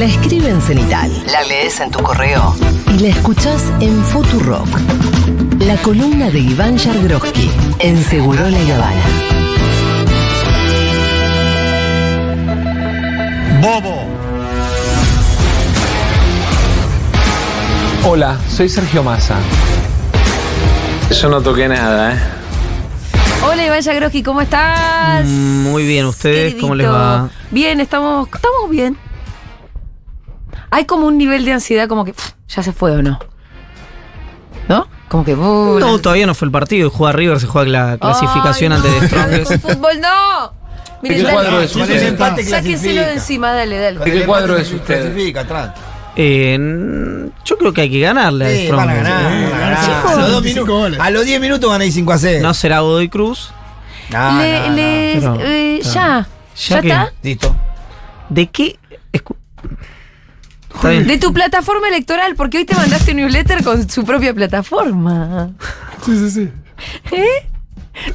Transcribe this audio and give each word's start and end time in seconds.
La 0.00 0.06
escribe 0.06 0.48
en 0.48 0.62
Cenital. 0.62 1.10
La 1.30 1.42
lees 1.42 1.78
en 1.78 1.90
tu 1.90 2.02
correo. 2.02 2.54
Y 2.88 3.00
la 3.00 3.08
escuchás 3.08 3.70
en 3.80 4.02
Futurock. 4.02 4.66
La 5.58 5.76
columna 5.82 6.30
de 6.30 6.38
Iván 6.38 6.78
Yargroski 6.78 7.50
en 7.80 8.02
Segurola 8.02 8.58
y 8.58 8.70
Habana. 8.70 9.02
Bobo. 13.60 14.06
Hola, 18.08 18.38
soy 18.48 18.70
Sergio 18.70 19.02
Massa. 19.02 19.36
Yo 21.10 21.28
no 21.28 21.42
toqué 21.42 21.68
nada, 21.68 22.14
¿eh? 22.14 22.18
Hola 23.46 23.66
Iván 23.66 23.82
Yagroski, 23.82 24.22
¿cómo 24.22 24.40
estás? 24.40 25.26
Mm, 25.26 25.62
Muy 25.64 25.86
bien, 25.86 26.06
¿ustedes 26.06 26.54
cómo 26.54 26.74
les 26.74 26.88
va? 26.88 27.28
Bien, 27.50 27.80
estamos, 27.80 28.30
estamos 28.32 28.70
bien. 28.70 28.96
Hay 30.70 30.84
como 30.84 31.06
un 31.06 31.18
nivel 31.18 31.44
de 31.44 31.52
ansiedad 31.52 31.88
como 31.88 32.04
que 32.04 32.12
pff, 32.12 32.30
ya 32.48 32.62
se 32.62 32.72
fue 32.72 32.92
o 32.92 33.02
no. 33.02 33.18
¿No? 34.68 34.86
Como 35.08 35.24
que... 35.24 35.34
uh, 35.34 35.78
No, 35.80 35.96
la- 35.96 36.02
todavía 36.02 36.26
no 36.26 36.34
fue 36.34 36.46
el 36.46 36.52
partido. 36.52 36.90
Juega 36.90 37.12
River, 37.12 37.40
se 37.40 37.46
juega 37.46 37.68
la 37.68 37.98
clasificación 37.98 38.72
Ay, 38.72 38.78
ante 38.78 38.88
no, 38.88 39.00
de 39.00 39.06
Strongest. 39.08 39.52
fútbol 39.62 40.00
no. 40.00 40.52
¿De 41.02 41.08
qué 41.16 41.24
cuadro 41.24 41.60
es 41.60 41.74
usted? 41.74 42.18
Sáquenselo 42.48 43.00
de 43.02 43.12
encima, 43.14 43.52
dale, 43.52 43.78
dale. 43.78 43.98
¿De 43.98 44.12
qué 44.12 44.24
cuadro 44.26 44.56
es 44.56 44.70
usted? 44.72 45.12
Eh, 46.16 46.58
yo 47.44 47.56
creo 47.58 47.72
que 47.72 47.80
hay 47.82 47.90
que 47.90 48.00
ganarle 48.00 48.44
a 48.46 48.48
Sí, 48.50 48.68
van 48.70 48.90
a 48.90 48.92
Strongest. 48.92 49.10
ganar, 49.10 49.32
¿eh? 49.32 49.44
van 49.50 49.54
a 49.54 49.58
ganar. 49.60 49.80
Chicos. 49.84 50.10
A 50.10 50.16
los, 50.16 50.30
dos 50.32 50.42
25 50.42 50.76
minutos, 50.82 51.06
a 51.06 51.10
los 51.10 51.24
10 51.24 51.40
minutos 51.40 51.70
ganáis 51.70 51.94
5 51.94 52.12
a 52.12 52.18
0. 52.18 52.38
No 52.42 52.54
será 52.54 52.80
Godoy 52.80 53.08
Cruz. 53.08 53.50
No, 54.10 54.38
le, 54.42 54.60
no, 54.60 54.66
no. 54.68 54.74
le- 54.76 55.14
Pero- 55.20 55.40
eh, 55.40 55.80
ya. 55.82 55.90
¿Ya 55.92 56.26
¿Ya 56.68 56.78
está? 56.80 57.12
Listo. 57.22 57.56
¿De 58.28 58.46
qué? 58.48 58.78
De 60.82 61.18
tu 61.18 61.32
plataforma 61.32 61.88
electoral, 61.88 62.34
porque 62.36 62.58
hoy 62.58 62.64
te 62.64 62.74
mandaste 62.74 63.10
un 63.10 63.18
newsletter 63.18 63.62
con 63.62 63.88
su 63.88 64.04
propia 64.04 64.32
plataforma. 64.32 65.50
Sí, 66.04 66.16
sí, 66.16 66.30
sí. 66.30 66.48
¿Eh? 67.12 67.46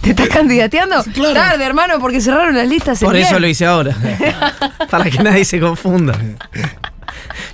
¿Te 0.02 0.12
estás 0.12 0.30
candidateando? 0.30 1.04
Claro. 1.14 1.34
Tarde, 1.34 1.64
hermano, 1.64 2.00
porque 2.00 2.22
cerraron 2.22 2.56
las 2.56 2.68
listas. 2.68 3.00
Por 3.00 3.16
eso 3.16 3.40
lo 3.40 3.48
hice 3.48 3.66
ahora. 3.66 3.96
Para 4.90 5.10
que 5.10 5.22
nadie 5.22 5.46
se 5.46 5.60
confunda. 5.60 6.18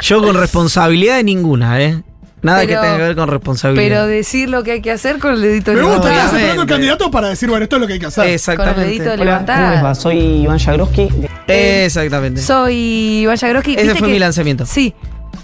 Yo 0.01 0.21
con 0.21 0.35
responsabilidad 0.35 1.17
de 1.17 1.23
ninguna, 1.23 1.81
¿eh? 1.81 2.01
Nada 2.43 2.59
Pero- 2.61 2.69
que 2.69 2.75
tenga 2.87 2.97
que 2.97 3.03
ver 3.03 3.15
con 3.15 3.27
responsabilidad. 3.29 3.83
Pero 3.83 4.07
decir 4.07 4.49
lo 4.49 4.63
que 4.63 4.71
hay 4.71 4.81
que 4.81 4.91
hacer 4.91 5.19
con 5.19 5.33
el 5.33 5.41
dedito 5.41 5.73
Me 5.73 5.81
gusta, 5.81 5.95
levantado. 5.97 6.15
estás 6.15 6.33
esperando 6.33 6.61
el 6.63 6.67
candidato 6.67 7.11
para 7.11 7.27
decir, 7.29 7.49
bueno, 7.49 7.63
esto 7.63 7.75
es 7.75 7.79
lo 7.81 7.87
que 7.87 7.93
hay 7.93 7.99
que 7.99 8.05
hacer. 8.07 8.23
Con 8.23 8.29
el 8.29 8.33
Exactamente. 8.35 8.81
dedito 8.81 9.03
Hola, 9.11 9.15
levantado. 9.25 9.61
¿cómo 9.61 9.71
les 9.75 9.83
va? 9.85 9.95
Soy 9.95 10.17
Iván 10.17 10.57
Jagroski. 10.59 11.09
Exactamente. 11.47 12.41
Soy 12.41 12.73
Iván 13.21 13.35
Yagroski. 13.37 13.73
Ese 13.73 13.83
¿Viste 13.83 13.99
fue 13.99 14.07
que- 14.07 14.13
mi 14.13 14.19
lanzamiento. 14.19 14.65
Sí. 14.65 14.95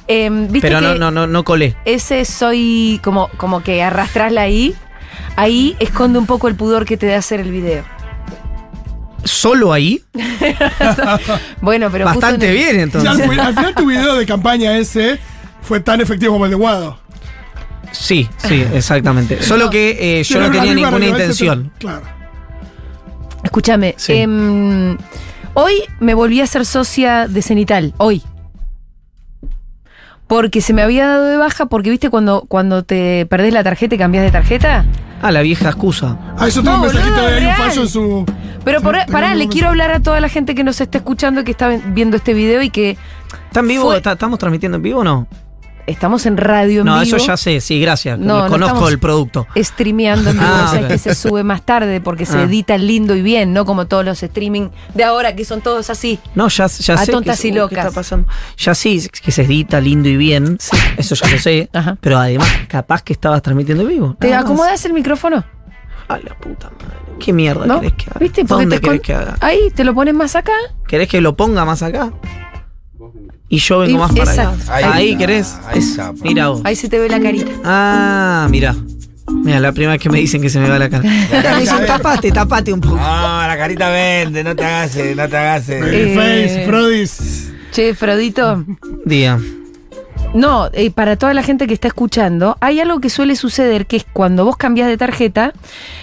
Em, 0.08 0.48
¿viste 0.52 0.68
Pero 0.70 0.82
no, 0.82 0.94
que 0.94 1.00
no, 1.00 1.12
no, 1.12 1.28
no 1.28 1.44
colé. 1.44 1.76
Ese 1.86 2.24
soy 2.26 3.00
como, 3.04 3.28
como 3.38 3.62
que 3.62 3.84
arrastrarla 3.84 4.42
ahí. 4.42 4.74
Ahí 5.36 5.76
esconde 5.80 6.18
un 6.18 6.26
poco 6.26 6.48
el 6.48 6.56
pudor 6.56 6.86
que 6.86 6.98
te 6.98 7.06
da 7.06 7.18
hacer 7.18 7.40
el 7.42 7.52
video. 7.52 7.84
¿Solo 9.24 9.74
ahí? 9.74 10.02
Bueno, 11.62 11.90
pero 11.92 12.06
justo 12.08 12.22
Bastante 12.22 12.46
en 12.46 12.52
el- 12.52 12.58
bien, 12.58 12.80
entonces. 12.80 13.10
al 13.10 13.30
final 13.54 13.76
tu 13.76 13.86
video 13.88 14.16
de 14.16 14.26
campaña 14.26 14.78
ese 14.78 15.20
fue 15.68 15.80
tan 15.82 16.02
efectivo 16.02 16.34
como 16.34 16.46
el 16.46 16.52
de 16.52 16.58
Guado. 16.58 16.98
Sí, 17.92 18.28
sí, 18.38 18.64
exactamente. 18.74 19.42
Solo 19.44 19.70
que 19.70 20.20
eh, 20.20 20.24
yo 20.24 20.40
no 20.40 20.52
tenía 20.52 20.74
ninguna 20.74 21.06
intención. 21.08 21.72
Claro. 21.80 22.04
Escúchame. 23.44 23.94
Sí. 23.98 24.14
em, 24.14 24.98
hoy 25.54 25.74
me 26.00 26.14
volví 26.14 26.42
a 26.42 26.48
ser 26.48 26.66
socia 26.66 27.28
de 27.28 27.42
Cenital. 27.42 27.94
Hoy. 27.98 28.24
Porque 30.28 30.60
se 30.60 30.74
me 30.74 30.82
había 30.82 31.08
dado 31.08 31.26
de 31.26 31.38
baja, 31.38 31.68
porque 31.68 31.90
viste 31.90 32.10
cuando, 32.10 32.44
cuando 32.50 32.84
te 32.84 33.26
perdés 33.28 33.54
la 33.54 33.64
tarjeta 33.64 33.96
y 33.96 33.98
cambias 33.98 34.26
de 34.26 34.32
tarjeta. 34.32 34.86
Ah, 35.22 35.32
la 35.32 35.42
vieja 35.42 35.70
excusa. 35.70 36.18
Ah, 36.38 36.48
eso 36.48 36.62
tengo 36.62 36.78
No, 36.78 36.84
un 36.84 36.88
mensajito 36.94 37.22
de 37.22 37.34
hay 37.36 37.46
un 37.46 37.54
fallo 37.56 37.82
en 37.84 37.88
su. 37.90 38.26
Pero 38.66 38.82
por- 38.82 39.06
pará, 39.06 39.30
le 39.30 39.36
mensaje. 39.36 39.50
quiero 39.50 39.70
hablar 39.70 39.92
a 39.92 40.02
toda 40.02 40.20
la 40.20 40.28
gente 40.28 40.54
que 40.54 40.66
nos 40.66 40.82
está 40.82 40.98
escuchando 40.98 41.42
y 41.42 41.44
que 41.46 41.52
está 41.52 41.70
viendo 41.70 42.18
este 42.18 42.34
video 42.34 42.62
y 42.62 42.70
que 42.70 42.98
¿Está 43.48 43.62
en 43.62 43.68
vivo? 43.70 43.86
Fue- 43.86 43.98
¿Está- 43.98 44.12
¿Estamos 44.12 44.38
transmitiendo 44.38 44.76
en 44.76 44.82
vivo 44.84 45.00
o 45.00 45.04
no? 45.06 45.28
Estamos 45.88 46.26
en 46.28 46.38
radio 46.38 46.82
en 46.82 46.86
No, 46.86 47.00
vivo. 47.02 47.16
eso 47.18 47.26
ya 47.26 47.36
sé, 47.38 47.60
sí, 47.62 47.80
gracias. 47.82 48.20
No, 48.20 48.44
no 48.44 48.50
Conozco 48.50 48.88
el 48.90 49.00
producto. 49.00 49.48
streameando 49.56 50.30
en 50.30 50.38
vivo, 50.38 50.50
Ah, 50.50 50.66
o 50.68 50.72
sea, 50.72 50.82
ok. 50.82 50.88
que 50.90 50.98
se 51.00 51.16
sube 51.16 51.44
más 51.44 51.64
tarde 51.66 52.00
porque 52.02 52.26
se 52.26 52.38
Ah. 52.38 52.44
edita 52.44 52.78
lindo 52.78 53.16
y 53.16 53.22
bien, 53.22 53.54
no 53.54 53.66
como 53.66 53.88
todos 53.88 54.06
los 54.06 54.22
streaming 54.22 54.70
de 54.94 55.04
ahora 55.04 55.36
que 55.36 55.44
son 55.46 55.62
todos 55.62 55.90
así. 55.90 56.20
No, 56.36 56.48
ya, 56.50 56.68
ya 56.68 56.94
A 56.94 56.98
sé. 57.06 57.12
tontas 57.12 57.40
que, 57.42 57.48
y 57.48 57.52
¿qué 57.52 57.58
locas. 57.58 57.78
está 57.80 57.92
pasando? 57.92 58.28
Ya 58.58 58.76
sí, 58.76 59.08
que 59.24 59.32
se 59.32 59.42
edita 59.44 59.82
lindo 59.82 60.08
y 60.10 60.18
bien. 60.18 60.58
Eso 60.98 61.16
ya 61.16 61.28
lo 61.30 61.40
sé. 61.40 61.70
Ajá. 61.74 61.98
Pero 62.02 62.18
además, 62.20 62.48
capaz 62.68 63.02
que 63.02 63.14
estabas 63.14 63.42
transmitiendo 63.42 63.84
en 63.84 63.90
vivo. 63.90 64.16
¿Te 64.20 64.34
acomodas 64.36 64.84
el 64.86 64.94
micrófono? 64.94 65.44
A 66.10 66.18
la 66.20 66.36
puta 66.38 66.70
madre. 66.70 66.98
¿Qué 67.20 67.34
mierda 67.34 67.66
¿No? 67.66 67.80
querés 67.82 67.94
que 67.96 68.06
haga? 68.10 68.20
¿Viste? 68.20 68.46
Porque 68.46 68.64
¿Dónde 68.66 68.80
querés 68.80 69.02
que 69.02 69.14
haga? 69.14 69.36
Ahí, 69.42 69.72
te 69.76 69.84
lo 69.84 69.94
pones 69.94 70.14
más 70.14 70.36
acá. 70.36 70.54
¿Querés 70.88 71.08
que 71.10 71.20
lo 71.20 71.36
ponga 71.36 71.66
más 71.66 71.82
acá? 71.82 72.12
Y 73.50 73.58
yo 73.60 73.80
vengo 73.80 73.96
Y- 73.96 73.98
más 74.00 74.12
para 74.12 74.32
exacto. 74.32 74.72
Ahí 74.72 74.84
Ahí, 74.84 75.08
está, 75.12 75.18
querés. 75.20 75.56
ahí 75.68 75.80
está. 75.80 76.14
Mira 76.22 76.48
vos. 76.50 76.62
Ahí 76.66 76.76
se 76.76 76.90
te 76.90 77.00
ve 77.00 77.08
la 77.10 77.20
carita. 77.20 77.52
Ah, 77.64 78.48
mira. 78.50 78.76
Mira, 79.30 79.60
la 79.60 79.72
primera 79.72 79.94
vez 79.94 80.02
que 80.02 80.10
me 80.10 80.20
dicen 80.20 80.42
que 80.42 80.50
se 80.50 80.60
me 80.60 80.70
va 80.70 80.80
la 80.80 80.90
cara. 80.90 81.04
Me 81.56 81.60
dicen, 81.62 81.86
tapate, 81.86 82.32
tapate 82.32 82.72
un 82.74 82.80
poco. 82.82 82.96
No, 82.96 83.02
la 83.48 83.56
carita 83.58 83.90
vende, 83.90 84.44
no 84.44 84.56
te 84.56 84.64
hagas, 84.66 84.96
eh, 84.96 85.14
no 85.16 85.28
te 85.28 85.38
hagas. 85.38 85.70
eh. 85.70 85.80
Eh, 85.84 86.14
Eh. 86.14 86.16
Face, 86.16 86.66
Frodis. 86.66 87.52
Che, 87.72 87.94
Frodito. 87.94 88.64
Día. 89.06 89.38
No, 90.34 90.70
eh, 90.74 90.92
para 90.92 91.16
toda 91.18 91.34
la 91.34 91.44
gente 91.44 91.68
que 91.68 91.74
está 91.74 91.88
escuchando, 91.88 92.58
hay 92.60 92.80
algo 92.80 93.00
que 93.00 93.10
suele 93.10 93.36
suceder 93.36 93.86
que 93.86 93.98
es 93.98 94.06
cuando 94.12 94.44
vos 94.46 94.58
cambias 94.58 94.88
de 94.88 94.98
tarjeta, 94.98 95.54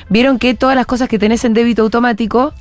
vieron 0.09 0.38
que 0.38 0.54
todas 0.54 0.77
las 0.77 0.87
cosas 0.87 1.09
que 1.09 1.19
tenés 1.19 1.44
en 1.44 1.53
débito 1.54 1.83
automático, 1.83 2.53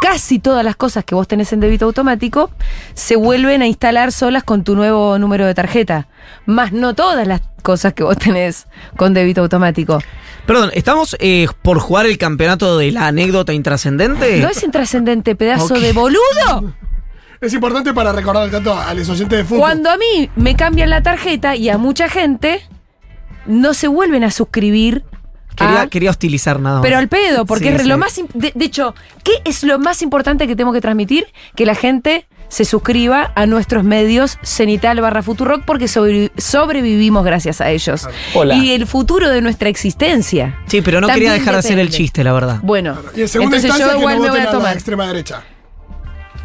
casi 0.00 0.38
todas 0.38 0.64
las 0.64 0.76
cosas 0.76 1.04
que 1.04 1.14
vos 1.14 1.28
tenés 1.28 1.52
en 1.52 1.60
débito 1.60 1.84
automático, 1.84 2.50
se 2.94 3.16
vuelven 3.16 3.62
a 3.62 3.66
instalar 3.66 4.12
solas 4.12 4.44
con 4.44 4.64
tu 4.64 4.76
nuevo 4.76 5.18
número 5.18 5.46
de 5.46 5.54
tarjeta. 5.54 6.08
Más 6.46 6.72
no 6.72 6.94
todas 6.94 7.26
las 7.26 7.42
cosas 7.62 7.94
que 7.94 8.02
vos 8.02 8.16
tenés 8.16 8.66
con 8.96 9.14
débito 9.14 9.42
automático. 9.42 10.00
Perdón, 10.46 10.70
¿estamos 10.74 11.16
eh, 11.18 11.48
por 11.62 11.80
jugar 11.80 12.06
el 12.06 12.18
campeonato 12.18 12.78
de 12.78 12.92
la 12.92 13.08
anécdota 13.08 13.52
intrascendente? 13.52 14.40
¿No 14.40 14.48
es 14.48 14.62
intrascendente, 14.62 15.34
pedazo 15.34 15.74
de 15.74 15.92
boludo? 15.92 16.72
Es 17.40 17.52
importante 17.52 17.92
para 17.92 18.12
recordar 18.12 18.50
tanto 18.50 18.72
a 18.72 18.94
los 18.94 19.08
oyentes 19.08 19.38
de 19.38 19.44
fútbol. 19.44 19.60
Cuando 19.60 19.90
a 19.90 19.96
mí 19.96 20.30
me 20.36 20.56
cambian 20.56 20.88
la 20.88 21.02
tarjeta 21.02 21.56
y 21.56 21.68
a 21.68 21.76
mucha 21.76 22.08
gente, 22.08 22.62
no 23.46 23.74
se 23.74 23.88
vuelven 23.88 24.24
a 24.24 24.30
suscribir. 24.30 25.04
Quería, 25.56 25.80
a- 25.82 25.86
quería 25.88 26.10
hostilizar 26.10 26.60
nada 26.60 26.76
más. 26.76 26.82
Pero 26.84 26.98
al 26.98 27.08
pedo, 27.08 27.46
porque 27.46 27.68
Sí, 27.70 27.74
es 27.74 27.82
sí. 27.82 27.88
lo 27.88 27.98
más. 27.98 28.20
De, 28.34 28.52
de 28.54 28.64
hecho, 28.64 28.94
¿qué 29.24 29.32
es 29.44 29.62
lo 29.64 29.78
más 29.78 30.02
importante 30.02 30.46
que 30.46 30.54
tenemos 30.54 30.74
que 30.74 30.80
transmitir? 30.80 31.26
Que 31.54 31.66
la 31.66 31.74
gente 31.74 32.26
se 32.48 32.64
suscriba 32.64 33.32
a 33.34 33.46
nuestros 33.46 33.82
medios 33.82 34.38
Cenital 34.42 35.00
barra 35.00 35.22
Futurock 35.22 35.64
porque 35.64 35.86
sobrevi- 35.86 36.30
sobrevivimos 36.38 37.24
gracias 37.24 37.60
a 37.60 37.70
ellos. 37.70 38.06
Hola. 38.34 38.54
Y 38.54 38.70
el 38.72 38.86
futuro 38.86 39.28
de 39.30 39.40
nuestra 39.42 39.68
existencia. 39.68 40.58
Sí, 40.66 40.80
pero 40.82 41.00
no 41.00 41.08
quería 41.08 41.32
dejar 41.32 41.54
de 41.54 41.58
hacer 41.60 41.78
el 41.80 41.90
chiste, 41.90 42.22
la 42.22 42.32
verdad. 42.32 42.60
Bueno, 42.62 42.96
Y 43.16 43.22
en 43.22 43.28
segunda 43.28 43.56
entonces 43.56 43.80
yo 43.80 43.90
que 43.92 43.98
igual 43.98 44.16
no 44.18 44.22
me 44.22 44.28
voy 44.30 44.38
a 44.38 44.42
a 44.42 44.44
la 44.44 44.50
tomar. 44.52 44.74
extrema 44.74 45.06
derecha. 45.08 45.42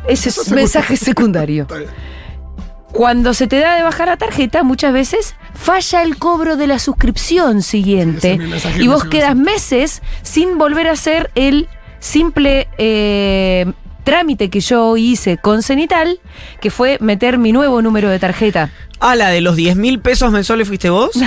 Ese 0.07 0.29
es 0.29 0.37
Eso 0.39 0.55
mensaje 0.55 0.97
secundario. 0.97 1.63
Está 1.69 1.75
bien. 1.77 1.89
Cuando 2.91 3.33
se 3.33 3.47
te 3.47 3.59
da 3.59 3.75
de 3.75 3.83
bajar 3.83 4.07
la 4.07 4.17
tarjeta, 4.17 4.63
muchas 4.63 4.93
veces 4.93 5.35
falla 5.53 6.03
el 6.03 6.17
cobro 6.17 6.57
de 6.57 6.67
la 6.67 6.79
suscripción 6.79 7.61
siguiente. 7.61 8.37
Y 8.79 8.87
vos 8.87 9.05
quedas 9.05 9.35
meses 9.35 10.01
sin 10.23 10.57
volver 10.57 10.87
a 10.87 10.91
hacer 10.91 11.31
el 11.35 11.69
simple 11.99 12.67
eh, 12.77 13.71
trámite 14.03 14.49
que 14.49 14.59
yo 14.59 14.97
hice 14.97 15.37
con 15.37 15.63
Cenital, 15.63 16.19
que 16.59 16.69
fue 16.69 16.97
meter 16.99 17.37
mi 17.37 17.51
nuevo 17.51 17.81
número 17.81 18.09
de 18.09 18.19
tarjeta. 18.19 18.71
Ah, 19.03 19.15
la 19.15 19.29
de 19.29 19.41
los 19.41 19.55
10 19.55 19.77
mil 19.77 19.99
pesos 19.99 20.31
mensuales 20.31 20.67
fuiste 20.67 20.91
vos. 20.91 21.09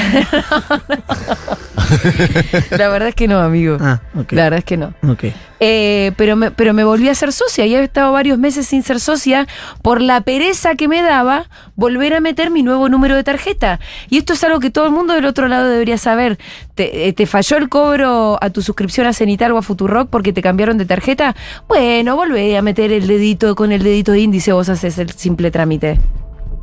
La 2.70 2.88
verdad 2.88 3.08
es 3.08 3.16
que 3.16 3.26
no, 3.26 3.40
amigo. 3.40 3.78
Ah, 3.80 4.00
ok. 4.16 4.30
La 4.32 4.44
verdad 4.44 4.60
es 4.60 4.64
que 4.64 4.76
no. 4.76 4.94
Ok. 5.08 5.24
Eh, 5.58 6.12
pero, 6.16 6.36
me, 6.36 6.52
pero 6.52 6.72
me 6.72 6.84
volví 6.84 7.08
a 7.08 7.16
ser 7.16 7.32
socia 7.32 7.66
y 7.66 7.74
he 7.74 7.82
estado 7.82 8.12
varios 8.12 8.38
meses 8.38 8.68
sin 8.68 8.84
ser 8.84 9.00
socia 9.00 9.48
por 9.82 10.00
la 10.00 10.20
pereza 10.20 10.76
que 10.76 10.86
me 10.86 11.02
daba 11.02 11.48
volver 11.74 12.14
a 12.14 12.20
meter 12.20 12.52
mi 12.52 12.62
nuevo 12.62 12.88
número 12.88 13.16
de 13.16 13.24
tarjeta. 13.24 13.80
Y 14.08 14.18
esto 14.18 14.34
es 14.34 14.44
algo 14.44 14.60
que 14.60 14.70
todo 14.70 14.86
el 14.86 14.92
mundo 14.92 15.14
del 15.14 15.24
otro 15.24 15.48
lado 15.48 15.68
debería 15.68 15.98
saber. 15.98 16.38
¿Te, 16.76 17.08
eh, 17.08 17.12
te 17.12 17.26
falló 17.26 17.56
el 17.56 17.68
cobro 17.68 18.38
a 18.40 18.50
tu 18.50 18.62
suscripción 18.62 19.08
a 19.08 19.12
Cenital 19.12 19.50
o 19.50 19.58
a 19.58 19.62
Futurock 19.62 20.10
porque 20.10 20.32
te 20.32 20.42
cambiaron 20.42 20.78
de 20.78 20.86
tarjeta? 20.86 21.34
Bueno, 21.66 22.14
volvé 22.14 22.56
a 22.56 22.62
meter 22.62 22.92
el 22.92 23.08
dedito 23.08 23.56
con 23.56 23.72
el 23.72 23.82
dedito 23.82 24.12
de 24.12 24.20
índice, 24.20 24.52
vos 24.52 24.68
haces 24.68 24.96
el 24.98 25.10
simple 25.10 25.50
trámite. 25.50 25.98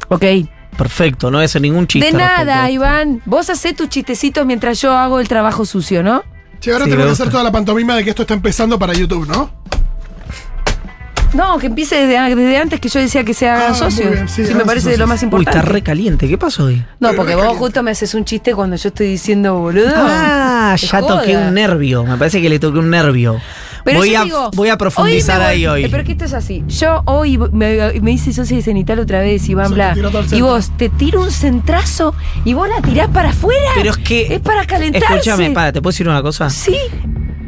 Ok. 0.07 0.23
Perfecto, 0.77 1.29
no 1.29 1.37
voy 1.37 1.43
a 1.43 1.45
hacer 1.45 1.61
ningún 1.61 1.85
chiste. 1.87 2.11
de 2.11 2.21
a 2.23 2.27
nada. 2.43 2.71
Iván. 2.71 3.21
Vos 3.25 3.49
hacés 3.49 3.75
tus 3.75 3.89
chistecitos 3.89 4.45
mientras 4.45 4.81
yo 4.81 4.91
hago 4.93 5.19
el 5.19 5.27
trabajo 5.27 5.65
sucio, 5.65 6.01
¿no? 6.03 6.23
Che, 6.59 6.71
ahora 6.71 6.85
Sí, 6.85 6.91
tenemos 6.91 7.05
que 7.05 7.09
gusta. 7.11 7.23
hacer 7.23 7.31
toda 7.31 7.43
la 7.43 7.51
pantomima 7.51 7.95
de 7.95 8.03
que 8.03 8.09
esto 8.11 8.21
está 8.23 8.33
empezando 8.33 8.77
para 8.79 8.93
YouTube, 8.93 9.27
¿no? 9.27 9.51
No, 11.33 11.57
que 11.59 11.67
empiece 11.67 11.95
desde, 12.07 12.35
desde 12.35 12.57
antes 12.57 12.79
que 12.81 12.89
yo 12.89 12.99
decía 12.99 13.23
que 13.23 13.33
se 13.33 13.47
hagan 13.47 13.71
Ah, 13.71 13.73
socios. 13.75 14.05
muy 14.07 14.15
bien, 14.15 14.27
sí, 14.27 14.45
Sí, 14.45 14.53
me 14.53 14.65
parece 14.65 14.89
de 14.89 14.97
lo 14.97 15.07
más 15.07 15.21
Uy, 15.21 15.25
importante. 15.27 15.59
está 15.59 15.69
re 15.71 15.81
caliente. 15.81 16.27
¿Qué 16.27 16.37
pasó 16.37 16.65
hoy? 16.65 16.83
no, 16.99 17.13
porque 17.13 17.35
vos 17.35 17.55
justo 17.57 17.81
me 17.83 17.91
haces 17.91 18.13
un 18.15 18.25
chiste 18.25 18.53
cuando 18.53 18.75
yo 18.75 18.89
estoy 18.89 19.07
diciendo 19.07 19.57
boludo. 19.57 19.93
Ah, 19.95 20.75
ya 20.77 20.99
toqué 21.01 21.37
un 21.37 21.53
nervio. 21.53 22.03
Me 22.03 22.17
parece 22.17 22.41
que 22.41 22.49
le 22.49 22.59
toqué 22.59 22.79
un 22.79 22.89
nervio. 22.89 23.39
Pero 23.83 23.99
voy, 23.99 24.11
yo 24.11 24.19
a, 24.19 24.23
digo, 24.23 24.51
voy 24.55 24.69
a 24.69 24.77
profundizar 24.77 25.39
voy- 25.39 25.47
ahí 25.47 25.67
hoy. 25.67 25.87
Pero 25.89 26.03
que 26.03 26.11
esto 26.13 26.25
es 26.25 26.33
así. 26.33 26.63
Yo 26.67 27.01
hoy 27.05 27.37
me, 27.37 27.99
me 28.01 28.11
hice 28.11 28.33
socia 28.33 28.57
de 28.57 28.63
cenital 28.63 28.99
otra 28.99 29.19
vez, 29.21 29.47
Iván 29.49 29.73
Bla. 29.73 29.95
Y 30.31 30.41
vos 30.41 30.71
te 30.77 30.89
tiro 30.89 31.21
un 31.21 31.31
centrazo 31.31 32.13
y 32.45 32.53
vos 32.53 32.67
la 32.69 32.81
tirás 32.81 33.09
para 33.09 33.29
afuera. 33.29 33.71
Pero 33.75 33.91
es 33.91 33.97
que. 33.97 34.33
Es 34.35 34.39
para 34.41 34.65
calentarse. 34.65 35.13
Escúchame, 35.15 35.51
para, 35.51 35.71
¿te 35.71 35.81
puedo 35.81 35.91
decir 35.91 36.07
una 36.07 36.21
cosa? 36.21 36.49
Sí. 36.49 36.75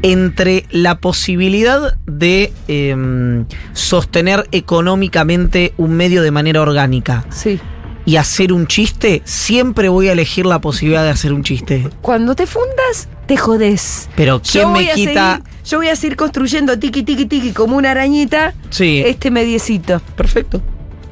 Entre 0.01 0.65
la 0.69 0.95
posibilidad 0.99 1.97
de 2.05 2.51
em, 2.67 3.45
sostener 3.71 4.47
económicamente 4.51 5.73
un 5.77 5.93
medio 5.93 6.21
de 6.21 6.29
manera 6.31 6.61
orgánica 6.61 7.23
Sí. 7.29 7.57
Y 8.05 8.17
hacer 8.17 8.51
un 8.53 8.67
chiste, 8.67 9.21
siempre 9.25 9.89
voy 9.89 10.09
a 10.09 10.11
elegir 10.13 10.45
la 10.45 10.59
posibilidad 10.59 11.03
de 11.03 11.09
hacer 11.09 11.31
un 11.33 11.43
chiste. 11.43 11.87
Cuando 12.01 12.35
te 12.35 12.45
fundas, 12.47 13.07
te 13.27 13.37
jodés. 13.37 14.09
Pero 14.15 14.41
¿quién 14.41 14.63
Yo 14.65 14.69
me 14.71 14.91
quita? 14.93 15.35
seguir- 15.37 15.43
yo 15.65 15.77
voy 15.77 15.87
a 15.87 15.95
seguir 15.95 16.17
construyendo 16.17 16.77
tiki 16.77 17.03
tiki 17.03 17.25
tiki 17.25 17.51
como 17.53 17.77
una 17.77 17.91
arañita 17.91 18.53
Sí, 18.69 19.01
este 19.05 19.31
mediecito. 19.31 20.01
perfecto. 20.17 20.61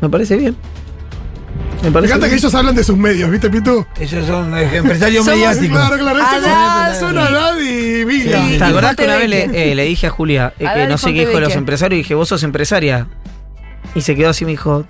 Me 0.02 0.10
parece 0.10 0.36
bien. 0.36 0.56
Me 1.82 1.88
Me 1.88 1.94
parece 1.94 2.14
encanta 2.14 2.30
que 2.30 2.36
ellos 2.36 2.54
hablan 2.54 2.76
de 2.76 2.84
sus 2.84 2.96
medios, 2.98 3.32
¿viste, 3.32 3.50
Pitu? 3.50 3.84
Ellos 4.00 4.28
son 4.28 4.56
eh, 4.56 4.70
empresarios 4.78 5.26
mediáticos. 5.26 5.70
Claro, 5.80 5.98
claro, 5.98 6.20
Adán. 6.24 7.00
son 7.00 7.18
Adán 7.18 7.58
y 7.60 8.04
Vila. 8.04 8.46
Sí. 8.48 8.58
¿Te 8.60 8.64
acordás 8.64 8.96
que 8.96 9.06
una 9.06 9.16
vez 9.16 9.30
le, 9.30 9.72
eh, 9.72 9.74
le 9.76 9.86
dije 9.86 10.06
a 10.08 10.10
Julia 10.12 10.54
eh, 10.60 10.68
que 10.76 10.88
no 10.88 10.98
sé 11.00 11.12
qué 11.14 11.22
dijo 11.22 11.32
de 11.32 11.42
los 11.42 11.56
empresarios? 11.56 11.98
Y 12.00 12.02
dije, 12.04 12.14
vos 12.14 12.28
sos 12.30 12.44
empresaria. 12.44 13.08
Y 13.94 14.02
se 14.02 14.16
quedó 14.16 14.30
así, 14.30 14.46
me 14.46 14.52
dijo, 14.52 14.86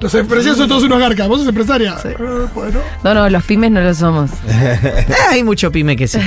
Los 0.00 0.14
empresarios 0.14 0.56
son 0.56 0.68
todos 0.68 0.82
unos 0.84 0.98
garcas. 0.98 1.28
¿Vos 1.28 1.40
sos 1.40 1.48
empresaria? 1.48 1.94
Ah, 1.96 2.46
bueno. 2.54 2.80
No, 3.04 3.14
no, 3.14 3.28
los 3.28 3.42
pymes 3.44 3.70
no 3.70 3.80
lo 3.82 3.92
somos. 3.94 4.30
"Eh, 4.48 5.06
hay 5.30 5.42
mucho 5.42 5.70
pyme 5.70 5.94
que 5.96 6.08
sí. 6.08 6.18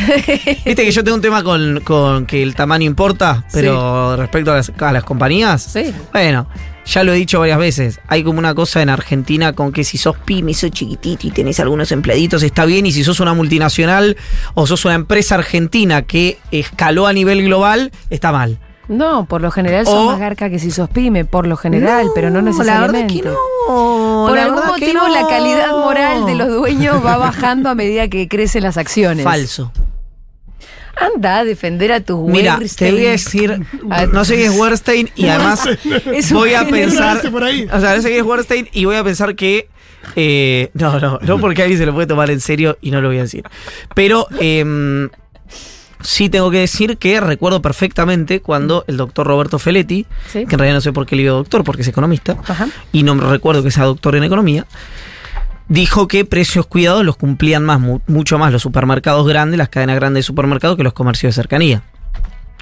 Viste 0.65 0.75
que 0.85 0.91
yo 0.91 1.03
tengo 1.03 1.15
un 1.15 1.21
tema 1.21 1.43
con, 1.43 1.81
con 1.83 2.25
que 2.27 2.43
el 2.43 2.53
tamaño 2.55 2.85
importa, 2.85 3.45
pero 3.51 4.15
respecto 4.15 4.51
a 4.51 4.55
las, 4.57 4.71
a 4.79 4.91
las 4.91 5.03
compañías, 5.03 5.63
Sí. 5.63 5.91
bueno, 6.13 6.47
ya 6.85 7.03
lo 7.03 7.13
he 7.13 7.15
dicho 7.15 7.39
varias 7.39 7.57
veces. 7.59 7.99
Hay 8.07 8.23
como 8.23 8.37
una 8.39 8.53
cosa 8.53 8.81
en 8.83 8.89
Argentina 8.89 9.53
con 9.53 9.71
que 9.71 9.83
si 9.83 9.97
sos 9.97 10.15
pyme, 10.17 10.53
sos 10.53 10.69
chiquitito 10.71 11.25
y 11.27 11.31
tenés 11.31 11.59
algunos 11.59 11.91
empleaditos, 11.91 12.43
está 12.43 12.65
bien. 12.65 12.85
Y 12.85 12.91
si 12.91 13.03
sos 13.03 13.19
una 13.19 13.33
multinacional 13.33 14.17
o 14.53 14.67
sos 14.67 14.85
una 14.85 14.93
empresa 14.95 15.33
argentina 15.35 16.03
que 16.03 16.37
escaló 16.51 17.07
a 17.07 17.13
nivel 17.13 17.43
global, 17.43 17.91
está 18.11 18.31
mal. 18.31 18.59
No, 18.89 19.25
por 19.25 19.41
lo 19.41 19.51
general 19.51 19.85
O- 19.87 19.91
son 19.91 20.05
más 20.07 20.19
garca 20.19 20.49
que 20.49 20.59
si 20.59 20.71
sos 20.71 20.89
pyme, 20.89 21.23
por 21.23 21.47
lo 21.47 21.55
general, 21.55 22.07
pero 22.13 22.29
no 22.29 22.39
La 22.41 22.49
necesariamente. 22.49 23.13
verdad 23.13 23.15
que 23.15 23.21
no. 23.69 24.25
Por 24.27 24.35
la 24.35 24.43
algún 24.43 24.65
motivo 24.65 24.93
no. 25.07 25.07
la 25.13 25.27
calidad 25.27 25.71
moral 25.77 26.25
de 26.25 26.35
los 26.35 26.49
dueños 26.49 27.05
va 27.05 27.15
bajando 27.17 27.69
a 27.69 27.75
medida 27.75 28.07
que 28.09 28.27
crecen 28.27 28.63
las 28.63 28.77
acciones. 28.77 29.23
Falso. 29.23 29.71
Anda 31.15 31.37
a 31.37 31.43
defender 31.45 31.93
a 31.93 32.01
tus 32.01 32.27
Mira, 32.27 32.59
te 32.77 32.91
voy 32.91 33.05
a 33.05 33.11
decir, 33.11 33.61
no 34.11 34.25
sé 34.25 34.35
qué 34.35 34.45
es 34.47 34.59
Werstein 34.59 35.09
y 35.15 35.27
además 35.29 35.65
Es 36.13 36.33
voy 36.33 36.55
a 36.55 36.67
pensar, 36.67 37.17
Ese 37.17 37.31
por 37.31 37.43
ahí. 37.43 37.67
o 37.71 37.79
sea, 37.79 37.95
no 37.95 38.01
sé 38.01 38.09
qué 38.09 38.17
es 38.17 38.23
Werstein 38.25 38.67
y 38.73 38.83
voy 38.85 38.97
a 38.97 39.03
pensar 39.03 39.35
que, 39.35 39.69
eh, 40.17 40.71
no, 40.73 40.99
no, 40.99 41.19
no 41.21 41.39
porque 41.39 41.61
alguien 41.61 41.79
se 41.79 41.85
lo 41.85 41.93
puede 41.93 42.07
tomar 42.07 42.29
en 42.31 42.41
serio 42.41 42.77
y 42.81 42.91
no 42.91 42.99
lo 43.01 43.07
voy 43.09 43.19
a 43.19 43.21
decir. 43.21 43.43
Pero 43.95 44.27
em, 44.41 45.09
sí 46.01 46.29
tengo 46.29 46.49
que 46.51 46.59
decir 46.59 46.97
que 46.97 47.19
recuerdo 47.19 47.61
perfectamente 47.61 48.41
cuando 48.41 48.85
el 48.87 48.97
doctor 48.97 49.27
Roberto 49.27 49.59
Feletti, 49.59 50.05
Sí. 50.27 50.45
que 50.45 50.55
en 50.55 50.59
realidad 50.59 50.75
no 50.75 50.81
sé 50.81 50.93
por 50.93 51.05
qué 51.05 51.15
le 51.15 51.23
digo 51.23 51.35
doctor, 51.35 51.63
porque 51.63 51.81
es 51.81 51.87
economista, 51.87 52.37
Ajá. 52.47 52.67
y 52.91 53.03
no 53.03 53.15
me 53.15 53.23
recuerdo 53.23 53.63
que 53.63 53.71
sea 53.71 53.83
doctor 53.85 54.15
en 54.15 54.23
economía, 54.23 54.65
dijo 55.67 56.07
que 56.07 56.25
precios 56.25 56.65
cuidados 56.65 57.05
los 57.05 57.15
cumplían 57.17 57.63
más, 57.63 57.79
mu- 57.79 57.99
mucho 58.07 58.37
más 58.39 58.51
los 58.51 58.61
supermercados 58.61 59.27
grandes, 59.27 59.57
las 59.57 59.69
cadenas 59.69 59.95
grandes 59.95 60.23
de 60.23 60.27
supermercados 60.27 60.77
que 60.77 60.83
los 60.83 60.93
comercios 60.93 61.35
de 61.35 61.41
cercanía. 61.41 61.83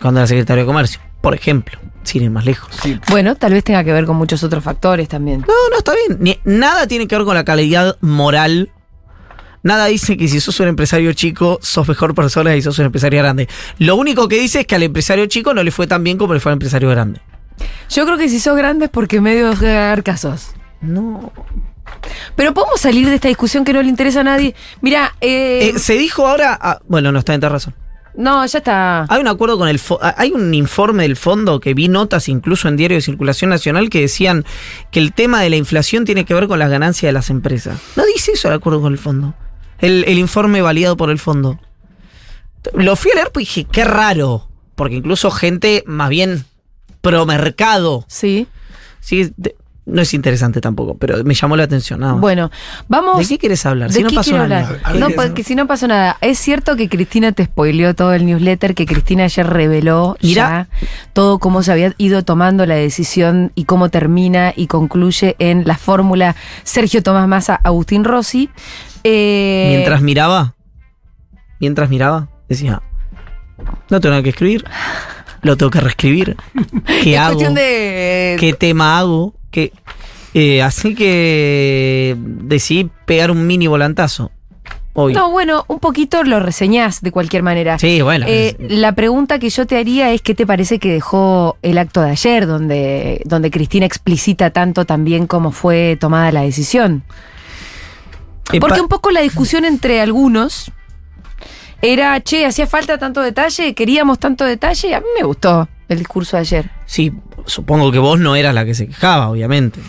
Cuando 0.01 0.19
era 0.19 0.27
secretario 0.27 0.63
de 0.63 0.67
comercio, 0.67 0.99
por 1.21 1.33
ejemplo, 1.33 1.79
sin 2.03 2.23
ir 2.23 2.29
más 2.31 2.45
lejos. 2.45 2.69
Bueno, 3.09 3.35
tal 3.35 3.53
vez 3.53 3.63
tenga 3.63 3.83
que 3.83 3.91
ver 3.93 4.05
con 4.05 4.15
muchos 4.15 4.43
otros 4.43 4.63
factores 4.63 5.07
también. 5.07 5.41
No, 5.41 5.53
no, 5.71 5.77
está 5.77 5.93
bien. 6.07 6.17
Ni- 6.21 6.39
nada 6.43 6.85
tiene 6.87 7.07
que 7.07 7.15
ver 7.15 7.25
con 7.25 7.33
la 7.35 7.43
calidad 7.45 7.97
moral. 8.01 8.69
Nada 9.67 9.87
dice 9.87 10.15
que 10.15 10.29
si 10.29 10.39
sos 10.39 10.57
un 10.61 10.69
empresario 10.69 11.11
chico, 11.11 11.59
sos 11.61 11.85
mejor 11.89 12.15
persona 12.15 12.55
y 12.55 12.61
sos 12.61 12.79
un 12.79 12.85
empresario 12.85 13.19
grande. 13.19 13.49
Lo 13.79 13.97
único 13.97 14.29
que 14.29 14.39
dice 14.39 14.61
es 14.61 14.65
que 14.65 14.75
al 14.75 14.83
empresario 14.83 15.25
chico 15.25 15.53
no 15.53 15.61
le 15.61 15.71
fue 15.71 15.87
tan 15.87 16.05
bien 16.05 16.17
como 16.17 16.33
le 16.33 16.39
fue 16.39 16.51
al 16.51 16.55
empresario 16.55 16.89
grande. 16.89 17.19
Yo 17.89 18.05
creo 18.05 18.17
que 18.17 18.29
si 18.29 18.39
sos 18.39 18.55
grande 18.55 18.85
es 18.85 18.91
porque 18.91 19.19
medio 19.19 19.53
garcasos. 19.59 20.51
No. 20.79 21.33
Pero 22.37 22.53
podemos 22.53 22.79
salir 22.79 23.09
de 23.09 23.15
esta 23.15 23.27
discusión 23.27 23.65
que 23.65 23.73
no 23.73 23.81
le 23.81 23.89
interesa 23.89 24.21
a 24.21 24.23
nadie. 24.23 24.55
Mira, 24.79 25.15
eh, 25.19 25.73
Eh, 25.75 25.79
se 25.79 25.97
dijo 25.97 26.25
ahora. 26.25 26.57
ah, 26.61 26.79
bueno, 26.87 27.11
no 27.11 27.19
está 27.19 27.33
en 27.33 27.41
razón. 27.41 27.75
no, 28.15 28.45
ya 28.45 28.59
está. 28.59 29.05
Hay 29.09 29.19
un 29.19 29.27
acuerdo 29.27 29.57
con 29.57 29.67
el 29.67 29.81
ah, 30.01 30.15
hay 30.17 30.31
un 30.31 30.53
informe 30.53 31.03
del 31.03 31.17
fondo 31.17 31.59
que 31.59 31.73
vi 31.73 31.89
notas 31.89 32.29
incluso 32.29 32.69
en 32.69 32.77
diario 32.77 32.95
de 32.95 33.01
circulación 33.01 33.49
nacional 33.49 33.89
que 33.89 33.99
decían 33.99 34.45
que 34.91 35.01
el 35.01 35.11
tema 35.11 35.41
de 35.41 35.49
la 35.49 35.57
inflación 35.57 36.05
tiene 36.05 36.23
que 36.23 36.33
ver 36.33 36.47
con 36.47 36.57
las 36.57 36.69
ganancias 36.69 37.09
de 37.09 37.13
las 37.13 37.29
empresas. 37.29 37.77
No 37.97 38.05
dice 38.05 38.31
eso 38.31 38.47
el 38.47 38.53
acuerdo 38.53 38.79
con 38.79 38.93
el 38.93 38.97
fondo. 38.99 39.35
El, 39.79 40.03
el 40.07 40.17
informe 40.17 40.61
validado 40.61 40.97
por 40.97 41.09
el 41.09 41.19
fondo. 41.19 41.59
Lo 42.73 42.95
fui 42.95 43.11
a 43.11 43.15
leer 43.15 43.31
pues 43.31 43.45
dije, 43.47 43.65
qué 43.71 43.83
raro. 43.83 44.47
Porque 44.75 44.95
incluso 44.95 45.31
gente 45.31 45.83
más 45.87 46.09
bien 46.09 46.45
pro 47.01 47.25
mercado. 47.25 48.05
Sí. 48.07 48.47
Sí, 48.99 49.31
de- 49.37 49.55
no 49.85 50.01
es 50.01 50.13
interesante 50.13 50.59
tampoco, 50.59 50.97
pero 50.97 51.23
me 51.23 51.33
llamó 51.33 51.55
la 51.55 51.63
atención. 51.63 52.01
nada 52.01 52.11
más. 52.11 52.21
Bueno, 52.21 52.51
vamos. 52.89 53.19
¿De 53.19 53.25
qué 53.25 53.37
quieres 53.37 53.65
hablar? 53.65 53.87
¿De 53.89 53.95
Si 53.95 54.03
no 54.03 54.09
qué 54.09 54.17
pasó 54.17 54.37
nada. 54.37 54.81
No, 54.95 55.07
porque 55.11 55.45
si 55.45 55.55
no 55.55 55.65
pasó 55.65 55.87
nada. 55.87 56.17
Es 56.19 56.37
cierto 56.39 56.75
que 56.75 56.89
Cristina 56.89 57.31
te 57.31 57.45
spoileó 57.45 57.95
todo 57.95 58.13
el 58.13 58.25
newsletter, 58.25 58.75
que 58.75 58.85
Cristina 58.85 59.23
ayer 59.23 59.47
reveló 59.47 60.17
Mira. 60.21 60.67
ya 60.69 60.87
todo 61.13 61.39
cómo 61.39 61.63
se 61.63 61.71
había 61.71 61.93
ido 61.97 62.21
tomando 62.25 62.65
la 62.65 62.75
decisión 62.75 63.53
y 63.55 63.63
cómo 63.63 63.87
termina 63.87 64.51
y 64.53 64.67
concluye 64.67 65.37
en 65.39 65.63
la 65.65 65.77
fórmula 65.77 66.35
Sergio 66.65 67.01
Tomás 67.01 67.29
Massa, 67.29 67.55
Agustín 67.63 68.03
Rossi. 68.03 68.49
Eh, 69.09 69.67
Mientras 69.69 70.01
miraba, 70.01 70.55
mientras 71.61 71.89
miraba, 71.89 72.27
decía, 72.49 72.81
no 73.89 74.01
tengo 74.01 74.11
nada 74.11 74.23
que 74.23 74.29
escribir, 74.29 74.65
lo 75.43 75.55
tengo 75.55 75.69
que 75.69 75.79
reescribir. 75.79 76.35
¿Qué 77.03 77.13
es 77.13 77.19
hago? 77.19 77.39
de. 77.39 78.35
¿Qué 78.37 78.53
tema 78.53 78.99
hago? 78.99 79.33
¿Qué? 79.49 79.71
Eh, 80.33 80.61
así 80.61 80.93
que 80.93 82.17
decidí 82.17 82.89
pegar 83.05 83.31
un 83.31 83.47
mini 83.47 83.67
volantazo. 83.67 84.31
Hoy. 84.99 85.13
No, 85.13 85.31
bueno, 85.31 85.63
un 85.67 85.79
poquito 85.79 86.23
lo 86.23 86.39
reseñás 86.39 87.01
de 87.01 87.11
cualquier 87.11 87.43
manera. 87.43 87.77
Sí, 87.77 88.01
bueno. 88.01 88.25
Eh, 88.27 88.57
la 88.59 88.93
pregunta 88.93 89.37
que 89.37 89.51
yo 89.51 89.67
te 89.67 89.77
haría 89.77 90.11
es 90.11 90.21
qué 90.23 90.33
te 90.33 90.45
parece 90.47 90.79
que 90.79 90.91
dejó 90.91 91.55
el 91.61 91.77
acto 91.77 92.01
de 92.01 92.09
ayer, 92.09 92.47
donde, 92.47 93.21
donde 93.25 93.51
Cristina 93.51 93.85
explicita 93.85 94.49
tanto 94.49 94.85
también 94.85 95.27
cómo 95.27 95.51
fue 95.51 95.97
tomada 95.99 96.31
la 96.31 96.41
decisión. 96.41 97.03
Porque 98.59 98.81
un 98.81 98.87
poco 98.87 99.11
la 99.11 99.21
discusión 99.21 99.65
entre 99.65 100.01
algunos 100.01 100.71
era, 101.81 102.19
che, 102.21 102.45
hacía 102.45 102.65
falta 102.67 102.97
tanto 102.97 103.21
detalle, 103.21 103.73
queríamos 103.75 104.19
tanto 104.19 104.45
detalle. 104.45 104.95
A 104.95 104.99
mí 104.99 105.05
me 105.19 105.25
gustó 105.25 105.67
el 105.89 105.99
discurso 105.99 106.37
de 106.37 106.41
ayer. 106.41 106.69
Sí, 106.85 107.13
supongo 107.45 107.91
que 107.91 107.99
vos 107.99 108.19
no 108.19 108.35
eras 108.35 108.53
la 108.53 108.65
que 108.65 108.73
se 108.73 108.87
quejaba, 108.87 109.29
obviamente. 109.29 109.79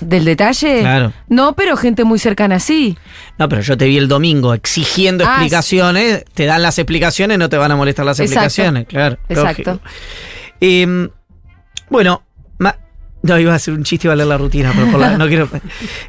¿Del 0.00 0.24
detalle? 0.24 0.80
Claro. 0.80 1.12
No, 1.28 1.54
pero 1.54 1.76
gente 1.76 2.04
muy 2.04 2.18
cercana 2.18 2.58
sí. 2.58 2.98
No, 3.38 3.48
pero 3.48 3.62
yo 3.62 3.78
te 3.78 3.86
vi 3.86 3.96
el 3.96 4.08
domingo 4.08 4.52
exigiendo 4.52 5.24
Ah, 5.24 5.28
explicaciones, 5.34 6.24
te 6.34 6.44
dan 6.44 6.62
las 6.62 6.78
explicaciones, 6.78 7.38
no 7.38 7.48
te 7.48 7.56
van 7.56 7.70
a 7.72 7.76
molestar 7.76 8.04
las 8.04 8.18
Exacto. 8.20 8.44
explicaciones, 8.44 8.86
claro. 8.88 9.16
Exacto. 9.28 9.80
Eh, 10.60 11.08
bueno, 11.88 12.22
no 13.26 13.38
iba 13.40 13.52
a 13.52 13.56
hacer 13.56 13.74
un 13.74 13.84
chiste 13.84 14.06
y 14.06 14.08
iba 14.08 14.12
a 14.14 14.16
leer 14.16 14.28
la 14.28 14.38
rutina, 14.38 14.72
pero 14.74 14.90
por 14.90 15.00
la- 15.00 15.16
no 15.18 15.26
quiero. 15.28 15.48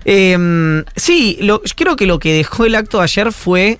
Eh, 0.05 0.83
sí, 0.95 1.37
lo- 1.41 1.63
yo 1.63 1.73
creo 1.75 1.95
que 1.95 2.05
lo 2.05 2.19
que 2.19 2.33
dejó 2.33 2.65
el 2.65 2.75
acto 2.75 2.97
de 2.99 3.03
ayer 3.03 3.31
fue. 3.31 3.77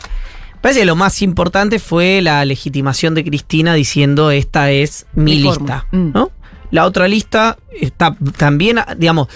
Parece 0.62 0.82
que 0.82 0.86
lo 0.86 0.96
más 0.96 1.22
importante 1.22 1.80
fue 1.80 2.20
la 2.22 2.44
legitimación 2.44 3.14
de 3.14 3.24
Cristina 3.24 3.74
diciendo 3.76 4.32
esta 4.32 4.72
es 4.72 5.06
mi 5.14 5.36
Mi 5.36 5.44
lista. 5.44 5.86
Mm. 5.92 6.12
¿no? 6.14 6.32
La 6.72 6.86
otra 6.86 7.08
lista 7.08 7.58
está 7.80 8.18
también, 8.38 8.80
digamos, 8.98 9.28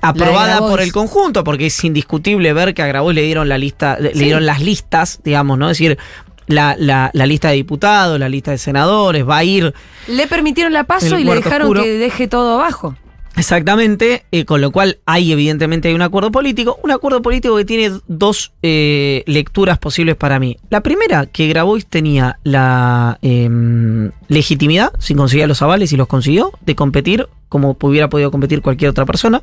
aprobada 0.00 0.60
por 0.60 0.80
el 0.80 0.92
conjunto, 0.92 1.44
porque 1.44 1.66
es 1.66 1.84
indiscutible 1.84 2.52
ver 2.54 2.72
que 2.72 2.80
a 2.82 2.86
Grabois 2.86 3.14
le 3.14 3.22
dieron 3.22 3.48
la 3.48 3.58
lista, 3.58 3.98
le 4.00 4.14
Sí. 4.14 4.20
dieron 4.20 4.46
las 4.46 4.62
listas, 4.62 5.20
digamos, 5.24 5.58
¿no? 5.58 5.68
Es 5.68 5.76
decir, 5.78 5.98
la, 6.46 6.76
la- 6.78 7.10
la 7.12 7.26
lista 7.26 7.48
de 7.48 7.56
diputados, 7.56 8.18
la 8.18 8.28
lista 8.30 8.52
de 8.52 8.58
senadores, 8.58 9.28
va 9.28 9.38
a 9.38 9.44
ir. 9.44 9.74
Le 10.06 10.26
permitieron 10.28 10.72
la 10.72 10.84
paso 10.84 11.18
y 11.18 11.24
le 11.24 11.34
dejaron 11.34 11.62
oscuro. 11.66 11.82
que 11.82 11.90
deje 11.98 12.26
todo 12.28 12.54
abajo. 12.54 12.94
Exactamente, 13.38 14.24
eh, 14.32 14.44
con 14.44 14.60
lo 14.60 14.72
cual 14.72 14.98
hay 15.06 15.30
evidentemente 15.30 15.94
un 15.94 16.02
acuerdo 16.02 16.32
político, 16.32 16.80
un 16.82 16.90
acuerdo 16.90 17.22
político 17.22 17.56
que 17.56 17.64
tiene 17.64 17.96
dos 18.08 18.52
eh, 18.62 19.22
lecturas 19.26 19.78
posibles 19.78 20.16
para 20.16 20.40
mí. 20.40 20.56
La 20.70 20.82
primera, 20.82 21.26
que 21.26 21.46
Grabois 21.46 21.86
tenía 21.86 22.40
la 22.42 23.18
em, 23.22 24.10
legitimidad, 24.26 24.92
si 24.98 25.14
conseguía 25.14 25.46
los 25.46 25.62
avales 25.62 25.92
y 25.92 25.96
los 25.96 26.08
consiguió, 26.08 26.50
de 26.62 26.74
competir 26.74 27.28
como 27.48 27.76
hubiera 27.80 28.08
podido 28.08 28.32
competir 28.32 28.60
cualquier 28.60 28.90
otra 28.90 29.06
persona, 29.06 29.40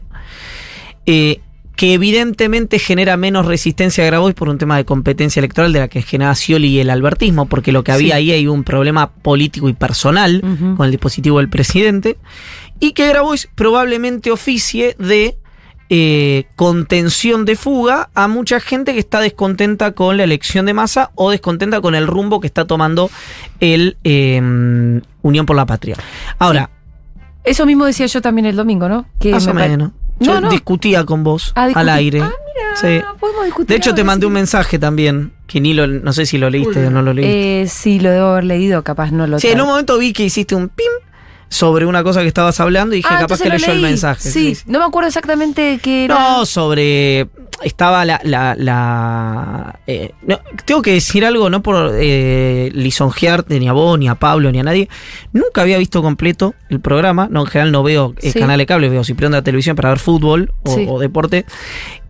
eh, 1.05 1.39
que 1.75 1.93
evidentemente 1.93 2.79
genera 2.79 3.17
menos 3.17 3.45
resistencia 3.45 4.03
a 4.03 4.07
Grabois 4.07 4.35
por 4.35 4.49
un 4.49 4.57
tema 4.57 4.77
de 4.77 4.85
competencia 4.85 5.39
electoral 5.39 5.73
de 5.73 5.79
la 5.79 5.87
que 5.87 6.01
genera 6.01 6.33
Scioli 6.35 6.67
y 6.69 6.79
el 6.79 6.89
albertismo, 6.89 7.47
porque 7.47 7.71
lo 7.71 7.83
que 7.83 7.91
había 7.91 8.15
ahí 8.15 8.31
hay 8.31 8.47
un 8.47 8.63
problema 8.63 9.11
político 9.11 9.69
y 9.69 9.73
personal 9.73 10.41
con 10.77 10.85
el 10.85 10.91
dispositivo 10.91 11.39
del 11.39 11.49
presidente, 11.49 12.17
y 12.79 12.93
que 12.93 13.07
Grabois 13.07 13.49
probablemente 13.55 14.31
oficie 14.31 14.95
de 14.99 15.37
eh, 15.89 16.45
contención 16.55 17.45
de 17.45 17.55
fuga 17.55 18.09
a 18.15 18.27
mucha 18.27 18.59
gente 18.59 18.93
que 18.93 18.99
está 18.99 19.19
descontenta 19.19 19.91
con 19.91 20.17
la 20.17 20.23
elección 20.23 20.65
de 20.65 20.73
masa 20.73 21.11
o 21.15 21.29
descontenta 21.29 21.79
con 21.81 21.93
el 21.93 22.07
rumbo 22.07 22.39
que 22.39 22.47
está 22.47 22.65
tomando 22.65 23.11
el 23.59 23.97
eh, 24.03 24.41
Unión 25.21 25.45
por 25.45 25.55
la 25.55 25.65
Patria. 25.65 25.95
Ahora, 26.39 26.69
Eso 27.43 27.67
mismo 27.67 27.85
decía 27.85 28.07
yo 28.07 28.21
también 28.21 28.47
el 28.47 28.55
domingo, 28.55 28.89
¿no? 28.89 29.05
Que 29.19 29.31
más 29.31 29.45
o 29.45 29.53
me 29.53 29.67
menos. 29.67 29.91
Yo 30.19 30.39
no. 30.41 30.49
discutía 30.49 31.03
con 31.05 31.23
vos 31.23 31.51
Ah, 31.55 31.69
al 31.73 31.89
aire. 31.89 32.21
Ah, 32.21 32.31
mira, 32.31 32.75
Sí. 32.75 33.03
podemos 33.19 33.45
discutir. 33.45 33.67
De 33.67 33.75
hecho, 33.75 33.93
te 33.93 34.03
mandé 34.03 34.23
sí. 34.23 34.27
un 34.27 34.33
mensaje 34.33 34.79
también, 34.79 35.33
que 35.47 35.59
ni 35.61 35.73
lo, 35.73 35.87
no 35.87 36.13
sé 36.13 36.25
si 36.25 36.37
lo 36.37 36.49
leíste 36.49 36.87
o 36.87 36.89
no 36.89 37.01
lo 37.01 37.13
leíste. 37.13 37.61
Eh, 37.63 37.67
sí, 37.67 37.99
lo 37.99 38.09
debo 38.11 38.27
haber 38.27 38.45
leído, 38.45 38.83
capaz 38.83 39.11
no 39.11 39.27
lo 39.27 39.39
sí, 39.39 39.47
en 39.47 39.61
un 39.61 39.67
momento 39.67 39.97
vi 39.97 40.13
que 40.13 40.23
hiciste 40.23 40.55
un 40.55 40.69
pim 40.69 40.87
sobre 41.49 41.85
una 41.85 42.03
cosa 42.03 42.21
que 42.21 42.27
estabas 42.27 42.59
hablando 42.59 42.95
y 42.95 42.99
dije, 42.99 43.09
Ah, 43.11 43.19
capaz 43.21 43.41
que 43.41 43.49
leyó 43.49 43.67
lo 43.67 43.73
el 43.73 43.81
leí. 43.81 43.91
mensaje. 43.91 44.29
Sí, 44.29 44.57
no 44.65 44.79
me 44.79 44.85
acuerdo 44.85 45.07
exactamente 45.07 45.79
qué 45.81 46.05
era. 46.05 46.15
No, 46.15 46.45
sobre. 46.45 47.27
Estaba 47.63 48.03
la. 48.03 48.19
la, 48.23 48.53
la- 48.57 49.79
eh, 49.87 50.11
no, 50.27 50.39
tengo 50.65 50.81
que 50.81 50.91
decir 50.91 51.23
algo, 51.25 51.49
no 51.49 51.61
por 51.63 51.93
eh, 51.95 52.69
lisonjearte 52.73 53.59
ni 53.59 53.67
a 53.69 53.73
vos, 53.73 53.97
ni 53.97 54.09
a 54.09 54.15
Pablo, 54.15 54.51
ni 54.51 54.59
a 54.59 54.63
nadie. 54.63 54.89
Nunca 55.31 55.61
había 55.61 55.77
visto 55.77 56.01
completo 56.01 56.53
el 56.69 56.81
programa. 56.81 57.27
No, 57.31 57.41
en 57.41 57.47
general 57.47 57.71
no 57.71 57.83
veo 57.83 58.13
eh, 58.21 58.31
Sí. 58.31 58.39
canal 58.39 58.57
de 58.57 58.65
cable, 58.65 58.89
veo 58.89 59.03
si 59.05 59.13
prendo 59.13 59.37
la 59.37 59.43
televisión 59.43 59.75
para 59.77 59.89
ver 59.89 59.99
fútbol 59.99 60.51
o, 60.63 60.75
Sí. 60.75 60.85
o 60.89 60.99
deporte. 60.99 61.45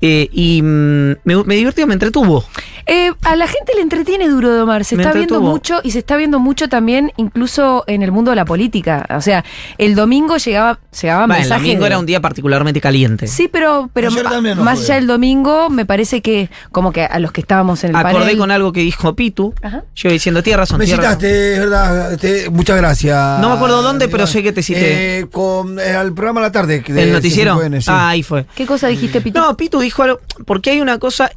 Eh, 0.01 0.29
y 0.31 0.61
mm, 0.61 1.15
me, 1.23 1.43
me 1.45 1.55
divertió, 1.55 1.87
me 1.87 1.93
entretuvo. 1.93 2.43
Eh, 2.87 3.11
a 3.23 3.35
la 3.35 3.47
gente 3.47 3.73
le 3.75 3.81
entretiene 3.81 4.27
Duro 4.29 4.53
de 4.53 4.61
Omar. 4.61 4.85
Se 4.85 4.95
Me 4.95 5.01
está 5.03 5.13
viendo 5.17 5.41
mucho 5.41 5.79
y 5.83 5.89
se 5.91 5.99
está 5.99 6.17
viendo 6.17 6.39
mucho 6.39 6.69
también, 6.69 7.11
incluso 7.17 7.83
en 7.87 8.03
el 8.03 8.11
mundo 8.11 8.29
de 8.31 8.35
la 8.35 8.45
política. 8.45 9.07
O 9.09 9.21
sea, 9.21 9.43
el 9.79 9.95
domingo 9.95 10.37
llegaba, 10.37 10.77
llegaba 11.01 11.21
Bueno, 11.21 11.33
el 11.35 11.39
mensaje 11.41 11.61
domingo 11.63 11.81
de- 11.81 11.87
era 11.87 11.97
un 11.99 12.05
día 12.05 12.19
particularmente 12.21 12.79
caliente. 12.81 13.25
Sí, 13.27 13.47
pero, 13.51 13.89
pero 13.93 14.09
Ayer 14.09 14.23
ma- 14.25 14.29
también 14.29 14.57
no 14.57 14.63
más 14.63 14.75
fue. 14.77 14.85
allá 14.85 14.95
del 14.95 15.07
domingo, 15.07 15.69
me 15.71 15.85
parece 15.87 16.21
que 16.21 16.49
como 16.71 16.91
que 16.91 17.05
a 17.05 17.17
los 17.17 17.31
que 17.31 17.41
estábamos 17.41 17.83
en 17.83 17.89
el 17.91 17.95
Acordé 17.95 18.19
panel. 18.25 18.37
con 18.37 18.51
algo 18.51 18.71
que 18.71 18.81
dijo 18.81 19.15
Pitu. 19.15 19.55
Ajá. 19.63 19.83
Yo 19.95 20.11
diciendo, 20.11 20.43
tienes 20.43 20.59
razón. 20.59 20.77
Me 20.77 20.85
tiene 20.85 21.01
razón". 21.01 21.19
citaste, 21.19 21.53
es 21.55 21.59
verdad. 21.61 22.13
este, 22.13 22.49
muchas 22.51 22.77
gracias. 22.77 23.39
No 23.41 23.49
me 23.49 23.55
acuerdo 23.55 23.81
dónde, 23.81 24.07
pero 24.09 24.27
sé 24.27 24.43
que 24.43 24.51
te 24.51 24.61
cité. 24.61 25.19
Eh, 25.21 25.27
con 25.31 25.79
eh, 25.79 25.95
al 25.95 26.13
programa 26.13 26.39
a 26.41 26.43
la 26.43 26.51
tarde. 26.51 26.83
que 26.83 26.93
de 26.93 27.01
¿El 27.03 27.13
noticiero? 27.13 27.57
CCN, 27.57 27.81
sí. 27.81 27.87
Ah, 27.91 28.09
ahí 28.09 28.21
fue. 28.21 28.45
¿Qué 28.55 28.67
cosa 28.67 28.87
dijiste, 28.87 29.21
Pito? 29.21 29.39
No, 29.41 29.57
Pitu 29.57 29.79
dijo 29.85 30.03
algo. 30.03 30.19
Porque 30.45 30.71
hay 30.71 30.81
una 30.81 30.99
cosa. 30.99 31.31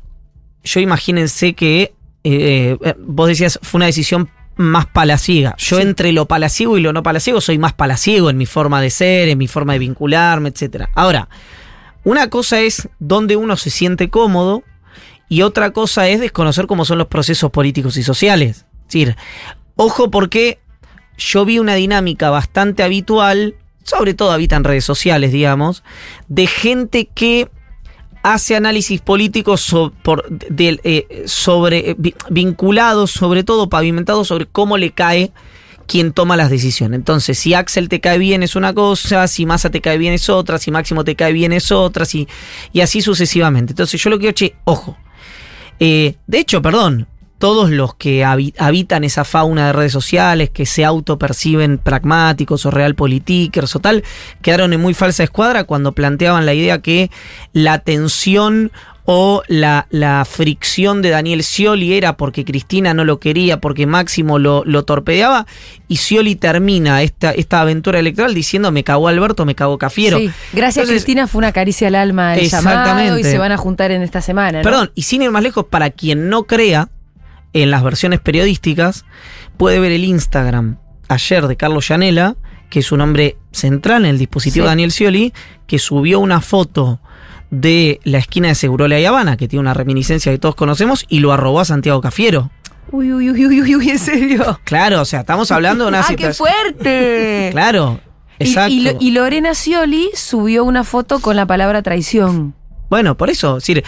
Yo 0.64 0.80
imagínense 0.80 1.54
que. 1.54 1.94
eh, 2.24 2.76
eh, 2.82 2.94
vos 2.98 3.28
decías, 3.28 3.58
fue 3.62 3.78
una 3.78 3.86
decisión 3.86 4.28
más 4.58 4.86
palaciega. 4.86 5.54
Yo 5.56 5.78
entre 5.78 6.12
lo 6.12 6.26
palaciego 6.26 6.76
y 6.76 6.80
lo 6.80 6.92
no 6.92 7.02
palaciego 7.02 7.40
soy 7.40 7.58
más 7.58 7.72
palaciego 7.72 8.28
en 8.28 8.36
mi 8.36 8.44
forma 8.44 8.82
de 8.82 8.90
ser, 8.90 9.28
en 9.28 9.38
mi 9.38 9.46
forma 9.46 9.74
de 9.74 9.78
vincularme, 9.78 10.48
etcétera. 10.48 10.90
Ahora, 10.94 11.28
una 12.02 12.28
cosa 12.28 12.60
es 12.60 12.88
donde 12.98 13.36
uno 13.36 13.56
se 13.56 13.70
siente 13.70 14.10
cómodo 14.10 14.64
y 15.28 15.42
otra 15.42 15.70
cosa 15.70 16.08
es 16.08 16.20
desconocer 16.20 16.66
cómo 16.66 16.84
son 16.84 16.98
los 16.98 17.06
procesos 17.06 17.52
políticos 17.52 17.96
y 17.96 18.02
sociales. 18.02 18.66
Es 18.80 18.84
decir, 18.84 19.16
ojo 19.76 20.10
porque 20.10 20.58
yo 21.16 21.44
vi 21.44 21.60
una 21.60 21.76
dinámica 21.76 22.28
bastante 22.30 22.82
habitual, 22.82 23.54
sobre 23.84 24.14
todo 24.14 24.32
habita 24.32 24.56
en 24.56 24.64
redes 24.64 24.84
sociales, 24.84 25.30
digamos, 25.30 25.84
de 26.26 26.48
gente 26.48 27.08
que 27.14 27.48
hace 28.32 28.56
análisis 28.56 29.00
políticos 29.00 29.74
eh, 30.58 31.22
sobre, 31.26 31.90
eh, 31.90 31.94
vi- 31.98 32.14
vinculados, 32.30 33.10
sobre 33.10 33.44
todo 33.44 33.68
pavimentados 33.68 34.28
sobre 34.28 34.46
cómo 34.46 34.76
le 34.76 34.90
cae 34.90 35.32
quien 35.86 36.12
toma 36.12 36.36
las 36.36 36.50
decisiones. 36.50 36.98
Entonces, 36.98 37.38
si 37.38 37.54
Axel 37.54 37.88
te 37.88 38.00
cae 38.00 38.18
bien 38.18 38.42
es 38.42 38.56
una 38.56 38.74
cosa, 38.74 39.26
si 39.26 39.46
Massa 39.46 39.70
te 39.70 39.80
cae 39.80 39.96
bien 39.96 40.12
es 40.12 40.28
otra, 40.28 40.58
si 40.58 40.70
Máximo 40.70 41.02
te 41.02 41.16
cae 41.16 41.32
bien 41.32 41.52
es 41.52 41.72
otra, 41.72 42.04
y 42.72 42.80
así 42.80 43.00
sucesivamente. 43.00 43.72
Entonces, 43.72 44.02
yo 44.02 44.10
lo 44.10 44.18
que 44.18 44.34
che, 44.34 44.54
ojo. 44.64 44.98
Eh, 45.80 46.16
de 46.26 46.38
hecho, 46.38 46.60
perdón, 46.60 47.06
todos 47.38 47.70
los 47.70 47.94
que 47.94 48.24
habi- 48.24 48.54
habitan 48.58 49.04
esa 49.04 49.24
fauna 49.24 49.68
de 49.68 49.72
redes 49.72 49.92
sociales, 49.92 50.50
que 50.50 50.66
se 50.66 50.84
autoperciben 50.84 51.78
pragmáticos 51.78 52.66
o 52.66 52.70
realpolitikers 52.70 53.76
o 53.76 53.78
tal, 53.80 54.02
quedaron 54.42 54.72
en 54.72 54.80
muy 54.80 54.94
falsa 54.94 55.22
escuadra 55.22 55.64
cuando 55.64 55.92
planteaban 55.92 56.46
la 56.46 56.54
idea 56.54 56.82
que 56.82 57.10
la 57.52 57.78
tensión 57.78 58.72
o 59.10 59.42
la, 59.48 59.86
la 59.88 60.26
fricción 60.26 61.00
de 61.00 61.08
Daniel 61.08 61.42
Scioli 61.42 61.94
era 61.94 62.18
porque 62.18 62.44
Cristina 62.44 62.92
no 62.92 63.06
lo 63.06 63.18
quería, 63.18 63.58
porque 63.58 63.86
Máximo 63.86 64.38
lo, 64.38 64.64
lo 64.66 64.84
torpedeaba, 64.84 65.46
y 65.88 65.96
Scioli 65.96 66.36
termina 66.36 67.00
esta, 67.02 67.30
esta 67.30 67.62
aventura 67.62 67.98
electoral 68.00 68.34
diciendo 68.34 68.70
me 68.70 68.84
cagó 68.84 69.08
Alberto, 69.08 69.46
me 69.46 69.54
cagó 69.54 69.78
Cafiero. 69.78 70.18
Sí, 70.18 70.30
gracias 70.52 70.82
Entonces, 70.82 71.04
Cristina 71.04 71.26
fue 71.26 71.38
una 71.38 71.52
caricia 71.52 71.88
al 71.88 71.94
alma 71.94 72.34
el 72.36 72.50
llamado 72.50 72.76
y 72.76 72.82
Exactamente. 72.82 73.30
se 73.30 73.38
van 73.38 73.52
a 73.52 73.56
juntar 73.56 73.92
en 73.92 74.02
esta 74.02 74.20
semana. 74.20 74.58
¿no? 74.58 74.62
Perdón, 74.62 74.90
y 74.94 75.02
sin 75.02 75.22
ir 75.22 75.30
más 75.30 75.42
lejos, 75.42 75.64
para 75.70 75.88
quien 75.88 76.28
no 76.28 76.42
crea 76.42 76.90
en 77.52 77.70
las 77.70 77.82
versiones 77.82 78.20
periodísticas, 78.20 79.04
puede 79.56 79.80
ver 79.80 79.92
el 79.92 80.04
Instagram 80.04 80.78
ayer 81.08 81.46
de 81.46 81.56
Carlos 81.56 81.88
Llanela, 81.88 82.36
que 82.70 82.80
es 82.80 82.92
un 82.92 83.00
hombre 83.00 83.36
central 83.52 84.04
en 84.04 84.10
el 84.10 84.18
dispositivo 84.18 84.64
Sí. 84.64 84.66
de 84.66 84.68
Daniel 84.68 84.92
Scioli, 84.92 85.32
que 85.66 85.78
subió 85.78 86.20
una 86.20 86.40
foto 86.40 87.00
de 87.50 87.98
la 88.04 88.18
esquina 88.18 88.48
de 88.48 88.54
Segurola 88.54 89.00
y 89.00 89.06
Habana, 89.06 89.36
que 89.38 89.48
tiene 89.48 89.60
una 89.62 89.72
reminiscencia 89.74 90.30
que 90.30 90.38
todos 90.38 90.54
conocemos, 90.54 91.06
y 91.08 91.20
lo 91.20 91.32
arrobó 91.32 91.60
a 91.60 91.64
Santiago 91.64 92.00
Cafiero. 92.02 92.50
Uy, 92.90 93.12
uy, 93.12 93.30
uy, 93.30 93.46
uy, 93.46 93.62
uy, 93.62 93.76
uy, 93.76 93.90
en 93.90 93.98
serio. 93.98 94.60
Claro, 94.64 95.00
o 95.00 95.04
sea, 95.06 95.20
estamos 95.20 95.50
hablando 95.50 95.84
de 95.84 95.88
una 95.88 96.00
¡Ah, 96.08 96.14
qué 96.16 96.32
fuerte! 96.34 97.48
Claro, 97.52 98.00
Y- 98.38 98.44
exacto. 98.44 98.72
Y, 98.74 98.96
y 99.00 99.10
Lorena 99.12 99.54
Scioli 99.54 100.10
subió 100.14 100.64
una 100.64 100.84
foto 100.84 101.20
con 101.20 101.36
la 101.36 101.46
palabra 101.46 101.82
traición. 101.82 102.54
Bueno, 102.90 103.16
por 103.16 103.28
eso, 103.30 103.56
es 103.58 103.64
decir, 103.64 103.84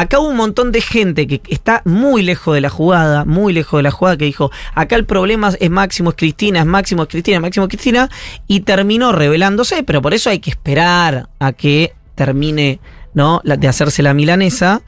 acá 0.00 0.20
hubo 0.20 0.28
un 0.28 0.36
montón 0.36 0.70
de 0.70 0.80
gente 0.80 1.26
que 1.26 1.42
está 1.48 1.82
muy 1.84 2.22
lejos 2.22 2.54
de 2.54 2.60
la 2.60 2.70
jugada, 2.70 3.24
muy 3.24 3.52
lejos 3.52 3.78
de 3.78 3.82
la 3.82 3.90
jugada, 3.90 4.16
que 4.16 4.26
dijo, 4.26 4.52
acá 4.74 4.94
el 4.94 5.04
problema 5.04 5.52
es 5.58 5.70
Máximo, 5.70 6.10
es 6.10 6.16
Cristina, 6.16 6.60
es 6.60 6.66
Máximo, 6.66 7.02
es 7.02 7.08
Cristina, 7.08 7.38
es 7.38 7.42
Máximo, 7.42 7.66
es 7.66 7.70
Cristina, 7.70 8.08
y 8.46 8.60
terminó 8.60 9.10
revelándose, 9.10 9.82
pero 9.82 10.00
por 10.00 10.14
eso 10.14 10.30
hay 10.30 10.38
que 10.38 10.50
esperar 10.50 11.28
a 11.40 11.52
que 11.52 11.94
termine, 12.14 12.78
¿no? 13.12 13.40
De 13.44 13.66
hacerse 13.66 14.04
la 14.04 14.14
milanesa, 14.14 14.82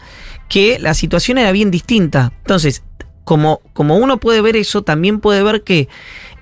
que 0.49 0.79
la 0.79 0.95
situación 0.95 1.38
era 1.38 1.50
bien 1.50 1.73
distinta. 1.73 2.33
Entonces, 2.43 2.85
como, 3.25 3.62
como 3.73 3.97
uno 3.97 4.19
puede 4.19 4.40
ver 4.40 4.55
eso, 4.55 4.83
también 4.83 5.19
puede 5.19 5.43
ver 5.43 5.62
que 5.62 5.88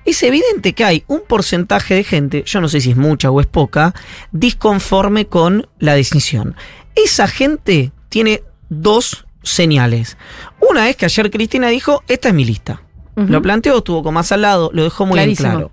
es 0.05 0.21
evidente 0.21 0.73
que 0.73 0.85
hay 0.85 1.03
un 1.07 1.21
porcentaje 1.27 1.95
de 1.95 2.03
gente, 2.03 2.43
yo 2.45 2.61
no 2.61 2.69
sé 2.69 2.81
si 2.81 2.91
es 2.91 2.97
mucha 2.97 3.31
o 3.31 3.41
es 3.41 3.47
poca, 3.47 3.95
disconforme 4.31 5.25
con 5.25 5.67
la 5.79 5.95
decisión. 5.95 6.55
Esa 6.95 7.27
gente 7.27 7.91
tiene 8.09 8.43
dos 8.69 9.25
señales. 9.43 10.17
Una 10.59 10.89
es 10.89 10.95
que 10.95 11.05
ayer 11.05 11.31
Cristina 11.31 11.67
dijo, 11.67 12.03
esta 12.07 12.29
es 12.29 12.33
mi 12.33 12.45
lista. 12.45 12.83
Lo 13.15 13.41
planteó, 13.41 13.79
estuvo 13.79 14.01
con 14.01 14.13
más 14.13 14.31
al 14.31 14.43
lado, 14.43 14.69
lo 14.73 14.83
dejó 14.85 15.05
muy 15.05 15.19
en 15.19 15.35
claro. 15.35 15.71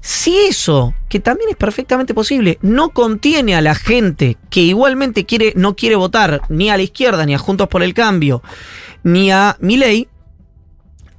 Si 0.00 0.36
eso, 0.36 0.94
que 1.10 1.20
también 1.20 1.50
es 1.50 1.56
perfectamente 1.56 2.14
posible, 2.14 2.58
no 2.62 2.88
contiene 2.88 3.54
a 3.54 3.60
la 3.60 3.74
gente 3.74 4.38
que 4.48 4.60
igualmente 4.60 5.26
quiere, 5.26 5.52
no 5.54 5.76
quiere 5.76 5.96
votar 5.96 6.40
ni 6.48 6.70
a 6.70 6.76
la 6.76 6.82
izquierda, 6.82 7.26
ni 7.26 7.34
a 7.34 7.38
Juntos 7.38 7.68
por 7.68 7.82
el 7.82 7.92
Cambio, 7.94 8.42
ni 9.04 9.30
a 9.30 9.56
Milei, 9.60 10.08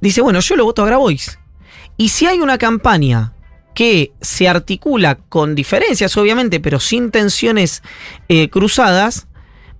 dice, 0.00 0.20
bueno, 0.20 0.40
yo 0.40 0.56
lo 0.56 0.64
voto 0.64 0.82
a 0.82 0.86
Grabois. 0.86 1.38
Y 1.96 2.10
si 2.10 2.26
hay 2.26 2.40
una 2.40 2.58
campaña 2.58 3.32
que 3.74 4.12
se 4.20 4.48
articula 4.48 5.16
con 5.16 5.54
diferencias, 5.54 6.16
obviamente, 6.16 6.60
pero 6.60 6.78
sin 6.78 7.10
tensiones 7.10 7.82
eh, 8.28 8.50
cruzadas, 8.50 9.28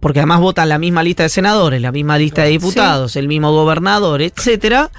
porque 0.05 0.19
además 0.19 0.41
votan 0.41 0.69
la 0.69 0.79
misma 0.79 1.03
lista 1.03 1.23
de 1.23 1.31
senadores, 1.31 1.81
la 1.81 1.91
misma 1.91 2.19
lista 2.19 2.43
de 2.43 2.51
diputados, 2.51 3.17
el 3.17 3.27
mismo 3.27 3.51
gobernador, 3.53 4.21
etcétera, 4.21 4.91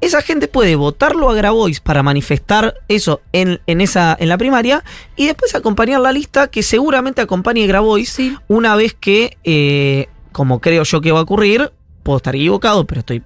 esa 0.00 0.22
gente 0.22 0.46
puede 0.46 0.76
votarlo 0.76 1.28
a 1.28 1.34
Grabois 1.34 1.80
para 1.80 2.04
manifestar 2.04 2.76
eso 2.86 3.20
en, 3.32 3.60
en 3.66 3.80
esa, 3.80 4.16
en 4.16 4.28
la 4.28 4.38
primaria 4.38 4.84
y 5.16 5.26
después 5.26 5.56
acompañar 5.56 6.00
la 6.02 6.12
lista 6.12 6.46
que 6.46 6.62
seguramente 6.62 7.20
acompañe 7.20 7.66
Grabois 7.66 8.10
Sí. 8.10 8.38
una 8.46 8.76
vez 8.76 8.94
que, 8.94 9.38
eh, 9.42 10.06
como 10.30 10.60
creo 10.60 10.84
yo 10.84 11.00
que 11.00 11.10
va 11.10 11.18
a 11.18 11.22
ocurrir, 11.22 11.72
puedo 12.04 12.18
estar 12.18 12.36
equivocado, 12.36 12.86
pero 12.86 13.00
estoy 13.00 13.24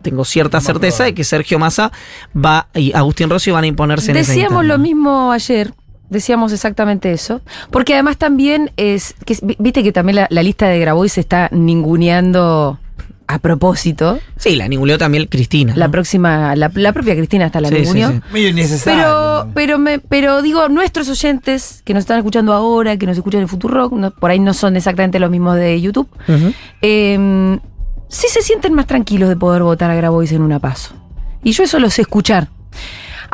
tengo 0.00 0.24
cierta 0.24 0.60
certeza 0.60 1.02
de 1.02 1.14
que 1.14 1.24
Sergio 1.24 1.58
Massa 1.58 1.90
va 2.36 2.68
y 2.72 2.92
Agustín 2.92 3.28
Rossi 3.30 3.50
van 3.50 3.64
a 3.64 3.66
imponerse 3.66 4.12
en 4.12 4.18
esa 4.18 4.30
Decíamos 4.30 4.64
lo 4.64 4.78
mismo 4.78 5.32
ayer. 5.32 5.74
Decíamos 6.12 6.52
exactamente 6.52 7.10
eso. 7.12 7.40
Porque 7.70 7.94
además 7.94 8.16
también 8.18 8.70
es. 8.76 9.14
Que, 9.24 9.36
Viste 9.58 9.82
que 9.82 9.90
también 9.92 10.16
la, 10.16 10.26
la 10.30 10.42
lista 10.42 10.68
de 10.68 10.78
Grabois 10.78 11.14
se 11.14 11.20
está 11.20 11.48
ninguneando 11.50 12.78
a 13.26 13.38
propósito. 13.38 14.18
Sí, 14.36 14.56
la 14.56 14.68
ninguneó 14.68 14.98
también 14.98 15.26
Cristina. 15.26 15.72
La 15.74 15.88
próxima, 15.88 16.54
la, 16.54 16.70
la 16.74 16.92
propia 16.92 17.14
Cristina 17.16 17.46
hasta 17.46 17.60
la 17.60 17.68
Sí, 17.68 17.76
sí, 17.76 17.80
ninguneó. 17.80 18.22
sí. 18.32 18.46
Innecesario. 18.48 19.02
Pero, 19.02 19.48
pero, 19.54 19.78
me, 19.78 19.98
pero 20.00 20.42
digo, 20.42 20.68
nuestros 20.68 21.08
oyentes 21.08 21.82
que 21.84 21.94
nos 21.94 22.02
están 22.02 22.18
escuchando 22.18 22.52
ahora, 22.52 22.96
que 22.98 23.06
nos 23.06 23.16
escuchan 23.16 23.40
en 23.40 23.48
Futurock, 23.48 23.92
no, 23.92 24.10
por 24.10 24.30
ahí 24.30 24.38
no 24.38 24.52
son 24.52 24.76
exactamente 24.76 25.18
los 25.18 25.30
mismos 25.30 25.56
de 25.56 25.80
YouTube, 25.80 26.08
eh, 26.82 27.58
sí 28.08 28.26
se 28.28 28.42
sienten 28.42 28.74
más 28.74 28.86
tranquilos 28.86 29.28
de 29.30 29.36
poder 29.36 29.62
votar 29.62 29.90
a 29.90 29.94
Grabois 29.94 30.32
en 30.32 30.42
una 30.42 30.58
paso. 30.58 30.94
Y 31.42 31.52
yo 31.52 31.64
eso 31.64 31.78
lo 31.78 31.88
sé 31.90 32.02
escuchar. 32.02 32.48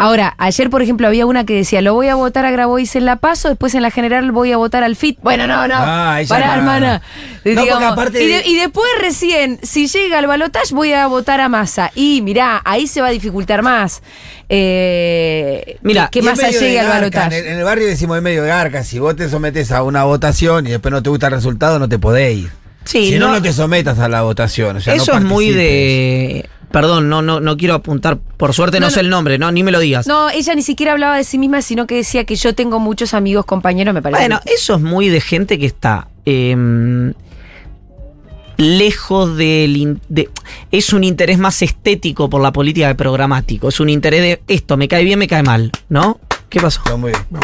Ahora, 0.00 0.34
ayer, 0.38 0.70
por 0.70 0.80
ejemplo, 0.80 1.08
había 1.08 1.26
una 1.26 1.44
que 1.44 1.54
decía, 1.54 1.82
lo 1.82 1.92
voy 1.92 2.06
a 2.06 2.14
votar 2.14 2.46
a 2.46 2.52
Grabois 2.52 2.94
en 2.94 3.04
la 3.04 3.16
paso, 3.16 3.48
después 3.48 3.74
en 3.74 3.82
la 3.82 3.90
general 3.90 4.30
voy 4.30 4.52
a 4.52 4.56
votar 4.56 4.84
al 4.84 4.94
FIT. 4.94 5.18
Bueno, 5.22 5.48
no, 5.48 5.66
no. 5.66 5.74
Ah, 5.76 6.18
ella 6.20 6.28
Pará, 6.28 6.46
no. 6.48 6.54
hermana. 6.54 7.02
No, 7.44 7.64
porque 7.66 7.84
aparte 7.84 8.22
y, 8.22 8.26
de- 8.28 8.46
y 8.46 8.56
después 8.56 8.86
recién, 9.00 9.58
si 9.64 9.88
llega 9.88 10.18
al 10.20 10.28
balotaje, 10.28 10.72
voy 10.72 10.92
a 10.92 11.08
votar 11.08 11.40
a 11.40 11.48
Massa. 11.48 11.90
Y 11.96 12.22
mirá, 12.22 12.62
ahí 12.64 12.86
se 12.86 13.00
va 13.00 13.08
a 13.08 13.10
dificultar 13.10 13.62
más. 13.62 14.00
Eh, 14.48 15.78
Mira, 15.82 16.08
que, 16.12 16.20
Y 16.20 16.22
Massa 16.22 16.42
medio 16.46 16.60
de 16.60 16.66
llegue 16.66 16.80
al 16.80 16.86
garca, 16.86 16.98
balotaje. 17.00 17.38
En 17.38 17.44
el, 17.46 17.52
en 17.52 17.58
el 17.58 17.64
barrio 17.64 17.86
decimos 17.88 18.16
es 18.16 18.22
medio 18.22 18.42
de 18.42 18.48
garca. 18.48 18.84
Si 18.84 18.98
vos 18.98 19.16
te 19.16 19.28
sometes 19.28 19.72
a 19.72 19.82
una 19.82 20.04
votación 20.04 20.66
y 20.66 20.70
después 20.70 20.92
no 20.92 21.02
te 21.02 21.10
gusta 21.10 21.26
el 21.26 21.32
resultado, 21.32 21.78
no 21.78 21.88
te 21.88 21.98
podés 21.98 22.36
ir. 22.36 22.50
Sí, 22.84 23.10
si 23.12 23.18
no, 23.18 23.26
no- 23.28 23.32
no 23.34 23.42
te 23.42 23.52
sometas 23.52 23.98
a 23.98 24.08
la 24.08 24.22
votación. 24.22 24.76
o 24.76 24.80
sea, 24.80 24.94
no 24.94 25.02
Eso 25.02 25.12
es 25.12 25.22
muy 25.22 25.46
participes. 25.46 25.56
de. 25.56 26.48
Perdón, 26.70 27.08
no, 27.08 27.22
no, 27.22 27.40
no 27.40 27.56
quiero 27.56 27.74
apuntar. 27.74 28.18
Por 28.18 28.52
suerte 28.52 28.78
no, 28.78 28.86
No, 28.86 28.90
sé 28.90 28.96
no. 28.96 29.00
el 29.02 29.10
nombre, 29.10 29.38
no, 29.38 29.50
ni 29.50 29.62
me 29.62 29.70
lo 29.70 29.80
digas. 29.80 30.06
No, 30.06 30.28
ella 30.30 30.54
ni 30.54 30.62
siquiera 30.62 30.92
hablaba 30.92 31.16
de 31.16 31.24
sí 31.24 31.38
misma, 31.38 31.62
sino 31.62 31.86
que 31.86 31.94
decía 31.96 32.24
que 32.24 32.36
yo 32.36 32.54
tengo 32.54 32.78
muchos 32.78 33.14
amigos, 33.14 33.46
compañeros, 33.46 33.94
me 33.94 34.02
parece. 34.02 34.20
Bueno, 34.20 34.40
eso 34.44 34.74
es 34.74 34.80
muy 34.80 35.08
de 35.08 35.20
gente 35.20 35.58
que 35.58 35.66
está 35.66 36.08
em, 36.26 37.14
lejos 38.58 39.36
del... 39.36 39.98
de- 40.08 40.28
es 40.70 40.92
un 40.92 41.04
interés 41.04 41.38
más 41.38 41.62
estético 41.62 42.28
por 42.28 42.42
la 42.42 42.52
política 42.52 42.88
que 42.88 42.94
programático. 42.96 43.68
Es 43.68 43.80
un 43.80 43.88
interés 43.88 44.20
de 44.20 44.42
esto, 44.48 44.76
me 44.76 44.88
cae 44.88 45.04
bien, 45.04 45.18
me 45.18 45.26
cae 45.28 45.42
mal, 45.42 45.70
¿no? 45.88 46.20
¿Qué 46.48 46.60
pasó? 46.60 46.80
Está 46.84 46.96
muy 46.96 47.12
bien. 47.12 47.22
Me 47.30 47.38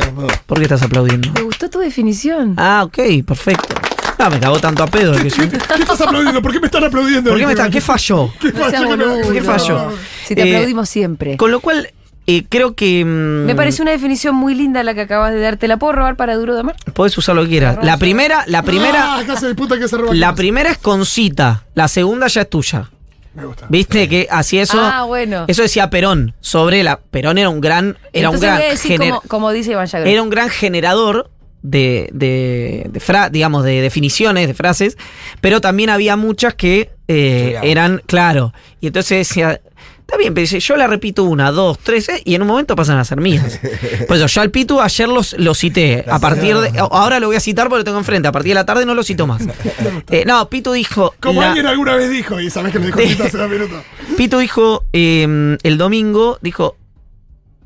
bien. 0.00 0.28
¿Por 0.46 0.58
qué 0.58 0.64
estás 0.64 0.82
aplaudiendo? 0.82 1.30
Me 1.32 1.42
gustó 1.42 1.68
tu 1.70 1.80
definición. 1.80 2.54
Ah, 2.56 2.82
ok, 2.84 2.98
perfecto. 3.26 3.74
No, 4.18 4.30
me 4.30 4.40
cagó 4.40 4.58
tanto 4.60 4.82
a 4.82 4.86
pedo. 4.86 5.12
que 5.12 5.28
yo- 5.30 5.48
¿Qué 5.48 5.56
estás 5.56 6.00
aplaudiendo? 6.00 6.40
¿Por 6.42 6.52
qué 6.52 6.60
me 6.60 6.66
están 6.66 6.84
aplaudiendo? 6.84 7.30
¿Por 7.30 7.38
qué 7.38 7.46
me 7.46 7.52
están? 7.52 7.70
¿Qué 7.70 7.80
falló? 7.80 8.32
¿Qué 8.40 8.52
No 8.52 8.58
falló? 8.64 8.96
¿Qué. 9.22 9.32
¿Qué 9.32 9.42
falló? 9.42 9.92
Si 10.26 10.34
te 10.34 10.42
Eh, 10.48 10.54
aplaudimos 10.54 10.88
siempre. 10.88 11.36
Con 11.36 11.50
lo 11.50 11.60
cual, 11.60 11.90
eh, 12.26 12.44
creo 12.48 12.74
que... 12.74 13.04
mm, 13.04 13.44
Me 13.46 13.54
parece 13.54 13.82
una 13.82 13.90
definición 13.90 14.34
muy 14.34 14.54
linda 14.54 14.82
la 14.82 14.94
que 14.94 15.02
acabas 15.02 15.32
de 15.32 15.40
dar. 15.40 15.56
¿Te 15.56 15.68
la 15.68 15.76
puedo 15.76 15.92
robar 15.92 16.16
para 16.16 16.36
Duro 16.36 16.54
de 16.54 16.60
Amar? 16.60 16.76
Puedes 16.94 17.16
usar 17.18 17.34
lo 17.36 17.42
que 17.42 17.48
quieras. 17.50 17.78
La 17.82 17.98
primera, 17.98 18.44
la 18.46 18.62
primera, 18.62 19.16
Ah, 19.18 19.22
casa 19.26 19.46
de 19.48 19.54
puta 19.54 19.78
que 19.78 19.88
se 19.88 19.96
roba. 19.96 20.14
la 20.14 20.34
primera 20.34 20.70
es 20.70 20.78
con 20.78 21.04
cita. 21.06 21.64
La 21.74 21.88
segunda 21.88 22.26
ya 22.28 22.42
es 22.42 22.50
tuya. 22.50 22.90
Me 23.34 23.44
gusta. 23.46 23.66
¿Viste 23.68 24.08
que 24.08 24.28
así 24.30 24.58
eso? 24.60 24.78
Ah, 24.80 25.02
bueno. 25.02 25.44
Eso 25.48 25.62
decía 25.62 25.90
Perón 25.90 26.34
sobre 26.40 26.84
la 26.84 27.00
Perón 27.00 27.36
era 27.36 27.48
un 27.48 27.60
gran 27.60 27.98
era 28.12 28.28
Entonces 28.28 28.34
un 28.34 28.40
gran 28.42 28.56
voy 28.58 28.66
a 28.66 28.70
decir 28.70 28.90
gener- 28.92 29.08
como, 29.08 29.20
como 29.22 29.50
dice 29.50 29.72
Iván 29.72 29.88
era 29.92 30.22
un 30.22 30.30
gran 30.30 30.50
generador 30.50 31.30
de, 31.64 32.08
de, 32.12 32.86
de 32.90 33.00
fra- 33.00 33.30
digamos 33.30 33.64
de 33.64 33.80
definiciones 33.80 34.46
de 34.46 34.54
frases, 34.54 34.96
pero 35.40 35.60
también 35.60 35.90
había 35.90 36.14
muchas 36.16 36.54
que 36.54 36.90
eh, 37.08 37.58
eran 37.64 38.00
claro 38.06 38.52
y 38.80 38.86
entonces 38.86 39.26
decía 39.26 39.60
Está 40.00 40.18
bien, 40.18 40.34
pero 40.34 40.42
dice, 40.42 40.60
yo 40.60 40.76
la 40.76 40.86
repito 40.86 41.24
una, 41.24 41.50
dos, 41.50 41.78
tres, 41.78 42.10
eh, 42.10 42.20
y 42.26 42.34
en 42.34 42.42
un 42.42 42.48
momento 42.48 42.76
pasan 42.76 42.98
a 42.98 43.04
ser 43.04 43.22
mías. 43.22 43.58
Pues 44.06 44.20
yo, 44.20 44.26
yo 44.26 44.42
al 44.42 44.50
Pitu 44.50 44.78
ayer 44.82 45.08
los, 45.08 45.34
lo 45.38 45.54
cité. 45.54 46.04
A 46.06 46.18
partir 46.18 46.54
de. 46.58 46.78
Ahora 46.78 47.18
lo 47.20 47.28
voy 47.28 47.36
a 47.36 47.40
citar 47.40 47.68
porque 47.70 47.78
lo 47.80 47.84
tengo 47.84 47.96
enfrente. 47.96 48.28
A 48.28 48.32
partir 48.32 48.50
de 48.50 48.54
la 48.56 48.66
tarde 48.66 48.84
no 48.84 48.92
lo 48.92 49.02
cito 49.02 49.26
más. 49.26 49.40
Eh, 50.10 50.24
no, 50.26 50.46
Pitu 50.50 50.72
dijo. 50.72 51.14
Como 51.20 51.40
la- 51.40 51.48
alguien 51.48 51.64
alguna 51.66 51.96
vez 51.96 52.10
dijo, 52.10 52.38
y 52.38 52.50
sabes 52.50 52.70
que 52.72 52.80
lo 52.80 52.84
dijo 52.86 52.98
Sí. 53.00 53.06
Tito 53.08 53.24
hace 53.24 53.38
dos 53.38 53.48
minutos. 53.50 53.82
Pito 54.18 54.38
dijo 54.40 54.84
eh, 54.92 55.56
el 55.62 55.78
domingo, 55.78 56.38
dijo, 56.42 56.76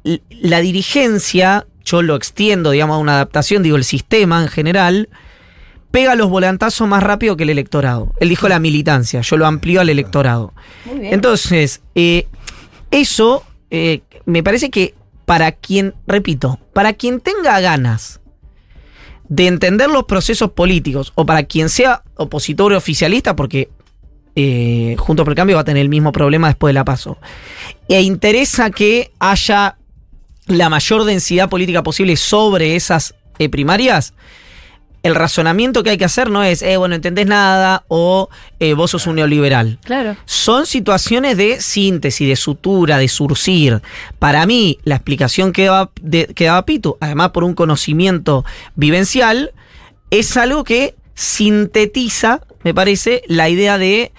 "L- 0.04 0.22
la 0.30 0.60
dirigencia, 0.60 1.66
yo 1.88 2.02
lo 2.02 2.16
extiendo, 2.16 2.70
digamos, 2.70 2.96
a 2.96 2.98
una 2.98 3.14
adaptación, 3.14 3.62
digo, 3.62 3.76
el 3.76 3.84
sistema 3.84 4.42
en 4.42 4.48
general, 4.48 5.08
pega 5.90 6.14
los 6.14 6.28
volantazos 6.28 6.86
más 6.86 7.02
rápido 7.02 7.36
que 7.36 7.44
el 7.44 7.50
electorado. 7.50 8.12
Él 8.20 8.28
dijo 8.28 8.48
la 8.48 8.58
militancia, 8.58 9.20
yo 9.22 9.36
lo 9.36 9.46
amplío 9.46 9.80
al 9.80 9.88
electorado. 9.88 10.52
Muy 10.84 11.00
bien. 11.00 11.14
Entonces, 11.14 11.82
eh, 11.94 12.26
eso 12.90 13.44
eh, 13.70 14.02
me 14.26 14.42
parece 14.42 14.70
que 14.70 14.94
para 15.24 15.52
quien, 15.52 15.94
repito, 16.06 16.58
para 16.72 16.92
quien 16.92 17.20
tenga 17.20 17.60
ganas 17.60 18.20
de 19.28 19.46
entender 19.46 19.90
los 19.90 20.04
procesos 20.04 20.52
políticos, 20.52 21.12
o 21.14 21.26
para 21.26 21.42
quien 21.44 21.68
sea 21.68 22.02
opositor 22.16 22.72
o 22.72 22.78
oficialista, 22.78 23.36
porque 23.36 23.68
eh, 24.40 24.94
Junto 24.98 25.24
por 25.24 25.32
el 25.32 25.36
Cambio 25.36 25.56
va 25.56 25.62
a 25.62 25.64
tener 25.64 25.82
el 25.82 25.88
mismo 25.88 26.12
problema 26.12 26.46
después 26.46 26.70
de 26.70 26.74
la 26.74 26.84
paso, 26.84 27.18
e 27.88 28.02
interesa 28.02 28.70
que 28.70 29.10
haya 29.18 29.78
la 30.48 30.68
mayor 30.68 31.04
densidad 31.04 31.48
política 31.48 31.82
posible 31.82 32.16
sobre 32.16 32.74
esas 32.76 33.14
eh, 33.38 33.48
primarias, 33.48 34.14
el 35.04 35.14
razonamiento 35.14 35.84
que 35.84 35.90
hay 35.90 35.96
que 35.96 36.04
hacer 36.04 36.28
no 36.28 36.42
es, 36.42 36.60
eh, 36.60 36.76
bueno, 36.76 36.96
entendés 36.96 37.26
nada 37.26 37.84
o 37.86 38.28
eh, 38.58 38.74
vos 38.74 38.90
sos 38.90 39.06
un 39.06 39.14
neoliberal. 39.14 39.78
Claro. 39.84 40.16
Son 40.24 40.66
situaciones 40.66 41.36
de 41.36 41.60
síntesis, 41.60 42.26
de 42.28 42.34
sutura, 42.34 42.98
de 42.98 43.06
surcir. 43.06 43.80
Para 44.18 44.44
mí, 44.44 44.78
la 44.82 44.96
explicación 44.96 45.52
que 45.52 45.66
daba, 45.66 45.90
de- 46.02 46.26
que 46.34 46.46
daba 46.46 46.66
Pitu, 46.66 46.96
además 47.00 47.30
por 47.30 47.44
un 47.44 47.54
conocimiento 47.54 48.44
vivencial, 48.74 49.52
es 50.10 50.36
algo 50.36 50.64
que 50.64 50.96
sintetiza, 51.14 52.40
me 52.64 52.74
parece, 52.74 53.22
la 53.28 53.48
idea 53.48 53.78
de 53.78 54.12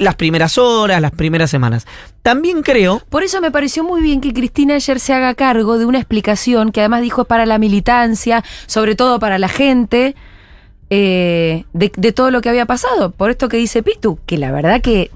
las 0.00 0.14
primeras 0.16 0.58
horas, 0.58 1.00
las 1.00 1.10
primeras 1.12 1.50
semanas. 1.50 1.86
También 2.22 2.62
creo 2.62 3.02
Por 3.10 3.22
eso 3.22 3.40
me 3.40 3.50
pareció 3.50 3.84
muy 3.84 4.00
bien 4.02 4.20
que 4.20 4.32
Cristina 4.32 4.74
ayer 4.74 4.98
se 5.00 5.12
haga 5.12 5.34
cargo 5.34 5.78
de 5.78 5.84
una 5.86 5.98
explicación 5.98 6.72
que 6.72 6.80
además 6.80 7.02
dijo 7.02 7.22
es 7.22 7.26
para 7.28 7.46
la 7.46 7.58
militancia, 7.58 8.42
sobre 8.66 8.94
todo 8.94 9.18
para 9.18 9.38
la 9.38 9.48
gente, 9.48 10.14
eh, 10.90 11.64
de, 11.72 11.92
de 11.96 12.12
todo 12.12 12.30
lo 12.30 12.40
que 12.40 12.48
había 12.48 12.66
pasado. 12.66 13.10
Por 13.10 13.30
esto 13.30 13.48
que 13.48 13.56
dice 13.56 13.82
Pitu, 13.82 14.18
que 14.26 14.38
la 14.38 14.52
verdad 14.52 14.80
que 14.80 15.10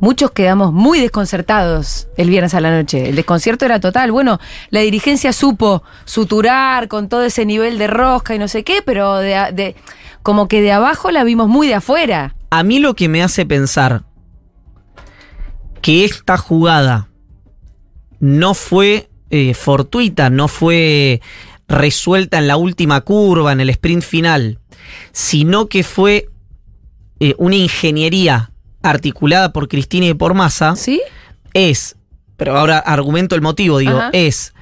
muchos 0.00 0.32
quedamos 0.32 0.72
muy 0.72 1.00
desconcertados 1.00 2.08
el 2.16 2.28
viernes 2.28 2.54
a 2.54 2.60
la 2.60 2.70
noche. 2.76 3.08
El 3.08 3.16
desconcierto 3.16 3.64
era 3.64 3.78
total. 3.80 4.10
Bueno, 4.12 4.40
la 4.70 4.80
dirigencia 4.80 5.32
supo 5.32 5.82
suturar 6.04 6.88
con 6.88 7.08
todo 7.08 7.22
ese 7.24 7.46
nivel 7.46 7.78
de 7.78 7.86
rosca 7.86 8.34
y 8.34 8.38
no 8.38 8.48
sé 8.48 8.64
qué, 8.64 8.82
pero 8.84 9.16
de- 9.18 9.76
como 10.22 10.46
que 10.48 10.60
de 10.60 10.72
abajo 10.72 11.10
la 11.10 11.24
vimos 11.24 11.48
muy 11.48 11.66
de 11.68 11.74
afuera. 11.74 12.34
A 12.50 12.62
mí 12.62 12.78
lo 12.78 12.94
que 12.94 13.08
me 13.08 13.22
hace 13.22 13.46
pensar 13.46 14.02
que 15.82 16.04
esta 16.04 16.38
jugada 16.38 17.08
no 18.20 18.54
fue 18.54 19.10
eh, 19.30 19.52
fortuita, 19.52 20.30
no 20.30 20.48
fue 20.48 21.20
resuelta 21.68 22.38
en 22.38 22.46
la 22.46 22.56
última 22.56 23.00
curva, 23.00 23.52
en 23.52 23.60
el 23.60 23.70
sprint 23.70 24.02
final, 24.02 24.60
sino 25.12 25.68
que 25.68 25.82
fue 25.82 26.28
eh, 27.20 27.34
una 27.38 27.56
ingeniería 27.56 28.52
articulada 28.82 29.52
por 29.52 29.68
Cristina 29.68 30.06
y 30.06 30.14
por 30.14 30.34
Massa, 30.34 30.76
¿Sí? 30.76 31.02
es, 31.52 31.96
pero 32.36 32.56
ahora 32.56 32.78
argumento 32.78 33.34
el 33.34 33.42
motivo, 33.42 33.78
digo, 33.78 33.98
Ajá. 33.98 34.10
es 34.12 34.54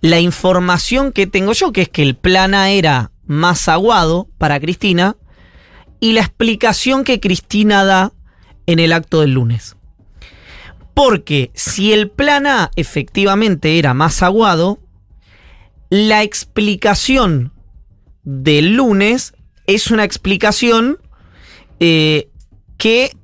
la 0.00 0.20
información 0.20 1.12
que 1.12 1.26
tengo 1.26 1.52
yo, 1.52 1.72
que 1.72 1.82
es 1.82 1.88
que 1.88 2.02
el 2.02 2.14
plan 2.14 2.54
A 2.54 2.70
era 2.70 3.10
más 3.26 3.68
aguado 3.68 4.28
para 4.38 4.60
Cristina, 4.60 5.16
y 6.00 6.12
la 6.12 6.20
explicación 6.20 7.04
que 7.04 7.20
Cristina 7.20 7.84
da 7.84 8.12
en 8.66 8.78
el 8.78 8.92
acto 8.92 9.22
del 9.22 9.32
lunes. 9.32 9.77
Porque 10.98 11.52
si 11.54 11.92
el 11.92 12.10
plan 12.10 12.48
A 12.48 12.72
efectivamente 12.74 13.78
era 13.78 13.94
más 13.94 14.20
aguado, 14.20 14.80
la 15.90 16.24
explicación 16.24 17.52
del 18.24 18.74
lunes 18.74 19.32
es 19.68 19.92
una 19.92 20.02
explicación 20.02 20.98
eh, 21.78 22.30
que 22.78 23.16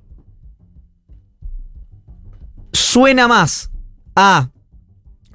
suena 2.73 3.27
más 3.27 3.73
a 4.15 4.51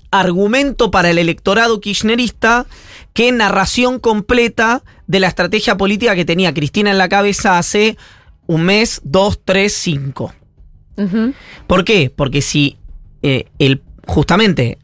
argumento 0.10 0.92
para 0.92 1.10
el 1.10 1.18
electorado 1.18 1.82
kirchnerista 1.82 2.68
que 3.12 3.34
narración 3.34 4.00
completa 4.00 4.86
de 5.08 5.20
la 5.20 5.28
estrategia 5.28 5.76
política 5.76 6.16
que 6.16 6.24
tenía 6.24 6.54
Cristina 6.54 6.90
en 6.90 7.00
la 7.00 7.10
cabeza 7.10 7.58
hace 7.58 7.98
un 8.48 8.62
mes, 8.62 9.02
dos, 9.04 9.42
tres, 9.44 9.74
cinco. 9.74 10.34
¿Por 11.68 11.86
qué? 11.86 12.12
Porque 12.16 12.42
si 12.42 12.78
eh, 13.22 13.46
el, 13.60 13.82
justamente 14.06 14.78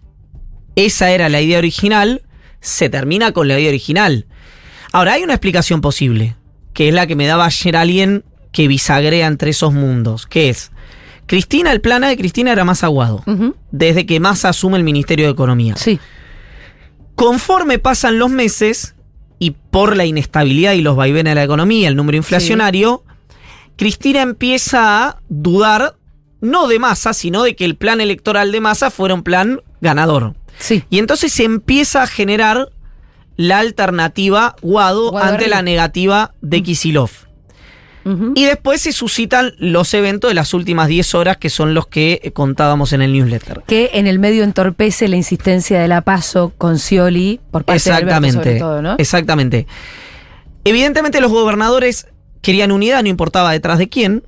esa 0.76 1.12
era 1.12 1.30
la 1.30 1.42
idea 1.42 1.58
original, 1.58 2.24
se 2.60 2.90
termina 2.90 3.32
con 3.32 3.48
la 3.48 3.60
idea 3.60 3.70
original. 3.70 4.26
Ahora, 4.92 5.14
hay 5.14 5.24
una 5.24 5.34
explicación 5.34 5.82
posible, 5.82 6.36
que 6.74 6.88
es 6.88 6.94
la 6.94 7.08
que 7.08 7.16
me 7.16 7.28
daba 7.28 7.46
ayer 7.46 7.76
alguien 7.76 8.24
que 8.52 8.68
bisagrea 8.68 9.28
entre 9.28 9.52
esos 9.52 9.74
mundos, 9.74 10.26
que 10.26 10.50
es, 10.50 10.72
Cristina, 11.26 11.72
el 11.72 11.82
plan 11.82 12.04
A 12.04 12.10
de 12.10 12.18
Cristina 12.18 12.52
era 12.52 12.64
más 12.64 12.84
aguado, 12.84 13.24
desde 13.72 14.06
que 14.06 14.20
más 14.20 14.46
asume 14.46 14.78
el 14.78 14.84
Ministerio 14.84 15.26
de 15.26 15.32
Economía. 15.32 15.76
Sí. 15.76 16.00
Conforme 17.16 17.80
pasan 17.80 18.20
los 18.20 18.30
meses 18.30 18.96
y 19.40 19.52
por 19.52 19.98
la 19.98 20.06
inestabilidad 20.06 20.74
y 20.74 20.82
los 20.82 20.96
vaivenes 20.96 21.32
de 21.32 21.36
la 21.36 21.44
economía, 21.44 21.88
el 21.88 21.96
número 21.96 22.18
inflacionario, 22.18 23.04
Cristina 23.76 24.22
empieza 24.22 25.08
a 25.08 25.22
dudar 25.28 25.96
no 26.46 26.68
de 26.68 26.80
Massa, 26.80 27.14
sino 27.14 27.44
de 27.44 27.56
que 27.56 27.66
el 27.66 27.76
plan 27.76 28.00
electoral 28.02 28.52
de 28.52 28.62
Massa 28.62 28.90
fuera 28.92 29.14
un 29.14 29.24
plan 29.24 29.62
ganador. 29.82 30.34
Sí. 30.60 30.84
Y 30.90 31.00
entonces 31.00 31.34
se 31.34 31.44
empieza 31.44 32.04
a 32.04 32.08
generar 32.08 32.70
la 33.36 33.60
alternativa 33.60 34.56
Guado, 34.62 35.12
Guado 35.12 35.26
ante 35.26 35.44
arriba. 35.46 35.58
la 35.58 35.62
negativa 35.64 36.34
de 36.42 36.64
Kisilov. 36.64 37.10
Y 38.36 38.46
después 38.46 38.82
se 38.82 38.92
suscitan 38.92 39.54
los 39.58 39.92
eventos 39.96 40.30
de 40.30 40.36
las 40.36 40.54
últimas 40.54 40.88
10 40.88 41.16
horas, 41.16 41.38
que 41.38 41.50
son 41.50 41.74
los 41.74 41.88
que 41.88 42.22
eh, 42.22 42.32
contábamos 42.34 42.94
en 42.94 43.02
el 43.02 43.12
newsletter. 43.12 43.64
Que 43.66 43.90
en 43.96 44.06
el 44.06 44.20
medio 44.20 44.44
entorpece 44.44 45.08
la 45.08 45.16
insistencia 45.16 45.80
de 45.80 45.88
la 45.88 46.02
paso 46.02 46.54
con 46.56 46.78
Scioli 46.78 47.40
por 47.50 47.66
parte 47.66 47.90
de 47.90 47.96
Exactamente. 47.96 48.38
sobre 48.38 48.60
todo, 48.60 48.82
¿no? 48.84 48.96
Exactamente. 49.00 49.66
Evidentemente 50.66 51.20
los 51.20 51.32
gobernadores 51.32 52.06
querían 52.44 52.72
unidad, 52.72 53.02
no 53.02 53.10
importaba 53.10 53.52
detrás 53.52 53.80
de 53.80 53.90
quién. 53.90 54.22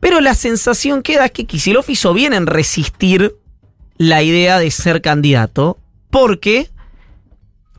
Pero 0.00 0.20
la 0.20 0.34
sensación 0.34 1.02
queda 1.02 1.26
es 1.26 1.32
que 1.32 1.46
Kicillof 1.46 1.88
hizo 1.90 2.14
bien 2.14 2.32
en 2.32 2.46
resistir 2.46 3.36
la 3.96 4.22
idea 4.22 4.58
de 4.58 4.70
ser 4.70 5.02
candidato, 5.02 5.78
porque 6.10 6.70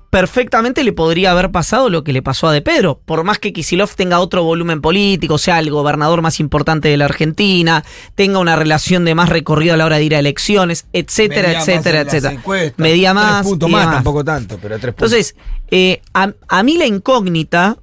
perfectamente 0.10 0.84
le 0.84 0.91
podría 0.91 1.32
haber 1.32 1.51
pasado 1.51 1.89
lo 1.89 2.03
que 2.03 2.13
le 2.13 2.21
pasó 2.23 2.47
a 2.47 2.51
De 2.51 2.62
Pedro. 2.63 2.99
Por 3.05 3.23
más 3.23 3.38
que 3.38 3.53
Kisilov 3.53 3.93
tenga 3.95 4.19
otro 4.19 4.43
volumen 4.43 4.82
político, 4.82 5.38
sea 5.38 5.60
el 5.60 5.69
gobernador 5.69 6.21
más 6.23 6.39
importante 6.39 6.89
de 6.89 6.97
la 6.97 7.05
Argentina, 7.05 7.86
tenga 8.15 8.39
una 8.39 8.55
relación 8.55 9.05
de 9.05 9.13
más 9.13 9.29
recorrido 9.29 9.75
a 9.75 9.77
la 9.77 9.86
hora 9.86 9.97
de 9.97 10.03
ir 10.05 10.15
a 10.15 10.19
elecciones, 10.19 10.88
etcétera, 10.93 11.49
Medía 11.49 11.60
más 11.60 11.67
etcétera, 11.69 12.01
etcétera. 12.01 12.34
encuestas. 12.34 12.79
Medía 12.79 13.12
Tres 13.12 13.23
más. 13.23 13.45
puntos 13.45 13.69
más, 13.69 13.86
tampoco 13.91 14.25
tanto, 14.25 14.58
pero 14.60 14.79
tres 14.79 14.95
puntos. 14.95 15.13
Entonces, 15.13 15.36
eh, 15.69 16.01
a, 16.13 16.34
a 16.47 16.63
mí 16.63 16.77
la 16.77 16.88
incógnita 16.88 17.77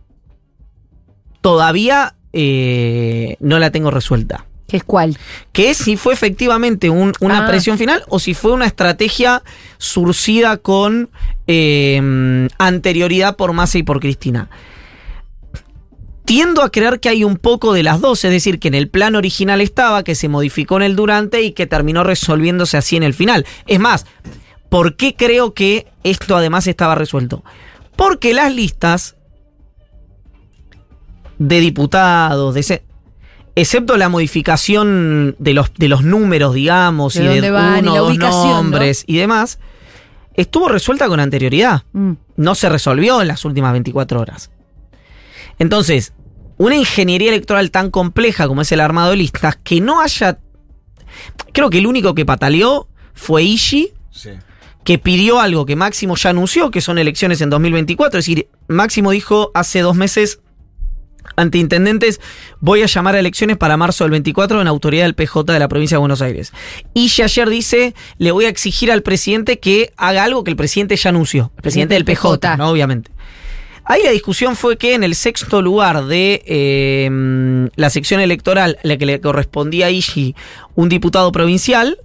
todavía 1.41 2.17
eh, 2.33 3.37
no 3.41 3.59
la 3.59 3.71
tengo 3.71 3.91
resuelta. 3.91 4.47
¿Qué 4.69 4.79
es 4.79 4.85
cuál? 4.85 5.17
Que 5.53 5.71
es 5.71 5.77
si 5.79 5.97
fue 5.97 6.13
efectivamente 6.13 6.91
un- 6.91 7.13
una 7.21 7.45
Ah. 7.45 7.49
presión 7.49 7.79
final 7.79 8.03
o 8.09 8.19
si 8.19 8.35
fue 8.35 8.53
una 8.53 8.67
estrategia 8.67 9.43
surcida 9.79 10.57
con 10.57 11.09
eh, 11.47 12.49
anterioridad 12.59 13.37
por 13.37 13.53
Massa 13.53 13.79
y 13.79 13.85
por 13.85 14.01
Cristina. 14.01 14.51
Tiendo 16.25 16.63
a 16.63 16.71
creer 16.73 16.99
que 16.99 17.09
hay 17.09 17.23
un 17.23 17.37
poco 17.37 17.73
de 17.73 17.85
las 17.85 18.01
dos, 18.01 18.25
es 18.25 18.33
decir, 18.33 18.59
que 18.59 18.67
en 18.67 18.75
el 18.75 18.89
plan 18.89 19.15
original 19.15 19.61
estaba, 19.61 20.03
que 20.03 20.17
se 20.17 20.29
modificó 20.29 20.77
en 20.79 20.83
el 20.83 20.97
durante 20.97 21.43
y 21.43 21.53
que 21.53 21.69
terminó 21.69 22.03
resolviéndose 22.03 22.77
así 22.77 22.97
en 22.97 23.05
el 23.05 23.15
final. 23.15 23.47
Es 23.69 23.79
más, 23.79 24.07
¿por 24.69 24.97
qué 24.97 25.15
creo 25.15 25.55
que 25.55 25.87
esto 26.03 26.37
además 26.37 26.67
estaba 26.67 26.97
resuelto? 26.97 27.45
Porque 27.95 28.35
las 28.35 28.53
listas 28.53 29.15
de 31.39 31.61
diputados, 31.61 32.55
de 32.55 32.61
ese- 32.61 32.85
excepto 33.55 33.97
la 33.97 34.09
modificación 34.09 35.35
de 35.39 35.55
los, 35.55 35.73
de 35.75 35.89
los 35.89 36.03
números, 36.03 36.55
digamos, 36.55 37.15
De 37.15 37.25
y 37.25 37.41
de 37.41 37.51
van 37.51 37.85
nombres 37.85 39.05
y 39.07 39.17
demás, 39.17 39.59
estuvo 40.35 40.69
resuelta 40.69 41.09
con 41.09 41.21
anterioridad 41.21 41.85
Mm. 41.93 42.13
no 42.37 42.55
se 42.55 42.69
resolvió 42.69 43.23
en 43.23 43.29
las 43.29 43.45
últimas 43.45 43.73
24 43.73 44.21
horas. 44.21 44.51
Entonces, 45.59 46.13
una 46.59 46.77
ingeniería 46.77 47.31
electoral 47.31 47.71
tan 47.71 47.91
compleja 47.91 48.47
como 48.49 48.63
es 48.63 48.73
el 48.73 48.81
armado 48.81 49.11
de 49.11 49.17
listas, 49.17 49.57
que 49.63 49.81
no 49.81 50.01
haya... 50.01 50.39
Creo 51.53 51.71
que 51.71 51.79
el 51.79 51.87
único 51.87 52.15
que 52.15 52.27
pataleó 52.27 52.89
fue 53.15 53.43
Ishi, 53.43 53.93
Sí. 54.11 54.31
que 54.85 54.99
pidió 54.99 55.41
algo 55.41 55.65
que 55.67 55.77
Máximo 55.77 56.17
ya 56.17 56.31
anunció, 56.31 56.71
que 56.71 56.81
son 56.81 56.99
elecciones 56.99 57.41
en 57.41 57.51
2024. 57.51 58.19
Es 58.19 58.27
decir, 58.27 58.49
Máximo 58.69 59.11
dijo 59.11 59.51
hace 59.55 59.81
dos 59.81 59.97
meses 59.97 60.41
ante 61.37 61.59
intendentes, 61.59 62.21
voy 62.61 62.83
a 62.83 62.87
llamar 62.87 63.17
a 63.17 63.21
elecciones 63.21 63.57
para 63.57 63.77
marzo 63.77 64.05
del 64.05 64.13
24 64.13 64.61
en 64.61 64.69
autoridad 64.69 65.05
del 65.05 65.15
PJ 65.15 65.53
de 65.53 65.59
la 65.59 65.69
provincia 65.69 65.97
de 65.97 66.01
Buenos 66.01 66.23
Aires. 66.23 66.53
Y 66.95 67.11
ayer 67.23 67.49
dice, 67.49 67.95
le 68.19 68.31
voy 68.31 68.45
a 68.45 68.49
exigir 68.49 68.93
al 68.93 69.03
presidente 69.03 69.59
que 69.59 69.93
haga 69.97 70.25
algo 70.25 70.45
que 70.45 70.51
el 70.51 70.57
presidente 70.57 70.97
ya 70.97 71.11
anunció. 71.11 71.53
El 71.57 71.63
presidente 71.63 71.95
del 71.95 72.05
PJ, 72.05 72.57
¿no? 72.57 72.71
Obviamente. 72.71 73.11
Ahí 73.85 74.03
la 74.03 74.11
discusión 74.11 74.57
fue 74.57 74.77
que 74.79 74.95
en 74.95 75.05
el 75.05 75.15
sexto 75.15 75.63
lugar 75.63 76.07
de 76.07 76.43
eh, 76.45 77.69
la 77.77 77.89
sección 77.89 78.21
electoral, 78.21 78.79
la 78.83 78.97
que 78.97 79.07
le 79.07 79.21
correspondía 79.21 79.87
a 79.87 79.91
Ishi, 79.91 80.35
un 80.75 80.89
diputado 80.89 81.31
provincial, 81.31 81.97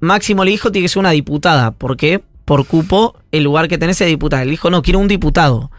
Máximo 0.00 0.44
le 0.44 0.50
dijo 0.50 0.72
tiene 0.72 0.86
que 0.86 0.88
ser 0.88 0.98
una 0.98 1.12
diputada, 1.12 1.70
porque 1.70 2.20
por 2.44 2.66
cupo 2.66 3.16
el 3.30 3.44
lugar 3.44 3.68
que 3.68 3.78
tenés 3.78 4.00
es 4.00 4.08
diputada. 4.08 4.42
Él 4.42 4.50
dijo, 4.50 4.68
no, 4.68 4.82
quiero 4.82 4.98
un 4.98 5.06
diputado. 5.06 5.70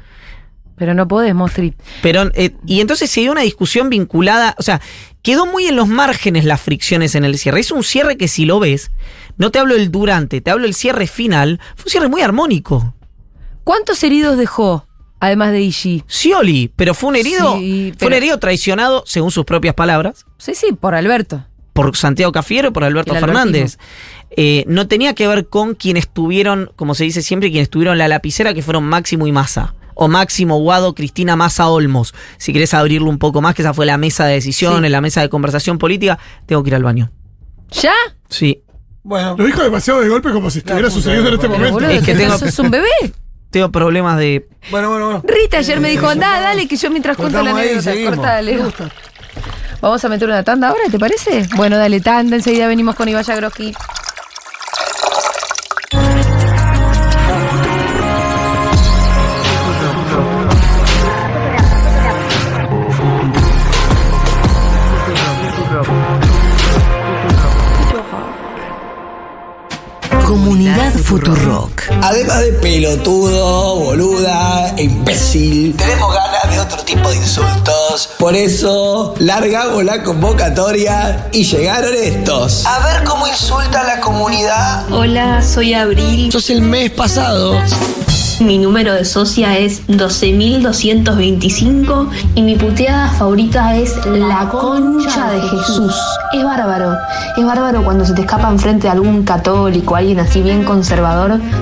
Pero 0.75 0.93
no 0.93 1.07
podés, 1.07 1.35
Mostri. 1.35 1.73
Pero, 2.01 2.31
eh, 2.33 2.51
y 2.65 2.81
entonces 2.81 3.09
se 3.11 3.21
dio 3.21 3.31
una 3.31 3.41
discusión 3.41 3.89
vinculada, 3.89 4.55
o 4.57 4.63
sea, 4.63 4.81
quedó 5.21 5.45
muy 5.45 5.65
en 5.67 5.75
los 5.75 5.87
márgenes 5.87 6.45
las 6.45 6.61
fricciones 6.61 7.13
en 7.15 7.25
el 7.25 7.37
cierre. 7.37 7.59
Es 7.59 7.71
un 7.71 7.83
cierre 7.83 8.17
que 8.17 8.27
si 8.27 8.45
lo 8.45 8.59
ves, 8.59 8.91
no 9.37 9.51
te 9.51 9.59
hablo 9.59 9.75
el 9.75 9.91
durante, 9.91 10.41
te 10.41 10.49
hablo 10.51 10.65
el 10.65 10.73
cierre 10.73 11.07
final, 11.07 11.59
fue 11.75 11.85
un 11.85 11.91
cierre 11.91 12.09
muy 12.09 12.21
armónico. 12.21 12.95
¿Cuántos 13.63 14.03
heridos 14.03 14.37
dejó, 14.37 14.87
además 15.19 15.51
de 15.51 15.61
Ishi? 15.61 16.03
Scioli, 16.09 16.71
pero 16.75 16.93
fue 16.93 17.09
un 17.11 17.15
herido, 17.17 17.57
Sí, 17.57 17.93
fue 17.97 18.07
un 18.07 18.09
pero- 18.09 18.15
herido 18.15 18.39
traicionado, 18.39 19.03
según 19.05 19.31
sus 19.31 19.45
propias 19.45 19.75
palabras, 19.75 20.25
Sí, 20.37 20.53
sí, 20.55 20.73
por 20.73 20.95
Alberto. 20.95 21.45
por 21.73 21.95
Santiago 21.95 22.31
Cafiero 22.31 22.69
y 22.69 22.71
por 22.71 22.83
Alberto 22.83 23.13
Fernández. 23.15 23.77
Eh, 24.35 24.63
no 24.67 24.87
tenía 24.87 25.13
que 25.13 25.27
ver 25.27 25.47
con 25.47 25.75
quienes 25.75 26.05
estuvieron, 26.05 26.71
como 26.75 26.95
se 26.95 27.03
dice 27.03 27.21
siempre, 27.21 27.49
quienes 27.51 27.67
estuvieron 27.67 27.93
en 27.93 27.99
la 27.99 28.07
lapicera, 28.07 28.53
que 28.55 28.63
fueron 28.63 28.83
Máximo 28.83 29.27
y 29.27 29.31
Massa. 29.31 29.75
O 29.95 30.07
Máximo, 30.07 30.57
Guado, 30.59 30.95
Cristina 30.95 31.35
Massa 31.35 31.67
Olmos. 31.69 32.13
Si 32.37 32.53
querés 32.53 32.73
abrirlo 32.73 33.09
un 33.09 33.19
poco 33.19 33.41
más, 33.41 33.55
que 33.55 33.61
esa 33.61 33.73
fue 33.73 33.85
la 33.85 33.97
mesa 33.97 34.25
de 34.25 34.33
decisiones, 34.33 34.89
Sí. 34.89 34.91
la 34.91 35.01
mesa 35.01 35.21
de 35.21 35.29
conversación 35.29 35.77
política, 35.77 36.19
tengo 36.45 36.63
que 36.63 36.69
ir 36.69 36.75
al 36.75 36.83
baño. 36.83 37.11
¿Ya? 37.71 37.93
Sí. 38.29 38.63
Bueno, 39.03 39.35
Lo 39.37 39.45
dijo 39.45 39.61
demasiado 39.63 39.99
de 40.01 40.09
golpe 40.09 40.31
como 40.31 40.49
si 40.49 40.59
estuviera 40.59 40.87
puta, 40.87 40.95
sucediendo 40.95 41.27
en 41.29 41.35
este 41.35 41.47
pero, 41.47 41.57
momento. 41.59 41.73
boludo, 41.79 41.91
Es 41.91 42.03
que 42.05 42.15
tengo- 42.15 42.37
sos 42.37 42.57
un 42.59 42.71
bebé. 42.71 42.87
Tengo 43.49 43.71
problemas 43.71 44.17
de. 44.17 44.47
bueno, 44.71 44.89
bueno. 44.89 45.05
bueno. 45.05 45.23
Rita 45.27 45.57
ayer 45.59 45.79
me 45.79 45.89
dijo, 45.89 46.07
andá, 46.07 46.39
dale, 46.39 46.67
que 46.67 46.75
yo 46.75 46.89
mientras 46.89 47.15
cuento 47.17 47.43
la 47.43 47.51
anécdota. 47.51 47.93
Corta, 48.05 48.21
dale. 48.33 48.59
Vamos 49.81 50.03
a 50.05 50.09
meter 50.09 50.27
una 50.27 50.43
tanda 50.43 50.69
ahora, 50.69 50.83
¿te 50.89 50.97
parece? 50.97 51.45
Bueno, 51.55 51.77
dale, 51.77 51.99
tanda, 51.99 52.35
enseguida 52.37 52.67
venimos 52.67 52.95
con 52.95 53.09
Ivaya 53.09 53.35
Groski. 53.35 53.73
Futurock. 71.13 71.83
Además 72.01 72.41
de 72.41 72.53
pelotudo, 72.53 73.75
boluda, 73.75 74.73
imbécil, 74.79 75.75
tenemos 75.75 76.11
ganas 76.11 76.51
de 76.51 76.59
otro 76.59 76.83
tipo 76.83 77.07
de 77.07 77.17
insultos. 77.17 78.09
Por 78.17 78.35
eso, 78.35 79.13
largamos 79.19 79.83
la 79.83 80.01
convocatoria 80.01 81.29
y 81.31 81.43
llegaron 81.43 81.93
estos. 81.93 82.65
A 82.65 82.79
ver 82.79 83.03
cómo 83.03 83.27
insulta 83.27 83.81
a 83.81 83.83
la 83.83 84.01
comunidad. 84.01 84.91
Hola, 84.91 85.43
soy 85.43 85.75
Abril. 85.75 86.31
Sos 86.31 86.49
el 86.49 86.63
mes 86.63 86.89
pasado. 86.89 87.61
Mi 88.39 88.57
número 88.57 88.93
de 88.93 89.05
socia 89.05 89.59
es 89.59 89.85
12.225 89.87 92.09
y 92.35 92.41
mi 92.41 92.55
puteada 92.55 93.11
favorita 93.11 93.75
es 93.75 93.95
La 94.05 94.49
Concha 94.49 95.29
de 95.29 95.39
Jesús. 95.39 95.95
Es 96.33 96.43
bárbaro. 96.43 96.97
Es 97.37 97.45
bárbaro 97.45 97.83
cuando 97.83 98.03
se 98.03 98.13
te 98.13 98.21
escapa 98.21 98.49
enfrente 98.49 98.87
de 98.87 98.89
algún 98.89 99.21
católico, 99.23 99.95
alguien 99.95 100.19
así 100.19 100.41
bien 100.41 100.63
conservador, 100.63 101.02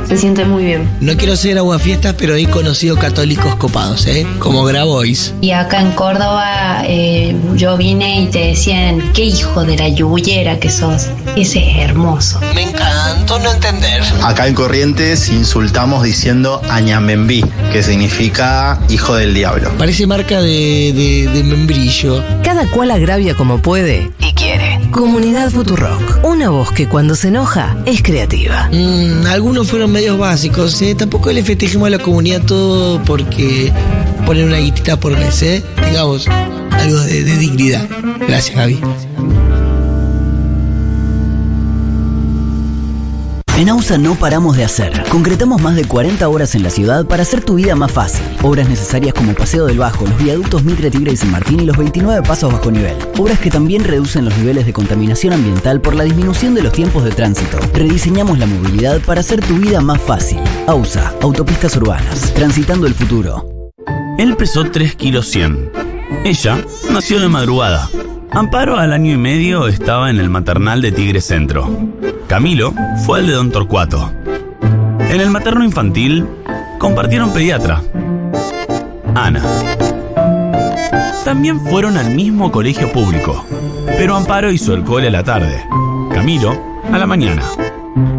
se 0.08 0.18
siente 0.18 0.46
muy 0.46 0.66
bien. 0.66 0.90
No 1.00 1.16
quiero 1.18 1.36
ser 1.36 1.58
aguafiestas, 1.58 2.14
pero 2.18 2.36
he 2.36 2.46
conocido 2.46 2.98
católicos 2.98 3.56
copados, 3.56 4.06
¿eh? 4.08 4.26
Como 4.40 4.64
Grabois. 4.64 5.34
Y 5.42 5.52
acá 5.52 5.82
en 5.82 5.92
Córdoba 5.92 6.84
eh, 6.86 7.36
yo 7.56 7.78
vine 7.78 8.22
y 8.22 8.28
te 8.28 8.48
decían, 8.48 9.12
qué 9.14 9.24
hijo 9.24 9.64
de 9.64 9.78
la 9.78 9.90
yugullera 9.90 10.60
que 10.60 10.70
sos. 10.70 11.08
Ese 11.36 11.60
es 11.60 11.90
hermoso. 11.90 12.40
Me 12.54 12.64
encantó 12.64 13.40
no 13.40 13.52
entender. 13.52 14.04
Acá 14.24 14.48
en 14.48 14.54
Corrientes 14.54 15.30
insultamos 15.30 16.04
diciendo 16.04 16.62
Añamembí, 16.70 17.44
que 17.72 17.84
significa 17.84 18.80
hijo 18.90 19.16
del 19.16 19.34
diablo. 19.34 19.72
Parece 19.78 20.06
marca 20.08 20.42
de, 20.42 20.94
de, 20.94 21.30
de 21.34 21.44
membrillo. 21.44 22.24
Cada 22.44 22.68
cual 22.68 22.92
agravia 22.92 23.36
como 23.36 23.62
puede 23.62 24.12
y 24.20 24.34
quiere. 24.34 24.80
Comunidad 24.92 25.50
Futurock. 25.50 26.24
Una 26.24 26.50
voz 26.50 26.72
que 26.72 26.88
cuando 26.88 27.16
se 27.16 27.30
enoja 27.30 27.78
es 27.86 28.04
creativa. 28.04 28.70
Mm, 28.72 29.26
algunos 29.32 29.70
fueron 29.70 29.92
medios 29.92 30.18
básicos, 30.18 30.82
¿eh? 30.82 30.94
Tampoco 30.94 31.32
le 31.32 31.42
festejemos 31.42 31.88
a 31.88 31.92
la 31.92 32.00
comunidad 32.00 32.42
todo 32.46 33.02
porque 33.04 33.72
ponen 34.26 34.48
una 34.48 34.58
guitita 34.58 35.00
por 35.00 35.18
mes. 35.18 35.40
Digamos, 35.90 36.28
algo 36.28 37.00
de, 37.00 37.24
de 37.24 37.38
dignidad. 37.38 37.88
Gracias, 38.28 38.56
Gaby. 38.56 38.80
En 43.62 43.70
AUSA 43.70 44.00
no 44.00 44.16
paramos 44.16 44.58
de 44.58 44.64
hacer. 44.64 45.04
Concretamos 45.10 45.62
más 45.62 45.76
de 45.76 45.86
40 45.86 46.28
horas 46.28 46.56
en 46.56 46.64
la 46.64 46.72
ciudad 46.72 47.06
para 47.06 47.22
hacer 47.22 47.44
tu 47.44 47.54
vida 47.54 47.76
más 47.76 47.92
fácil. 47.92 48.26
Obras 48.42 48.68
necesarias 48.68 49.14
como 49.14 49.36
Paseo 49.36 49.68
del 49.68 49.78
Bajo, 49.78 50.04
los 50.08 50.18
viaductos 50.18 50.64
Mitre, 50.64 50.90
Tigre 50.90 51.12
y 51.12 51.16
San 51.16 51.30
Martín 51.30 51.60
y 51.60 51.66
los 51.66 51.78
29 51.78 52.24
pasos 52.24 52.52
bajo 52.52 52.72
nivel. 52.72 52.96
Obras 53.20 53.38
que 53.38 53.52
también 53.52 53.84
reducen 53.84 54.26
los 54.26 54.36
niveles 54.36 54.66
de 54.66 54.74
contaminación 54.74 55.34
ambiental 55.34 55.80
por 55.80 55.94
la 55.94 56.06
disminución 56.06 56.56
de 56.56 56.64
los 56.64 56.74
tiempos 56.74 57.04
de 57.04 57.12
tránsito. 57.12 57.60
Rediseñamos 57.76 58.40
la 58.40 58.48
movilidad 58.48 59.00
para 59.02 59.20
hacer 59.20 59.46
tu 59.46 59.54
vida 59.58 59.80
más 59.80 60.02
fácil. 60.02 60.40
AUSA, 60.66 61.14
autopistas 61.22 61.78
urbanas, 61.78 62.34
transitando 62.34 62.88
el 62.88 62.96
futuro. 62.96 63.46
Él 64.18 64.36
pesó 64.38 64.72
3 64.72 64.96
kilos 64.96 65.28
100. 65.28 65.72
Ella 66.26 66.66
nació 66.92 67.20
de 67.20 67.30
madrugada. 67.30 67.92
Amparo 68.32 68.80
al 68.80 68.92
año 68.92 69.14
y 69.14 69.18
medio 69.18 69.68
estaba 69.68 70.10
en 70.10 70.18
el 70.18 70.32
maternal 70.32 70.82
de 70.82 70.92
Tigre 70.92 71.22
Centro. 71.22 71.70
Camilo 72.32 72.74
fue 73.06 73.20
al 73.20 73.28
de 73.28 73.34
Don 73.34 73.52
Torcuato. 73.52 74.10
En 75.10 75.20
el 75.20 75.30
materno 75.32 75.66
infantil 75.66 76.26
compartieron 76.80 77.34
pediatra. 77.34 77.82
Ana. 79.14 79.44
También 81.26 81.60
fueron 81.60 81.98
al 81.98 82.16
mismo 82.16 82.50
colegio 82.50 82.90
público, 82.94 83.46
pero 83.98 84.16
Amparo 84.16 84.50
hizo 84.50 84.74
el 84.74 84.86
cole 84.86 85.10
a 85.10 85.12
la 85.12 85.24
tarde, 85.24 85.62
Camilo 86.14 86.58
a 86.90 86.98
la 86.98 87.06
mañana. 87.06 87.44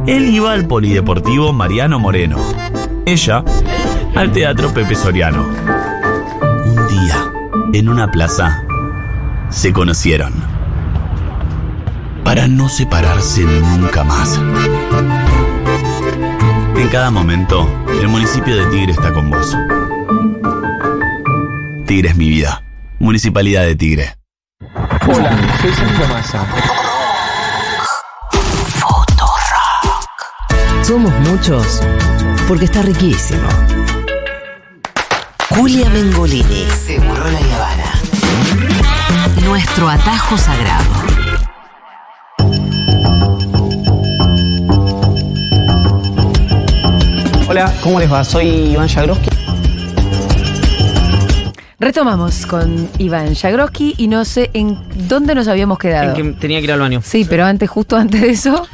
Él 0.07 0.29
iba 0.29 0.53
al 0.53 0.67
polideportivo 0.67 1.55
Mariano 1.55 1.99
Moreno, 1.99 2.37
ella 3.07 3.43
al 4.15 4.31
teatro 4.31 4.75
Pepe 4.75 4.95
Soriano. 4.95 5.43
Un 6.67 6.87
día, 6.87 7.33
en 7.73 7.89
una 7.89 8.11
plaza, 8.11 8.63
se 9.49 9.73
conocieron. 9.73 10.52
Para 12.33 12.49
no 12.49 12.67
separarse 12.67 13.43
nunca 13.43 14.05
más. 14.05 14.41
En 16.77 16.89
cada 16.89 17.11
momento, 17.11 17.69
el 17.91 18.09
municipio 18.09 18.57
de 18.57 18.65
Tigre 18.71 18.93
está 18.93 19.13
con 19.13 19.29
vos. 19.29 19.55
Tigre 21.87 22.09
es 22.09 22.17
mi 22.17 22.31
vida. 22.31 22.65
Municipalidad 23.01 23.65
de 23.65 23.77
Tigre. 23.77 24.17
Hola, 25.07 25.37
soy 25.61 25.75
Sergio 25.75 26.09
Massa. 26.09 26.47
Somos 30.83 31.13
muchos 31.29 31.83
porque 32.49 32.65
está 32.65 32.81
riquísimo. 32.81 33.47
Julia 35.51 35.91
Mengolini, 35.91 36.65
Seguro 36.83 37.31
la 37.31 37.57
Habana. 37.57 37.93
Nuestro 39.45 39.91
atajo 39.91 40.39
sagrado. 40.39 41.12
Hola, 47.53 47.71
¿cómo 47.83 48.01
les 48.01 48.11
va? 48.11 48.25
Soy 48.25 48.49
Iván 48.49 48.89
Jagroski. 48.89 49.29
Retomamos 51.79 52.47
con 52.47 52.89
Iván 52.97 53.35
Jagroski 53.35 53.93
y 53.99 54.09
no 54.09 54.25
sé 54.25 54.49
en 54.55 54.79
dónde 55.07 55.35
nos 55.35 55.49
habíamos 55.49 55.79
quedado. 55.79 56.17
En 56.17 56.33
que 56.33 56.41
tenía 56.41 56.61
que 56.61 56.65
ir 56.65 56.73
al 56.73 56.81
baño. 56.81 57.03
Sí, 57.05 57.27
pero 57.29 57.45
antes, 57.45 57.69
justo 57.69 57.99
antes 57.99 58.23
de 58.23 58.31
eso. 58.31 58.67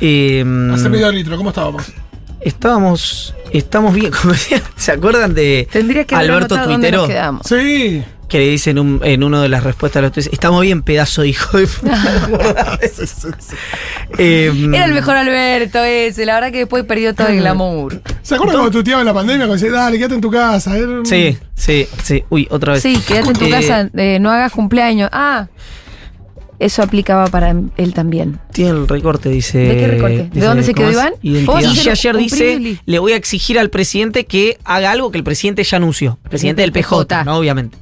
Eh, 0.00 0.44
Hace 0.72 0.88
medio 0.88 1.10
litro, 1.10 1.36
¿cómo 1.36 1.48
estábamos? 1.48 1.92
Estábamos, 2.40 3.34
estamos 3.50 3.92
bien. 3.96 4.12
¿Se 4.76 4.92
acuerdan 4.92 5.34
de 5.34 5.66
Tendría 5.68 6.04
que 6.04 6.14
haber 6.14 6.30
Alberto 6.30 6.56
Tuitero? 6.56 7.08
Sí. 7.44 8.04
Que 8.30 8.38
le 8.38 8.48
dice 8.48 8.70
en, 8.70 8.78
un- 8.78 9.00
en 9.02 9.24
una 9.24 9.42
de 9.42 9.48
las 9.48 9.64
respuestas 9.64 9.98
a 10.00 10.02
los 10.02 10.12
tweets, 10.12 10.30
estamos 10.32 10.62
bien, 10.62 10.82
pedazo 10.82 11.22
de 11.22 11.28
hijo 11.28 11.58
de 11.58 11.66
puta". 11.66 12.78
Eh, 14.18 14.52
Era 14.74 14.84
el 14.86 14.92
mejor 14.94 15.16
Alberto 15.16 15.82
ese, 15.84 16.26
la 16.26 16.34
verdad 16.34 16.50
que 16.52 16.58
después 16.58 16.84
perdió 16.84 17.14
todo 17.14 17.28
el 17.28 17.38
glamour. 17.38 18.00
¿Se 18.22 18.34
acuerdan 18.34 18.56
cuando 18.58 18.78
tuteaba 18.78 19.00
en 19.02 19.06
la 19.06 19.14
pandemia? 19.14 19.46
Cuando 19.46 19.54
decía, 19.62 19.70
dale, 19.78 19.98
quédate 19.98 20.14
en 20.14 20.20
tu 20.20 20.30
casa. 20.30 20.76
Era 20.76 20.88
Sí, 21.04 21.36
sí, 21.54 21.86
sí. 22.02 22.24
Uy, 22.28 22.46
otra 22.50 22.74
vez. 22.74 22.82
Sí, 22.82 23.00
quédate 23.06 23.28
en 23.28 23.34
tu 23.36 23.44
Eh, 23.46 23.50
casa, 23.50 23.88
eh, 23.96 24.18
no 24.20 24.30
hagas 24.30 24.52
cumpleaños. 24.52 25.08
Ah, 25.12 25.46
eso 26.58 26.82
aplicaba 26.82 27.26
para 27.28 27.54
él 27.76 27.94
también. 27.94 28.38
Tiene 28.52 28.70
el 28.72 28.88
recorte, 28.88 29.28
dice. 29.30 29.58
¿De 29.58 29.76
qué 29.76 29.86
recorte? 29.86 30.28
¿De 30.32 30.40
dónde 30.40 30.62
se 30.62 30.74
quedó. 30.74 30.90
Iván? 30.90 31.14
Identidad. 31.22 31.60
Y 31.84 31.88
ayer 31.88 32.16
dice, 32.16 32.78
le 32.84 32.98
voy 32.98 33.12
a 33.12 33.16
exigir 33.16 33.58
al 33.58 33.70
presidente 33.70 34.24
que 34.26 34.58
haga 34.64 34.90
algo 34.90 35.10
que 35.10 35.18
el 35.18 35.24
presidente 35.24 35.62
ya 35.64 35.76
anunció. 35.78 36.18
El 36.24 36.30
presidente 36.30 36.62
del 36.62 36.72
PJ, 36.72 37.24
¿no? 37.24 37.36
Obviamente. 37.38 37.78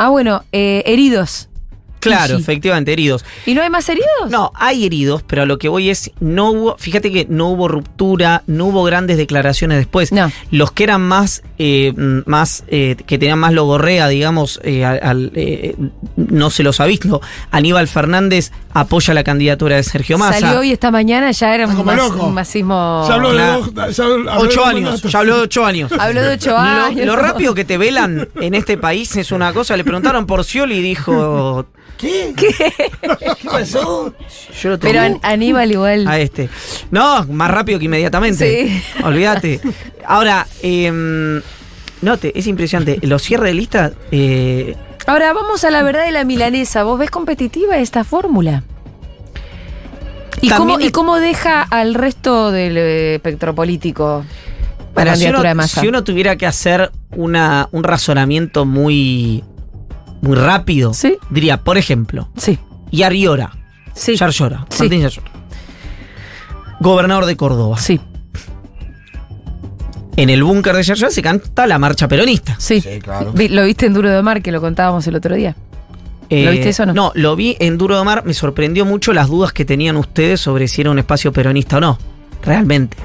Ah, 0.00 0.10
bueno, 0.10 0.44
eh, 0.52 0.84
heridos. 0.86 1.48
Claro, 2.00 2.36
Sí. 2.36 2.42
efectivamente, 2.42 2.92
heridos. 2.92 3.24
¿Y 3.46 3.54
no 3.54 3.62
hay 3.62 3.70
más 3.70 3.88
heridos? 3.88 4.08
No, 4.30 4.52
hay 4.54 4.84
heridos, 4.86 5.22
pero 5.26 5.42
a 5.42 5.46
lo 5.46 5.58
que 5.58 5.68
voy 5.68 5.90
es, 5.90 6.10
no 6.20 6.50
hubo, 6.50 6.76
fíjate 6.78 7.10
que 7.12 7.26
no 7.28 7.48
hubo 7.48 7.68
ruptura, 7.68 8.42
no 8.46 8.66
hubo 8.66 8.84
grandes 8.84 9.16
declaraciones 9.16 9.78
después. 9.78 10.12
No. 10.12 10.30
Los 10.50 10.72
que 10.72 10.84
eran 10.84 11.00
más, 11.02 11.42
eh, 11.58 11.92
más, 12.26 12.64
eh, 12.68 12.96
que 13.06 13.18
tenían 13.18 13.38
más 13.38 13.52
logorrea, 13.52 14.08
digamos, 14.08 14.60
eh, 14.62 14.84
al- 14.84 15.32
eh, 15.34 15.74
no 16.16 16.50
se 16.50 16.62
los 16.62 16.80
ha 16.80 16.86
visto. 16.86 17.20
Aníbal 17.50 17.88
Fernández 17.88 18.52
apoya 18.72 19.14
la 19.14 19.24
candidatura 19.24 19.76
de 19.76 19.82
Sergio 19.82 20.18
Massa. 20.18 20.40
Salió 20.40 20.60
hoy 20.60 20.72
esta 20.72 20.90
mañana, 20.90 21.30
ya 21.32 21.54
era 21.54 21.66
un, 21.66 21.84
mas- 21.84 22.12
masismo. 22.32 23.04
Ya 23.08 23.14
habló 23.14 23.30
Claro. 23.32 23.62
de 23.66 23.72
dos. 23.72 23.96
Ya 23.96 24.04
habló 24.04 24.24
de 24.24 24.38
Ocho 24.48 24.64
años, 24.64 25.02
ya 25.02 25.18
habló 25.18 25.36
de 25.36 25.42
ocho 25.42 25.64
años. 25.64 25.92
Habló 25.98 26.22
de 26.22 26.34
ocho 26.34 26.50
Lo- 26.50 26.58
años. 26.58 27.06
Lo, 27.06 27.16
rápido 27.16 27.54
que 27.54 27.64
te 27.64 27.76
velan 27.78 28.28
en 28.40 28.54
este 28.54 28.76
país 28.78 29.16
es 29.16 29.32
una 29.32 29.52
cosa. 29.52 29.76
Le 29.76 29.84
preguntaron 29.84 30.26
por 30.26 30.44
Scioli 30.44 30.76
y 30.76 30.82
dijo. 30.82 31.66
¿Qué? 31.98 32.32
¿Qué 32.36 32.54
pasó? 33.44 34.14
Yo 34.62 34.68
lo 34.70 34.78
tengo. 34.78 34.92
Pero 34.92 35.00
An- 35.04 35.20
Aníbal 35.22 35.70
igual. 35.72 36.06
A 36.08 36.18
este. 36.18 36.48
No, 36.90 37.24
más 37.26 37.50
rápido 37.50 37.78
que 37.78 37.84
inmediatamente. 37.86 38.68
Sí. 38.68 38.82
Olvídate. 39.04 39.60
Ahora, 40.06 40.46
eh, 40.62 41.40
note, 42.00 42.32
es 42.38 42.46
impresionante. 42.46 42.98
Los 43.06 43.22
cierres 43.22 43.48
de 43.50 43.54
lista. 43.54 43.92
eh, 44.12 44.76
Ahora 45.06 45.32
vamos 45.32 45.64
a 45.64 45.70
la 45.70 45.82
verdad 45.82 46.04
de 46.06 46.12
la 46.12 46.24
milanesa. 46.24 46.84
¿Vos 46.84 46.98
ves 46.98 47.10
competitiva 47.10 47.76
esta 47.78 48.04
fórmula? 48.04 48.62
¿Y 50.40 50.50
cómo, 50.50 50.78
¿Y 50.78 50.90
cómo 50.92 51.16
deja 51.18 51.62
al 51.62 51.94
resto 51.94 52.52
del 52.52 52.76
eh, 52.78 53.14
espectro 53.16 53.54
político 53.54 54.24
la 54.94 55.02
bueno, 55.04 55.16
si, 55.16 55.24
de 55.24 55.30
uno, 55.30 55.54
masa? 55.54 55.80
si 55.80 55.88
uno 55.88 56.04
tuviera 56.04 56.36
que 56.36 56.46
hacer 56.46 56.90
una, 57.16 57.68
un 57.72 57.82
razonamiento 57.84 58.64
muy, 58.64 59.42
muy 60.22 60.36
rápido, 60.36 60.94
Sí. 60.94 61.16
diría, 61.30 61.58
por 61.62 61.78
ejemplo, 61.78 62.28
Sí, 62.36 62.58
Yariora, 62.92 63.50
sí, 63.94 64.16
Yarlora, 64.16 64.66
Sí. 64.70 64.84
Martín 64.84 65.00
Yarlora, 65.02 65.30
gobernador 66.80 67.26
de 67.26 67.36
Córdoba. 67.36 67.76
sí, 67.78 68.00
En 70.16 70.30
el 70.30 70.42
búnker 70.42 70.74
de 70.74 70.82
Yarlora 70.82 71.10
se 71.10 71.22
canta 71.22 71.66
la 71.68 71.78
marcha 71.78 72.08
peronista. 72.08 72.56
sí. 72.58 72.80
Sí, 72.80 72.98
claro. 73.00 73.32
Vi- 73.32 73.48
Lo 73.48 73.64
viste 73.64 73.86
en 73.86 73.94
Duro 73.94 74.10
de 74.10 74.20
Mar, 74.20 74.42
que 74.42 74.50
lo 74.50 74.60
contábamos 74.60 75.06
el 75.06 75.14
otro 75.14 75.36
día. 75.36 75.54
¿Lo 76.28 76.50
viste 76.50 76.70
eso 76.70 76.82
o 76.82 76.86
no? 76.86 76.92
Eh, 76.92 76.94
No, 76.96 77.12
lo 77.14 77.36
vi 77.36 77.56
en 77.60 77.78
Duro 77.78 77.96
de 77.96 78.04
Mar. 78.04 78.24
Me 78.26 78.34
sorprendió 78.34 78.84
mucho 78.84 79.12
las 79.12 79.28
dudas 79.28 79.52
que 79.52 79.64
tenían 79.64 79.96
ustedes 79.96 80.40
sobre 80.40 80.66
si 80.66 80.80
era 80.80 80.90
un 80.90 80.98
espacio 80.98 81.32
peronista 81.32 81.76
o 81.76 81.80
no. 81.80 81.98
Realmente. 82.48 82.96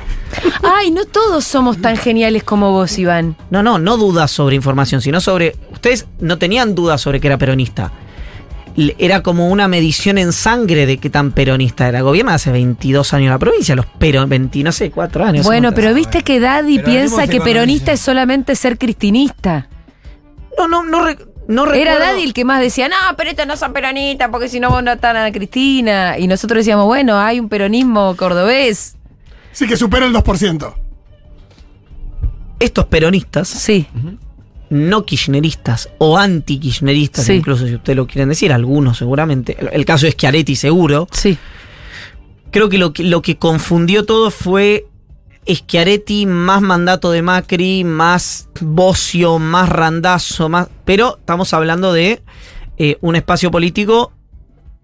Ay, 0.64 0.90
no 0.92 1.06
todos 1.06 1.44
somos 1.44 1.80
tan 1.82 1.98
geniales 1.98 2.44
como 2.44 2.72
vos, 2.72 2.98
Iván. 2.98 3.36
No, 3.52 3.62
no, 3.62 3.78
no 3.78 3.98
dudas 3.98 4.32
sobre 4.32 4.56
información, 4.56 5.02
sino 5.02 5.22
sobre. 5.22 5.56
Ustedes 5.72 6.08
no 6.20 6.38
tenían 6.38 6.74
dudas 6.76 7.02
sobre 7.02 7.20
que 7.20 7.28
era 7.28 7.38
peronista. 7.38 7.92
Era 8.98 9.22
como 9.22 9.50
una 9.50 9.68
medición 9.68 10.18
en 10.18 10.34
sangre 10.34 10.88
de 10.88 10.98
qué 10.98 11.12
tan 11.12 11.32
peronista 11.32 11.88
era. 11.88 12.02
Gobierna 12.02 12.34
hace 12.34 12.52
22 12.52 13.14
años 13.14 13.30
la 13.30 13.38
provincia, 13.38 13.76
los 13.76 13.86
pero 14.00 14.26
20, 14.26 14.64
no 14.64 14.72
sé, 14.72 14.90
4 14.90 15.26
años. 15.26 15.46
Bueno, 15.46 15.68
¿cómo 15.70 15.76
pero 15.76 15.88
te- 15.90 15.94
viste 15.94 16.22
que 16.24 16.40
Daddy 16.40 16.78
Pero 16.80 16.90
piensa 16.90 17.28
que 17.28 17.40
peronista 17.40 17.92
es 17.92 18.00
solamente 18.00 18.56
ser 18.56 18.80
cristinista. 18.80 19.68
No, 20.58 20.68
no, 20.68 20.84
no, 20.84 21.06
no 21.48 21.72
Era 21.74 22.00
Daddy 22.00 22.24
el 22.24 22.34
que 22.34 22.46
más 22.46 22.62
decía, 22.62 22.88
no, 22.88 22.96
pero 23.16 23.30
estos 23.30 23.46
no 23.46 23.58
son 23.58 23.74
peronistas 23.74 24.30
porque 24.32 24.50
si 24.50 24.60
no 24.60 24.72
vos 24.72 24.82
no 24.82 24.94
están 24.94 25.18
a 25.18 25.32
Cristina. 25.32 26.18
Y 26.18 26.26
nosotros 26.28 26.58
decíamos, 26.60 26.86
bueno, 26.88 27.20
hay 27.20 27.40
un 27.40 27.50
peronismo 27.50 28.16
cordobés. 28.16 28.96
Sí, 29.54 29.66
que 29.68 29.78
supera 29.78 30.06
el 30.06 30.14
2%. 30.14 30.74
Estos 32.60 32.86
peronistas, 32.86 33.48
Sí, 33.48 33.88
no 34.70 35.06
kirchneristas 35.06 35.90
o 36.00 36.18
anti-kirchneristas, 36.18 37.26
Sí. 37.26 37.34
incluso 37.34 37.68
si 37.68 37.76
ustedes 37.76 37.96
lo 37.98 38.08
quieren 38.08 38.30
decir, 38.30 38.52
algunos 38.54 38.98
seguramente. 38.98 39.56
El, 39.60 39.70
el 39.74 39.86
caso 39.86 40.08
es 40.08 40.14
Schiaretti 40.14 40.56
seguro. 40.56 41.08
sí. 41.12 41.38
Creo 42.52 42.70
que 42.70 42.78
lo, 42.78 42.94
que 42.94 43.04
lo 43.04 43.24
que 43.24 43.38
confundió 43.38 44.06
todo 44.06 44.30
fue 44.30 44.86
Schiaretti 45.52 46.28
más 46.28 46.62
mandato 46.62 47.10
de 47.10 47.24
Macri, 47.24 47.84
más 47.84 48.48
Bocio, 48.62 49.40
más 49.40 49.70
Randazo, 49.70 50.50
más. 50.50 50.68
Pero 50.86 51.18
estamos 51.18 51.52
hablando 51.56 51.94
de 51.94 52.22
eh, 52.78 52.98
un 53.02 53.16
espacio 53.16 53.50
político 53.50 54.14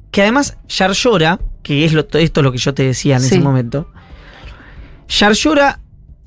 que 0.10 0.24
además 0.24 0.58
Yarlora, 0.68 1.40
que 1.62 1.86
es 1.86 1.94
lo, 1.94 2.02
esto 2.02 2.18
es 2.18 2.44
lo 2.44 2.52
que 2.52 2.58
yo 2.58 2.74
te 2.74 2.82
decía 2.84 3.18
en 3.18 3.22
Sí. 3.22 3.28
ese 3.36 3.40
momento, 3.40 3.88
Yarlora 5.10 5.80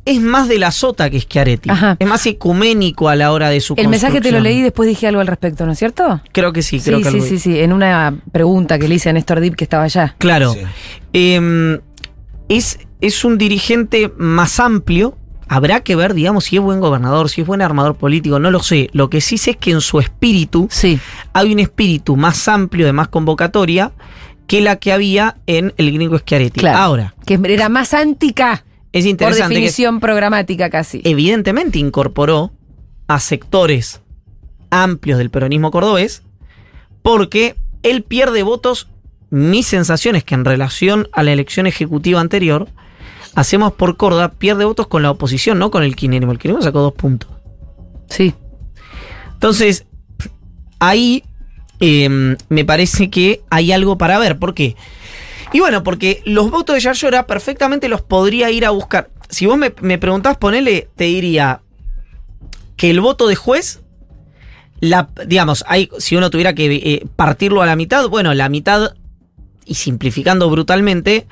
es 0.05 0.21
más 0.21 0.49
de 0.49 0.59
la 0.59 0.73
sota 0.73 1.09
que 1.11 1.21
Schiaretti. 1.21 1.71
Ajá. 1.71 1.97
Es 1.99 2.09
más 2.09 2.27
ecuménico 2.27 3.09
a 3.09 3.14
la 3.14 3.31
hora 3.33 3.49
de 3.51 3.61
su 3.61 3.75
El 3.77 3.87
mensaje 3.88 4.21
te 4.21 4.33
lo 4.33 4.40
leí 4.40 4.59
y 4.59 4.62
después 4.62 4.88
dije 4.88 5.07
algo 5.07 5.21
al 5.21 5.29
respecto, 5.29 5.64
¿no 5.64 5.73
es 5.73 5.79
cierto? 5.79 6.21
Creo 6.33 6.53
que 6.53 6.62
sí, 6.62 6.81
creo 6.81 6.99
sí, 6.99 7.05
que 7.05 7.11
sí, 7.11 7.16
algo- 7.16 7.29
sí, 7.29 7.38
sí, 7.38 7.61
en 7.61 7.73
una 7.73 8.14
pregunta 8.33 8.79
que 8.81 8.88
le 8.88 8.97
hice 8.97 9.11
a 9.11 9.12
Néstor 9.12 9.38
Dip 9.40 9.55
que 9.55 9.64
estaba 9.64 9.85
allá. 9.85 10.16
Claro. 10.18 10.53
Sí. 10.55 10.61
Eh, 11.12 11.81
es, 12.49 12.81
es 13.01 13.25
un 13.25 13.38
dirigente 13.38 14.12
más 14.18 14.59
amplio. 14.59 15.16
Habrá 15.49 15.81
que 15.81 15.95
ver, 15.97 16.14
digamos, 16.14 16.45
si 16.45 16.57
es 16.57 16.62
buen 16.62 16.81
gobernador, 16.81 17.29
si 17.29 17.42
es 17.42 17.47
buen 17.47 17.62
armador 17.62 17.95
político, 17.97 18.38
no 18.38 18.51
lo 18.51 18.61
sé. 18.62 18.88
Lo 18.92 19.09
que 19.11 19.21
sí 19.21 19.38
sé 19.38 19.53
es 19.53 19.57
que 19.59 19.71
en 19.71 19.81
su 19.83 20.01
espíritu 20.01 20.66
Sí. 20.71 20.99
hay 21.33 21.53
un 21.53 21.59
espíritu 21.61 22.16
más 22.16 22.49
amplio, 22.49 22.87
de 22.87 22.92
más 22.92 23.09
convocatoria, 23.09 23.92
que 24.47 24.61
la 24.62 24.77
que 24.77 24.92
había 24.92 25.37
en 25.47 25.73
el 25.77 25.92
gringo 25.92 26.18
Schiaretti. 26.18 26.59
Claro. 26.61 26.79
Ahora, 26.79 27.14
Que 27.27 27.38
era 27.45 27.68
más 27.68 27.95
antica. 27.95 28.64
Es 28.92 29.05
Por 29.05 29.11
interesante 29.11 29.48
que 29.48 29.55
definición 29.55 30.00
programática 30.00 30.70
casi. 30.70 31.00
evidentemente 31.05 31.78
incorporó 31.78 32.52
a 33.09 33.20
sectores 33.20 34.00
amplios 34.70 35.18
del 35.18 35.31
peronismo 35.31 35.70
cordobés, 35.70 36.22
porque 37.02 37.57
él 37.83 38.02
pierde 38.02 38.42
votos. 38.42 38.88
Mi 39.31 39.62
sensación 39.62 40.14
es 40.14 40.24
que 40.24 40.35
en 40.35 40.44
relación 40.44 41.09
a 41.12 41.22
la 41.22 41.33
elección 41.33 41.66
ejecutiva 41.66 42.20
anterior, 42.20 42.68
hacemos 43.35 43.72
por 43.72 43.96
Córdoba, 43.96 44.33
pierde 44.33 44.64
votos 44.64 44.87
con 44.87 45.02
la 45.02 45.11
oposición, 45.11 45.59
no 45.59 45.70
con 45.70 45.83
el 45.83 45.96
kirchnerismo. 45.96 46.33
El 46.33 46.38
kirchnerismo 46.38 46.62
sacó 46.62 46.81
dos 46.81 46.92
puntos. 46.92 47.31
Sí. 48.09 48.35
Entonces, 49.33 49.87
ahí 50.78 51.24
eh, 51.81 52.37
me 52.48 52.64
parece 52.64 53.11
que 53.11 53.40
hay 53.50 53.72
algo 53.72 53.96
para 53.96 54.18
ver. 54.18 54.38
¿Por 54.38 54.55
qué? 54.55 54.76
Y 55.53 55.61
bueno, 55.61 55.83
porque 55.83 56.23
los 56.25 56.51
votos 56.51 56.75
de 56.75 56.81
Yarlora 56.81 57.27
perfectamente 57.27 57.88
los 57.88 58.03
podría 58.03 58.51
ir 58.51 58.65
a 58.65 58.71
buscar. 58.71 59.11
Si 59.29 59.47
vos 59.47 59.59
me, 59.59 59.73
me 59.81 59.99
preguntás, 59.99 60.37
ponele, 60.37 60.88
te 60.97 61.05
diría 61.05 61.61
que 62.77 62.91
el 62.91 63.01
voto 63.01 63.29
de 63.29 63.37
juez, 63.37 63.81
la, 64.81 65.09
digamos, 65.27 65.65
hay, 65.69 65.91
si 65.99 66.17
uno 66.17 66.31
tuviera 66.31 66.55
que 66.55 66.75
eh, 66.75 67.07
partirlo 67.17 67.62
a 67.62 67.67
la 67.67 67.77
mitad, 67.77 68.09
bueno, 68.09 68.35
la 68.35 68.49
mitad, 68.49 68.95
y 69.65 69.75
simplificando 69.75 70.51
brutalmente, 70.51 71.27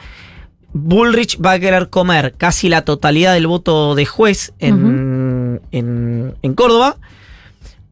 Bullrich 0.72 1.40
va 1.44 1.52
a 1.52 1.58
querer 1.58 1.88
comer 1.88 2.34
casi 2.36 2.68
la 2.68 2.82
totalidad 2.82 3.34
del 3.34 3.46
voto 3.46 3.94
de 3.94 4.06
juez 4.06 4.52
en, 4.58 5.60
en, 5.72 6.36
en 6.42 6.54
Córdoba. 6.54 6.96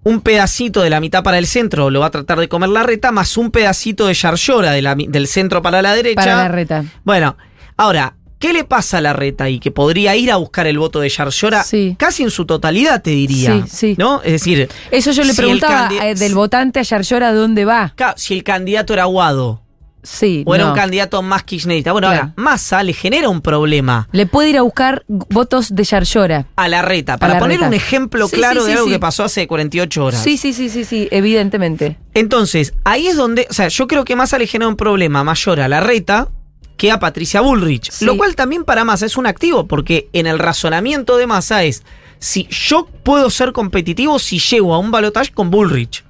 Un 0.04 0.20
pedacito 0.20 0.82
de 0.82 0.90
la 0.90 1.00
mitad 1.00 1.22
para 1.22 1.38
el 1.38 1.46
centro 1.46 1.90
lo 1.90 2.00
va 2.00 2.06
a 2.06 2.10
tratar 2.10 2.38
de 2.38 2.48
comer 2.48 2.70
la 2.70 2.82
reta, 2.82 3.10
más 3.12 3.36
un 3.36 3.50
pedacito 3.50 4.06
de 4.06 4.14
Yarlora 4.14 4.72
de 4.72 4.80
la 4.82 4.94
mi- 4.94 5.06
del 5.08 5.26
centro 5.26 5.60
para 5.60 5.82
la 5.82 5.94
derecha. 5.94 6.14
Para 6.22 6.36
la 6.36 6.48
reta. 6.48 6.84
Bueno, 7.04 7.36
ahora, 7.76 8.14
¿qué 8.38 8.52
le 8.52 8.64
pasa 8.64 8.98
a 8.98 9.00
la 9.00 9.12
reta 9.12 9.50
y 9.50 9.58
que 9.58 9.70
podría 9.70 10.14
ir 10.16 10.30
a 10.30 10.36
buscar 10.36 10.66
el 10.68 10.78
voto 10.78 11.00
de 11.00 11.08
Yarlora 11.08 11.64
casi 11.98 12.22
en 12.22 12.30
su 12.30 12.46
totalidad, 12.46 13.02
te 13.02 13.10
diría? 13.10 13.62
Sí, 13.66 13.70
sí. 13.70 13.94
¿No? 13.98 14.22
Es 14.22 14.32
decir, 14.32 14.68
Eso 14.90 15.10
yo 15.10 15.24
le 15.24 15.32
si 15.32 15.36
preguntaba 15.36 15.90
eh, 16.02 16.14
del 16.14 16.34
votante 16.34 16.78
a 16.78 16.82
Yarlora 16.82 17.32
dónde 17.32 17.64
va. 17.64 17.92
Claro, 17.96 18.14
si 18.16 18.34
el 18.34 18.44
candidato 18.44 18.92
era 18.94 19.02
Aguado 19.02 19.62
Sí. 20.02 20.42
o 20.46 20.54
era 20.54 20.64
no. 20.64 20.70
un 20.70 20.76
candidato 20.76 21.22
más 21.22 21.42
kirchnerista. 21.42 21.92
Bueno, 21.92 22.08
Claro. 22.08 22.22
ahora, 22.22 22.34
Massa 22.36 22.82
le 22.82 22.92
genera 22.92 23.28
un 23.28 23.40
problema 23.40 24.08
Le 24.12 24.26
puede 24.26 24.50
ir 24.50 24.58
a 24.58 24.62
buscar 24.62 25.04
votos 25.08 25.74
de 25.74 25.84
Yarlora. 25.84 26.46
a 26.56 26.68
la 26.68 26.82
reta. 26.82 27.16
Para 27.18 27.34
la 27.34 27.40
poner 27.40 27.56
reta. 27.58 27.68
un 27.68 27.74
ejemplo 27.74 28.28
Sí, 28.28 28.36
claro 28.36 28.60
sí, 28.62 28.68
de 28.68 28.72
algo 28.74 28.86
que 28.88 28.98
pasó 28.98 29.24
hace 29.24 29.46
48 29.46 30.04
horas. 30.04 30.22
Sí, 30.22 30.36
sí, 30.36 30.52
sí, 30.52 30.68
sí, 30.68 30.84
sí, 30.84 31.08
evidentemente. 31.10 31.96
Entonces, 32.14 32.74
ahí 32.84 33.06
es 33.06 33.16
donde, 33.16 33.46
o 33.50 33.52
sea, 33.52 33.68
yo 33.68 33.86
creo 33.86 34.04
que 34.04 34.16
Massa 34.16 34.38
le 34.38 34.46
genera 34.46 34.68
un 34.68 34.76
problema 34.76 35.24
mayor 35.24 35.60
a 35.60 35.68
la 35.68 35.80
reta 35.80 36.28
que 36.76 36.92
a 36.92 37.00
Patricia 37.00 37.40
Bullrich. 37.40 38.02
Lo 38.02 38.16
cual 38.16 38.36
también 38.36 38.64
para 38.64 38.84
Massa 38.84 39.04
es 39.06 39.16
un 39.16 39.26
activo, 39.26 39.66
porque 39.66 40.08
en 40.12 40.26
el 40.28 40.38
razonamiento 40.38 41.16
de 41.16 41.26
Massa 41.26 41.64
es, 41.64 41.82
si 42.20 42.46
yo 42.50 42.86
puedo 43.02 43.30
ser 43.30 43.52
competitivo 43.52 44.18
si 44.20 44.38
llego 44.38 44.74
a 44.74 44.78
un 44.78 44.90
balotaje 44.92 45.32
con 45.32 45.50
Bullrich. 45.50 46.04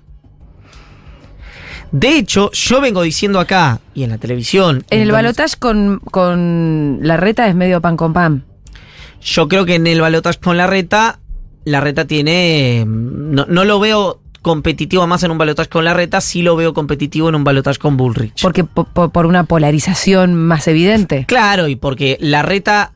De 1.90 2.16
hecho, 2.18 2.50
yo 2.52 2.80
vengo 2.80 3.02
diciendo 3.02 3.40
acá 3.40 3.80
y 3.94 4.02
en 4.04 4.10
la 4.10 4.18
televisión. 4.18 4.84
En 4.90 5.00
el 5.00 5.10
balotaje 5.12 5.56
con, 5.58 6.00
con 6.10 6.98
la 7.02 7.16
reta 7.16 7.46
es 7.48 7.54
medio 7.54 7.80
pan 7.80 7.96
con 7.96 8.12
pan. 8.12 8.44
Yo 9.22 9.48
creo 9.48 9.64
que 9.64 9.76
en 9.76 9.86
el 9.86 10.00
balotaje 10.00 10.38
con 10.38 10.56
la 10.56 10.66
reta, 10.66 11.18
la 11.64 11.80
reta 11.80 12.04
tiene. 12.04 12.84
No, 12.86 13.46
no 13.48 13.64
lo 13.64 13.80
veo 13.80 14.20
competitivo 14.42 15.06
más 15.06 15.22
en 15.24 15.30
un 15.32 15.38
balotaje 15.38 15.68
con 15.68 15.84
la 15.84 15.94
reta, 15.94 16.20
sí 16.20 16.42
lo 16.42 16.56
veo 16.56 16.72
competitivo 16.72 17.28
en 17.28 17.34
un 17.34 17.44
balotaje 17.44 17.78
con 17.78 17.96
Bullrich. 17.96 18.40
Porque 18.42 18.64
po- 18.64 18.84
po- 18.84 19.08
por 19.08 19.26
una 19.26 19.44
polarización 19.44 20.34
más 20.34 20.68
evidente. 20.68 21.24
Claro, 21.26 21.68
y 21.68 21.76
porque 21.76 22.16
la 22.20 22.42
reta. 22.42 22.92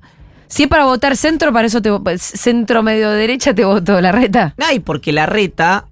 Si 0.48 0.64
es 0.64 0.68
para 0.68 0.84
votar 0.84 1.16
centro, 1.16 1.50
para 1.52 1.66
eso 1.66 1.80
te 1.80 1.90
vo- 1.90 2.18
centro 2.18 2.82
medio 2.82 3.10
derecha 3.10 3.54
te 3.54 3.64
voto 3.64 4.00
la 4.02 4.12
reta. 4.12 4.54
Ay, 4.58 4.80
porque 4.80 5.10
la 5.12 5.24
reta, 5.26 5.86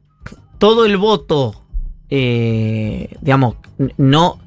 todo 0.59 0.85
el 0.85 0.97
voto, 0.99 1.60
eh, 2.11 3.09
digamos, 3.20 3.57
no. 3.96 4.40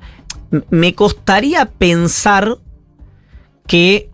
Me 0.70 0.94
costaría 0.94 1.66
pensar 1.66 2.60
que 3.68 4.10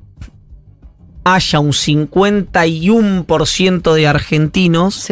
haya 1.24 1.60
un 1.60 1.74
51% 1.74 3.94
de 3.94 4.08
argentinos 4.08 5.08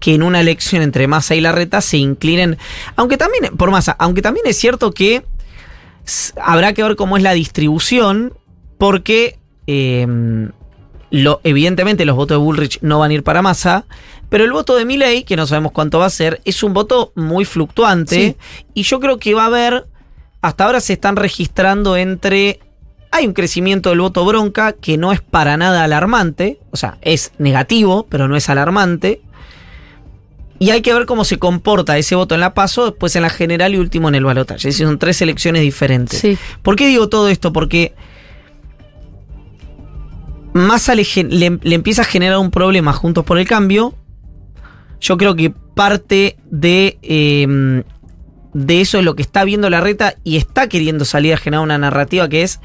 que 0.00 0.14
en 0.14 0.22
una 0.22 0.40
elección 0.40 0.82
entre 0.82 1.08
Massa 1.08 1.34
y 1.34 1.40
Larreta 1.40 1.80
se 1.80 1.96
inclinen, 1.96 2.58
aunque 2.96 3.16
también, 3.16 3.56
por 3.56 3.70
Massa, 3.70 3.96
aunque 3.98 4.20
también 4.22 4.46
es 4.46 4.58
cierto 4.58 4.92
que 4.92 5.24
habrá 6.40 6.72
que 6.74 6.82
ver 6.82 6.96
cómo 6.96 7.16
es 7.16 7.22
la 7.22 7.32
distribución, 7.32 8.34
porque 8.76 9.38
eh, 9.66 10.06
lo, 11.10 11.40
evidentemente 11.44 12.04
los 12.04 12.16
votos 12.16 12.36
de 12.36 12.44
Bullrich 12.44 12.78
no 12.82 12.98
van 12.98 13.10
a 13.10 13.14
ir 13.14 13.22
para 13.22 13.42
Massa, 13.42 13.86
pero 14.28 14.44
el 14.44 14.52
voto 14.52 14.76
de 14.76 14.84
Milley, 14.84 15.24
que 15.24 15.36
no 15.36 15.46
sabemos 15.46 15.72
cuánto 15.72 15.98
va 15.98 16.06
a 16.06 16.10
ser, 16.10 16.40
es 16.44 16.62
un 16.62 16.74
voto 16.74 17.12
muy 17.14 17.44
fluctuante 17.44 18.36
y 18.74 18.82
yo 18.82 19.00
creo 19.00 19.18
que 19.18 19.34
va 19.34 19.44
a 19.44 19.46
haber, 19.46 19.86
hasta 20.42 20.64
ahora 20.64 20.80
se 20.80 20.92
están 20.94 21.16
registrando 21.16 21.96
entre... 21.96 22.60
Hay 23.10 23.26
un 23.26 23.32
crecimiento 23.32 23.88
del 23.88 24.00
voto 24.00 24.22
bronca 24.26 24.74
que 24.74 24.98
no 24.98 25.12
es 25.12 25.22
para 25.22 25.56
nada 25.56 25.82
alarmante, 25.82 26.58
o 26.72 26.76
sea, 26.76 26.98
es 27.00 27.32
negativo, 27.38 28.06
pero 28.10 28.28
no 28.28 28.36
es 28.36 28.50
alarmante. 28.50 29.22
Y 30.58 30.70
hay 30.70 30.82
que 30.82 30.92
ver 30.92 31.06
cómo 31.06 31.24
se 31.24 31.38
comporta 31.38 31.96
ese 31.96 32.16
voto 32.16 32.34
en 32.34 32.42
la 32.42 32.52
PASO, 32.52 32.84
después 32.90 33.16
en 33.16 33.22
la 33.22 33.30
general 33.30 33.72
y 33.74 33.78
último 33.78 34.08
en 34.08 34.14
el 34.16 34.24
balotaje. 34.24 34.58
Es 34.58 34.74
decir, 34.74 34.86
son 34.86 34.98
tres 34.98 35.22
elecciones 35.22 35.62
diferentes. 35.62 36.18
Sí. 36.18 36.36
¿Por 36.62 36.76
qué 36.76 36.86
digo 36.88 37.08
todo 37.08 37.28
esto? 37.28 37.50
Porque 37.52 37.94
Massa 40.52 40.94
le, 40.94 41.04
le- 41.30 41.58
le 41.62 41.74
empieza 41.74 42.02
a 42.02 42.04
generar 42.04 42.38
un 42.38 42.50
problema 42.50 42.92
juntos 42.92 43.24
por 43.24 43.38
el 43.38 43.46
cambio. 43.46 43.94
Yo 45.00 45.16
creo 45.16 45.34
que 45.36 45.50
parte 45.50 46.36
de, 46.50 46.98
eh, 47.02 47.82
de 48.54 48.80
eso 48.80 48.98
es 48.98 49.04
lo 49.04 49.14
que 49.14 49.22
está 49.22 49.44
viendo 49.44 49.70
la 49.70 49.80
reta 49.80 50.14
y 50.24 50.36
está 50.36 50.68
queriendo 50.68 51.04
salir 51.04 51.34
a 51.34 51.36
generar 51.36 51.62
una 51.62 51.78
narrativa 51.78 52.28
que 52.28 52.42
es 52.42 52.60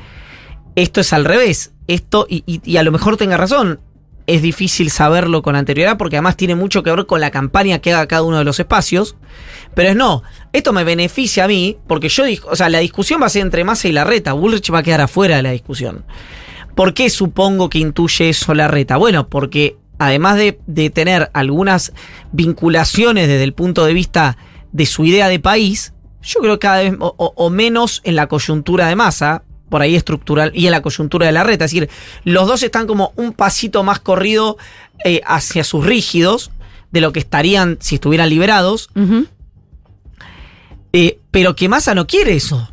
esto 0.76 1.02
es 1.02 1.14
al 1.14 1.26
revés. 1.26 1.72
Esto, 1.88 2.26
y, 2.30 2.44
y- 2.48 2.78
a 2.78 2.84
lo 2.84 2.92
mejor 2.92 3.18
tenga 3.18 3.38
razón. 3.38 3.80
Es 4.26 4.42
difícil 4.42 4.90
saberlo 4.90 5.42
con 5.44 5.56
anterioridad 5.58 5.98
porque 5.98 6.16
además 6.16 6.38
tiene 6.38 6.56
mucho 6.56 6.82
que 6.82 6.90
ver 6.90 7.06
con 7.06 7.20
la 7.20 7.30
campaña 7.30 7.80
que 7.80 7.94
haga 7.94 8.08
cada 8.08 8.24
uno 8.24 8.38
de 8.38 8.46
los 8.46 8.58
espacios. 8.60 9.18
Pero 9.76 9.90
es 9.90 9.96
no, 9.98 10.24
esto 10.54 10.72
me 10.74 10.84
beneficia 10.86 11.44
a 11.44 11.48
mí 11.48 11.78
porque 11.88 12.08
yo, 12.10 12.24
o 12.50 12.56
sea, 12.56 12.70
la 12.70 12.80
discusión 12.80 13.22
va 13.22 13.26
a 13.26 13.30
ser 13.30 13.42
entre 13.42 13.66
Massa 13.66 13.90
y 13.90 13.92
la 13.92 14.06
reta. 14.06 14.32
Bullrich 14.34 14.74
va 14.74 14.80
a 14.80 14.84
quedar 14.84 15.02
afuera 15.02 15.36
de 15.36 15.44
la 15.44 15.52
discusión. 15.52 16.06
¿Por 16.74 16.94
qué 16.94 17.10
supongo 17.10 17.70
que 17.70 17.80
intuye 17.80 18.30
eso 18.30 18.54
la 18.54 18.68
reta? 18.70 18.96
Bueno, 18.98 19.28
porque 19.28 19.76
además 20.06 20.38
de, 20.38 20.60
de 20.68 20.90
tener 20.90 21.30
algunas 21.34 21.94
vinculaciones 22.32 23.28
desde 23.28 23.44
el 23.44 23.54
punto 23.54 23.86
de 23.86 23.94
vista 23.94 24.38
de 24.72 24.86
su 24.86 25.06
idea 25.06 25.28
de 25.30 25.40
país, 25.40 25.94
yo 26.22 26.40
creo 26.40 26.54
que 26.56 26.60
cada 26.68 26.82
vez 26.82 26.94
o, 27.00 27.14
o- 27.18 27.34
o 27.36 27.50
menos 27.50 28.02
en 28.06 28.16
la 28.16 28.28
coyuntura 28.28 28.88
de 28.88 28.96
masa, 28.96 29.44
por 29.70 29.82
ahí 29.82 29.96
estructural, 29.96 30.52
y 30.54 30.66
en 30.66 30.72
la 30.72 30.82
coyuntura 30.82 31.26
de 31.26 31.32
la 31.32 31.44
reta. 31.44 31.66
Es 31.66 31.72
decir, 31.72 31.90
los 32.24 32.48
dos 32.48 32.62
están 32.64 32.86
como 32.88 33.12
un 33.16 33.34
pasito 33.34 33.84
más 33.84 34.00
corrido 34.00 34.58
eh, 35.04 35.22
hacia 35.26 35.64
sus 35.64 35.84
rígidos 35.86 36.52
de 36.92 37.02
lo 37.02 37.12
que 37.12 37.20
estarían 37.20 37.78
si 37.82 37.96
estuvieran 37.96 38.30
liberados. 38.30 38.90
Eh, 40.94 41.20
pero 41.32 41.56
que 41.56 41.70
Massa 41.70 41.96
no 41.96 42.06
quiere 42.08 42.36
eso. 42.36 42.70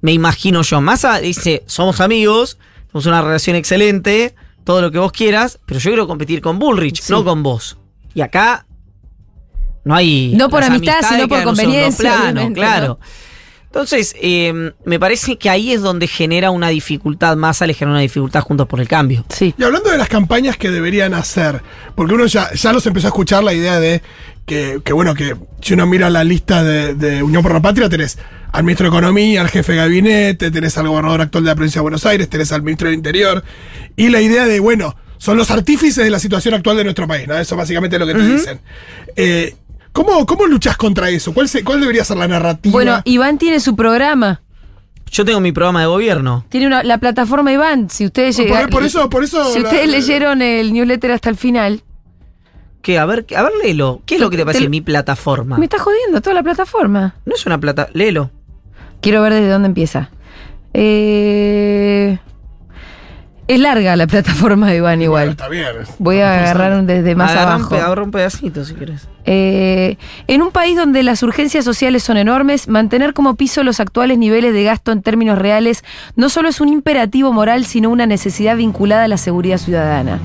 Me 0.00 0.12
imagino 0.12 0.62
yo. 0.62 0.80
Massa 0.80 1.18
dice, 1.20 1.62
somos 1.66 2.00
amigos, 2.00 2.58
tenemos 2.88 3.06
una 3.06 3.22
relación 3.22 3.56
excelente, 3.56 4.34
todo 4.68 4.82
lo 4.82 4.90
que 4.90 4.98
vos 4.98 5.12
quieras, 5.12 5.58
pero 5.64 5.80
yo 5.80 5.88
quiero 5.88 6.06
competir 6.06 6.42
con 6.42 6.58
Bullrich, 6.58 7.08
no 7.08 7.24
con 7.24 7.42
vos. 7.42 7.78
Y 8.12 8.20
acá 8.20 8.66
no 9.82 9.94
hay... 9.94 10.34
No 10.36 10.50
por 10.50 10.62
amistad, 10.62 10.98
sino 11.08 11.26
por 11.26 11.42
conveniencia, 11.42 12.16
plano, 12.18 12.52
claro. 12.52 13.00
Entonces, 13.64 14.14
eh, 14.20 14.74
me 14.84 15.00
parece 15.00 15.38
que 15.38 15.48
ahí 15.48 15.72
es 15.72 15.80
donde 15.80 16.06
genera 16.06 16.50
una 16.50 16.68
dificultad, 16.68 17.34
Massa 17.38 17.66
le 17.66 17.72
genera 17.72 17.92
una 17.92 18.02
dificultad 18.02 18.42
juntos 18.42 18.66
por 18.66 18.82
el 18.82 18.88
cambio. 18.88 19.24
Sí. 19.30 19.54
Y 19.56 19.62
hablando 19.64 19.88
de 19.88 19.96
las 19.96 20.10
campañas 20.10 20.58
que 20.58 20.70
deberían 20.70 21.14
hacer, 21.14 21.62
porque 21.94 22.12
uno 22.12 22.26
ya, 22.26 22.52
ya 22.52 22.70
nos 22.70 22.84
empezó 22.84 23.06
a 23.06 23.08
escuchar 23.08 23.42
la 23.42 23.54
idea 23.54 23.80
de 23.80 24.02
que, 24.44 24.82
que, 24.84 24.92
bueno, 24.92 25.14
que 25.14 25.34
si 25.62 25.72
uno 25.72 25.86
mira 25.86 26.10
la 26.10 26.24
lista 26.24 26.62
de, 26.62 26.92
de 26.94 27.22
Unión 27.22 27.42
por 27.42 27.54
la 27.54 27.62
Patria, 27.62 27.88
tenés 27.88 28.18
al 28.52 28.64
ministro 28.64 28.84
de 28.90 28.96
Economía, 28.96 29.40
al 29.42 29.48
jefe 29.48 29.72
de 29.72 29.78
gabinete, 29.78 30.50
tenés 30.50 30.76
al 30.78 30.88
gobernador 30.88 31.20
actual 31.20 31.44
de 31.44 31.48
la 31.50 31.54
provincia 31.54 31.78
de 31.80 31.82
Buenos 31.82 32.06
Aires, 32.06 32.28
tenés 32.28 32.50
al 32.52 32.62
ministro 32.62 32.88
del 32.88 32.94
Interior, 32.96 33.44
y 33.96 34.08
la 34.08 34.20
idea 34.20 34.46
de, 34.46 34.60
bueno, 34.60 34.94
son 35.18 35.36
los 35.36 35.50
artífices 35.50 36.02
de 36.04 36.10
la 36.10 36.18
situación 36.18 36.54
actual 36.54 36.76
de 36.76 36.84
nuestro 36.84 37.06
país, 37.06 37.26
¿no? 37.28 37.36
Eso 37.36 37.56
básicamente 37.56 37.96
es 37.96 38.00
lo 38.00 38.06
que 38.06 38.14
te 38.14 38.26
dicen. 38.26 38.60
Eh, 39.16 39.54
¿cómo, 39.92 40.24
¿Cómo 40.26 40.46
luchas 40.46 40.76
contra 40.76 41.10
eso? 41.10 41.34
¿Cuál, 41.34 41.48
se- 41.48 41.64
¿Cuál 41.64 41.80
debería 41.80 42.04
ser 42.04 42.16
la 42.16 42.28
narrativa? 42.28 42.72
Bueno, 42.72 43.00
Iván 43.04 43.36
tiene 43.38 43.60
su 43.60 43.74
programa. 43.76 44.40
Yo 45.10 45.24
tengo 45.24 45.40
mi 45.40 45.52
programa 45.52 45.80
de 45.80 45.86
gobierno. 45.86 46.44
Tiene 46.50 46.66
una, 46.66 46.82
la 46.82 46.98
plataforma 46.98 47.50
Iván, 47.52 47.88
si 47.90 48.04
ustedes 48.06 48.36
Por- 48.36 48.44
llegan- 48.46 48.68
por 48.70 48.84
eso- 48.84 49.08
por 49.10 49.24
eso 49.24 49.52
Si 49.52 49.58
la- 49.60 49.68
ustedes 49.68 49.88
leyeron 49.88 50.40
el 50.42 50.72
newsletter 50.72 51.12
hasta 51.12 51.28
el 51.30 51.36
final, 51.36 51.82
¿Qué? 52.80 52.96
A 52.96 53.04
ver, 53.06 53.26
a 53.36 53.42
ver, 53.42 53.52
léelo. 53.62 54.02
¿Qué 54.06 54.14
es 54.14 54.20
lo 54.20 54.30
que 54.30 54.36
te 54.36 54.44
parece 54.46 54.64
Te- 54.64 54.70
mi 54.70 54.80
plataforma? 54.80 55.58
me 55.58 55.64
está 55.64 55.78
jodiendo 55.80 56.20
toda 56.20 56.32
la 56.34 56.44
plataforma. 56.44 57.16
No 57.26 57.34
es 57.34 57.44
una 57.44 57.58
plata. 57.58 57.88
Léelo. 57.92 58.30
Quiero 59.00 59.22
ver 59.22 59.32
desde 59.34 59.48
dónde 59.48 59.66
empieza. 59.68 60.10
Eh, 60.74 62.18
es 63.46 63.58
larga 63.60 63.96
la 63.96 64.06
plataforma 64.08 64.68
de 64.68 64.76
Iván 64.76 65.00
igual. 65.02 65.30
Está 65.30 65.48
bien. 65.48 65.66
Voy 65.98 66.20
a 66.20 66.34
agarrar 66.40 66.78
un 66.78 66.86
desde 66.86 67.14
más 67.14 67.30
Agarra 67.30 67.46
un 67.46 67.52
abajo. 67.62 67.70
pe- 67.70 67.80
agarra 67.80 68.02
un 68.02 68.10
pedacito 68.10 68.64
si 68.64 68.74
quieres. 68.74 69.08
Eh, 69.30 69.96
en 70.26 70.40
un 70.42 70.50
país 70.52 70.74
donde 70.76 71.02
las 71.02 71.22
urgencias 71.22 71.62
sociales 71.64 72.02
son 72.02 72.16
enormes, 72.16 72.66
mantener 72.68 73.12
como 73.12 73.34
piso 73.36 73.62
los 73.62 73.78
actuales 73.80 74.16
niveles 74.18 74.54
de 74.54 74.64
gasto 74.64 74.90
en 74.90 75.02
términos 75.02 75.38
reales 75.38 75.84
no 76.16 76.28
solo 76.30 76.48
es 76.48 76.60
un 76.62 76.68
imperativo 76.68 77.30
moral, 77.32 77.64
sino 77.66 77.90
una 77.90 78.06
necesidad 78.06 78.56
vinculada 78.56 79.04
a 79.04 79.08
la 79.08 79.18
seguridad 79.18 79.58
ciudadana. 79.58 80.18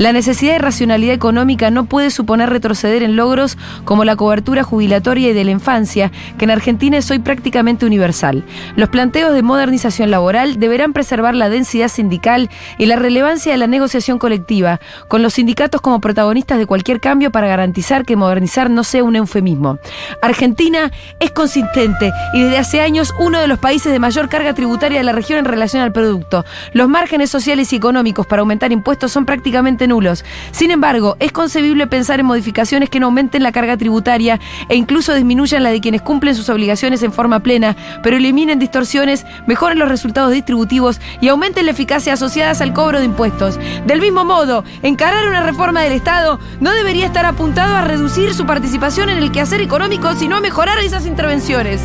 La 0.00 0.14
necesidad 0.14 0.54
de 0.54 0.60
racionalidad 0.60 1.12
económica 1.12 1.70
no 1.70 1.84
puede 1.84 2.10
suponer 2.10 2.48
retroceder 2.48 3.02
en 3.02 3.16
logros 3.16 3.58
como 3.84 4.06
la 4.06 4.16
cobertura 4.16 4.62
jubilatoria 4.62 5.28
y 5.28 5.34
de 5.34 5.44
la 5.44 5.50
infancia, 5.50 6.10
que 6.38 6.46
en 6.46 6.50
Argentina 6.50 6.96
es 6.96 7.10
hoy 7.10 7.18
prácticamente 7.18 7.84
universal. 7.84 8.42
Los 8.76 8.88
planteos 8.88 9.34
de 9.34 9.42
modernización 9.42 10.10
laboral 10.10 10.58
deberán 10.58 10.94
preservar 10.94 11.34
la 11.34 11.50
densidad 11.50 11.88
sindical 11.88 12.48
y 12.78 12.86
la 12.86 12.96
relevancia 12.96 13.52
de 13.52 13.58
la 13.58 13.66
negociación 13.66 14.18
colectiva, 14.18 14.80
con 15.08 15.22
los 15.22 15.34
sindicatos 15.34 15.82
como 15.82 16.00
protagonistas 16.00 16.56
de 16.56 16.64
cualquier 16.64 16.98
cambio 16.98 17.30
para 17.30 17.48
garantizar 17.48 18.06
que 18.06 18.16
modernizar 18.16 18.70
no 18.70 18.84
sea 18.84 19.04
un 19.04 19.16
eufemismo. 19.16 19.80
Argentina 20.22 20.90
es 21.18 21.30
consistente 21.30 22.10
y 22.32 22.40
desde 22.44 22.56
hace 22.56 22.80
años 22.80 23.12
uno 23.18 23.38
de 23.38 23.48
los 23.48 23.58
países 23.58 23.92
de 23.92 23.98
mayor 23.98 24.30
carga 24.30 24.54
tributaria 24.54 24.96
de 24.96 25.04
la 25.04 25.12
región 25.12 25.40
en 25.40 25.44
relación 25.44 25.82
al 25.82 25.92
producto. 25.92 26.46
Los 26.72 26.88
márgenes 26.88 27.28
sociales 27.28 27.70
y 27.74 27.76
económicos 27.76 28.26
para 28.26 28.40
aumentar 28.40 28.72
impuestos 28.72 29.12
son 29.12 29.26
prácticamente 29.26 29.89
nulos. 29.90 30.24
Sin 30.52 30.70
embargo, 30.70 31.16
es 31.20 31.32
concebible 31.32 31.86
pensar 31.86 32.18
en 32.18 32.26
modificaciones 32.26 32.88
que 32.88 32.98
no 32.98 33.06
aumenten 33.06 33.42
la 33.42 33.52
carga 33.52 33.76
tributaria 33.76 34.40
e 34.70 34.76
incluso 34.76 35.12
disminuyan 35.12 35.62
la 35.62 35.70
de 35.70 35.82
quienes 35.82 36.00
cumplen 36.00 36.34
sus 36.34 36.48
obligaciones 36.48 37.02
en 37.02 37.12
forma 37.12 37.40
plena, 37.40 37.76
pero 38.02 38.16
eliminen 38.16 38.58
distorsiones, 38.58 39.26
mejoren 39.46 39.78
los 39.78 39.90
resultados 39.90 40.32
distributivos 40.32 40.98
y 41.20 41.28
aumenten 41.28 41.66
la 41.66 41.72
eficacia 41.72 42.14
asociadas 42.14 42.62
al 42.62 42.72
cobro 42.72 42.98
de 42.98 43.04
impuestos. 43.04 43.58
Del 43.86 44.00
mismo 44.00 44.24
modo, 44.24 44.64
encarar 44.82 45.28
una 45.28 45.42
reforma 45.42 45.82
del 45.82 45.92
Estado 45.92 46.40
no 46.60 46.72
debería 46.72 47.06
estar 47.06 47.26
apuntado 47.26 47.76
a 47.76 47.84
reducir 47.84 48.32
su 48.32 48.46
participación 48.46 49.10
en 49.10 49.18
el 49.18 49.32
quehacer 49.32 49.60
económico, 49.60 50.14
sino 50.14 50.36
a 50.36 50.40
mejorar 50.40 50.78
esas 50.78 51.04
intervenciones. 51.06 51.82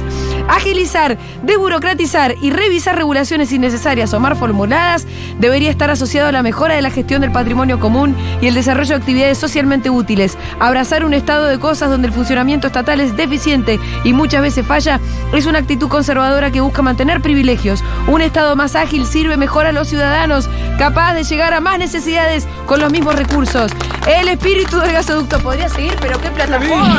Agilizar, 0.48 1.18
desburocratizar 1.44 2.36
y 2.42 2.52
revisar 2.52 2.96
regulaciones 2.96 3.52
innecesarias 3.52 4.14
o 4.14 4.20
mal 4.20 4.36
formuladas 4.36 5.08
debería 5.40 5.72
estar 5.72 5.90
asociado 5.90 6.30
a 6.30 6.32
la 6.32 6.44
mejora 6.44 6.76
de 6.76 6.82
la 6.82 6.92
gestión 6.92 7.22
del 7.22 7.32
patrimonio 7.32 7.80
común 7.86 8.16
y 8.42 8.48
el 8.48 8.56
desarrollo 8.56 8.90
de 8.90 8.96
actividades 8.96 9.38
socialmente 9.38 9.92
útiles. 9.92 10.40
Abrazar 10.60 11.06
un 11.06 11.14
estado 11.14 11.46
de 11.46 11.60
cosas 11.60 11.92
donde 11.92 12.08
el 12.08 12.14
funcionamiento 12.14 12.66
estatal 12.66 13.00
es 13.00 13.16
deficiente 13.16 13.80
y 14.04 14.12
muchas 14.14 14.42
veces 14.42 14.66
falla 14.66 15.00
es 15.34 15.46
una 15.46 15.60
actitud 15.60 15.88
conservadora 15.88 16.50
que 16.50 16.62
busca 16.62 16.82
mantener 16.82 17.22
privilegios. 17.22 17.84
Un 18.08 18.22
estado 18.22 18.56
más 18.56 18.76
ágil 18.76 19.06
sirve 19.06 19.38
mejor 19.38 19.68
a 19.68 19.72
los 19.72 19.88
ciudadanos, 19.88 20.50
capaz 20.80 21.14
de 21.14 21.24
llegar 21.24 21.54
a 21.54 21.60
más 21.60 21.78
necesidades 21.78 22.48
con 22.66 22.80
los 22.80 22.92
mismos 22.92 23.14
recursos. 23.16 23.72
El 24.08 24.30
espíritu 24.30 24.80
del 24.80 24.94
gasoducto 24.94 25.38
podría 25.40 25.70
seguir, 25.70 25.94
pero 26.02 26.20
qué 26.20 26.32
plataforma. 26.32 26.98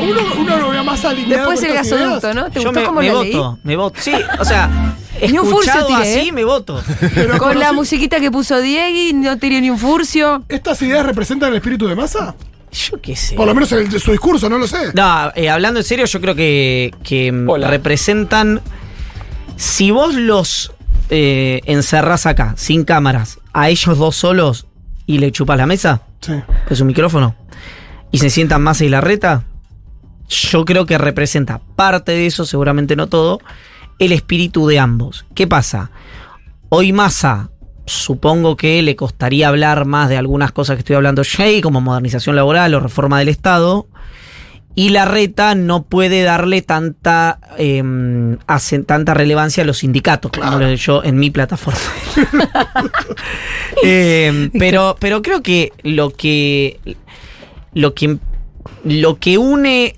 Uno, 0.00 0.20
uno 0.38 0.56
lo 0.58 0.70
ve 0.70 0.82
más 0.82 1.04
alineado. 1.04 1.50
Después 1.50 1.62
el 1.62 1.74
gasoducto, 1.74 2.30
ideas. 2.30 2.34
¿no? 2.36 2.44
¿Te 2.50 2.60
Yo 2.60 2.70
gustó 2.70 2.80
me, 2.80 2.86
cómo 2.86 3.00
me 3.00 3.08
lo 3.10 3.22
leí? 3.22 3.32
voto, 3.34 3.58
me 3.64 3.76
voto. 3.76 4.00
Sí, 4.00 4.12
o 4.38 4.44
sea, 4.44 4.68
Ni 5.22 5.38
un 5.38 5.48
furcio 5.48 5.86
tiré, 5.86 6.02
así, 6.02 6.28
¿eh? 6.28 6.32
me 6.32 6.44
voto. 6.44 6.82
Pero 7.14 7.38
Con 7.38 7.58
la 7.58 7.72
musiquita 7.72 8.20
que 8.20 8.30
puso 8.30 8.60
Diegui, 8.60 9.12
no 9.14 9.38
tiré 9.38 9.60
ni 9.60 9.70
un 9.70 9.78
furcio. 9.78 10.44
¿Estas 10.48 10.80
ideas 10.82 11.04
representan 11.06 11.50
el 11.50 11.56
espíritu 11.56 11.86
de 11.86 11.94
masa? 11.94 12.34
Yo 12.72 13.00
qué 13.00 13.16
sé. 13.16 13.34
Por 13.36 13.46
lo 13.46 13.54
menos 13.54 13.72
en 13.72 13.78
el- 13.92 14.00
su 14.00 14.10
discurso, 14.10 14.48
no 14.50 14.58
lo 14.58 14.66
sé. 14.66 14.92
No, 14.94 15.32
eh, 15.34 15.48
hablando 15.48 15.80
en 15.80 15.84
serio, 15.84 16.04
yo 16.06 16.20
creo 16.20 16.34
que, 16.34 16.92
que 17.02 17.32
Hola. 17.46 17.68
representan. 17.68 18.60
Si 19.56 19.90
vos 19.90 20.14
los 20.14 20.72
eh, 21.08 21.60
encerrás 21.66 22.26
acá, 22.26 22.54
sin 22.56 22.84
cámaras, 22.84 23.38
a 23.52 23.68
ellos 23.70 23.96
dos 23.96 24.16
solos 24.16 24.66
y 25.06 25.18
le 25.18 25.30
chupas 25.32 25.56
la 25.56 25.66
mesa, 25.66 26.02
Sí. 26.20 26.32
es 26.68 26.80
un 26.80 26.88
micrófono, 26.88 27.36
y 28.10 28.18
se 28.18 28.28
sientan 28.28 28.62
Massa 28.62 28.84
y 28.84 28.88
Larreta, 28.88 29.44
yo 30.28 30.64
creo 30.64 30.84
que 30.84 30.98
representa 30.98 31.60
parte 31.76 32.12
de 32.12 32.26
eso, 32.26 32.44
seguramente 32.44 32.96
no 32.96 33.06
todo, 33.06 33.40
el 33.98 34.12
espíritu 34.12 34.66
de 34.66 34.78
ambos. 34.78 35.26
¿Qué 35.34 35.46
pasa? 35.46 35.90
Hoy 36.68 36.92
Massa, 36.92 37.50
supongo 37.86 38.56
que 38.56 38.82
le 38.82 38.96
costaría 38.96 39.48
hablar 39.48 39.84
más 39.86 40.08
de 40.08 40.16
algunas 40.16 40.52
cosas 40.52 40.76
que 40.76 40.80
estoy 40.80 40.96
hablando 40.96 41.22
yo, 41.22 41.44
como 41.62 41.80
modernización 41.80 42.36
laboral 42.36 42.74
o 42.74 42.80
reforma 42.80 43.18
del 43.18 43.28
Estado. 43.28 43.86
Y 44.74 44.90
Larreta 44.90 45.54
no 45.54 45.84
puede 45.84 46.22
darle 46.22 46.60
tanta, 46.60 47.38
eh, 47.56 47.82
hacen 48.46 48.84
tanta 48.84 49.14
relevancia 49.14 49.62
a 49.62 49.66
los 49.66 49.78
sindicatos, 49.78 50.30
como 50.32 50.58
lo 50.58 50.66
he 50.66 50.76
yo 50.76 51.02
en 51.02 51.16
mi 51.16 51.30
plataforma. 51.30 51.80
Eh, 53.82 54.48
pero, 54.58 54.96
pero 54.98 55.20
creo 55.20 55.42
que 55.42 55.70
lo 55.82 56.10
que 56.10 56.80
lo 57.74 57.92
que 57.94 58.16
lo 58.84 59.18
que 59.18 59.36
une 59.36 59.96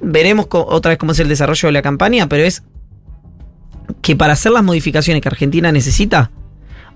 veremos 0.00 0.46
otra 0.50 0.90
vez 0.90 0.98
cómo 0.98 1.12
es 1.12 1.18
el 1.18 1.28
desarrollo 1.28 1.68
de 1.68 1.72
la 1.72 1.82
campaña, 1.82 2.28
pero 2.28 2.44
es 2.44 2.62
que 4.02 4.16
para 4.16 4.32
hacer 4.34 4.52
las 4.52 4.62
modificaciones 4.64 5.22
que 5.22 5.28
Argentina 5.28 5.72
necesita 5.72 6.30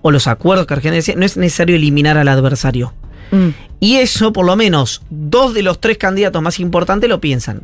o 0.02 0.10
los 0.10 0.26
acuerdos 0.26 0.66
que 0.66 0.74
Argentina 0.74 0.96
necesita, 0.96 1.18
no 1.18 1.26
es 1.26 1.36
necesario 1.36 1.76
eliminar 1.76 2.18
al 2.18 2.28
adversario. 2.28 2.92
Mm. 3.30 3.48
Y 3.80 3.96
eso, 3.96 4.32
por 4.32 4.44
lo 4.46 4.56
menos, 4.56 5.02
dos 5.10 5.54
de 5.54 5.62
los 5.62 5.80
tres 5.80 5.96
candidatos 5.98 6.42
más 6.42 6.60
importantes 6.60 7.08
lo 7.08 7.20
piensan. 7.20 7.62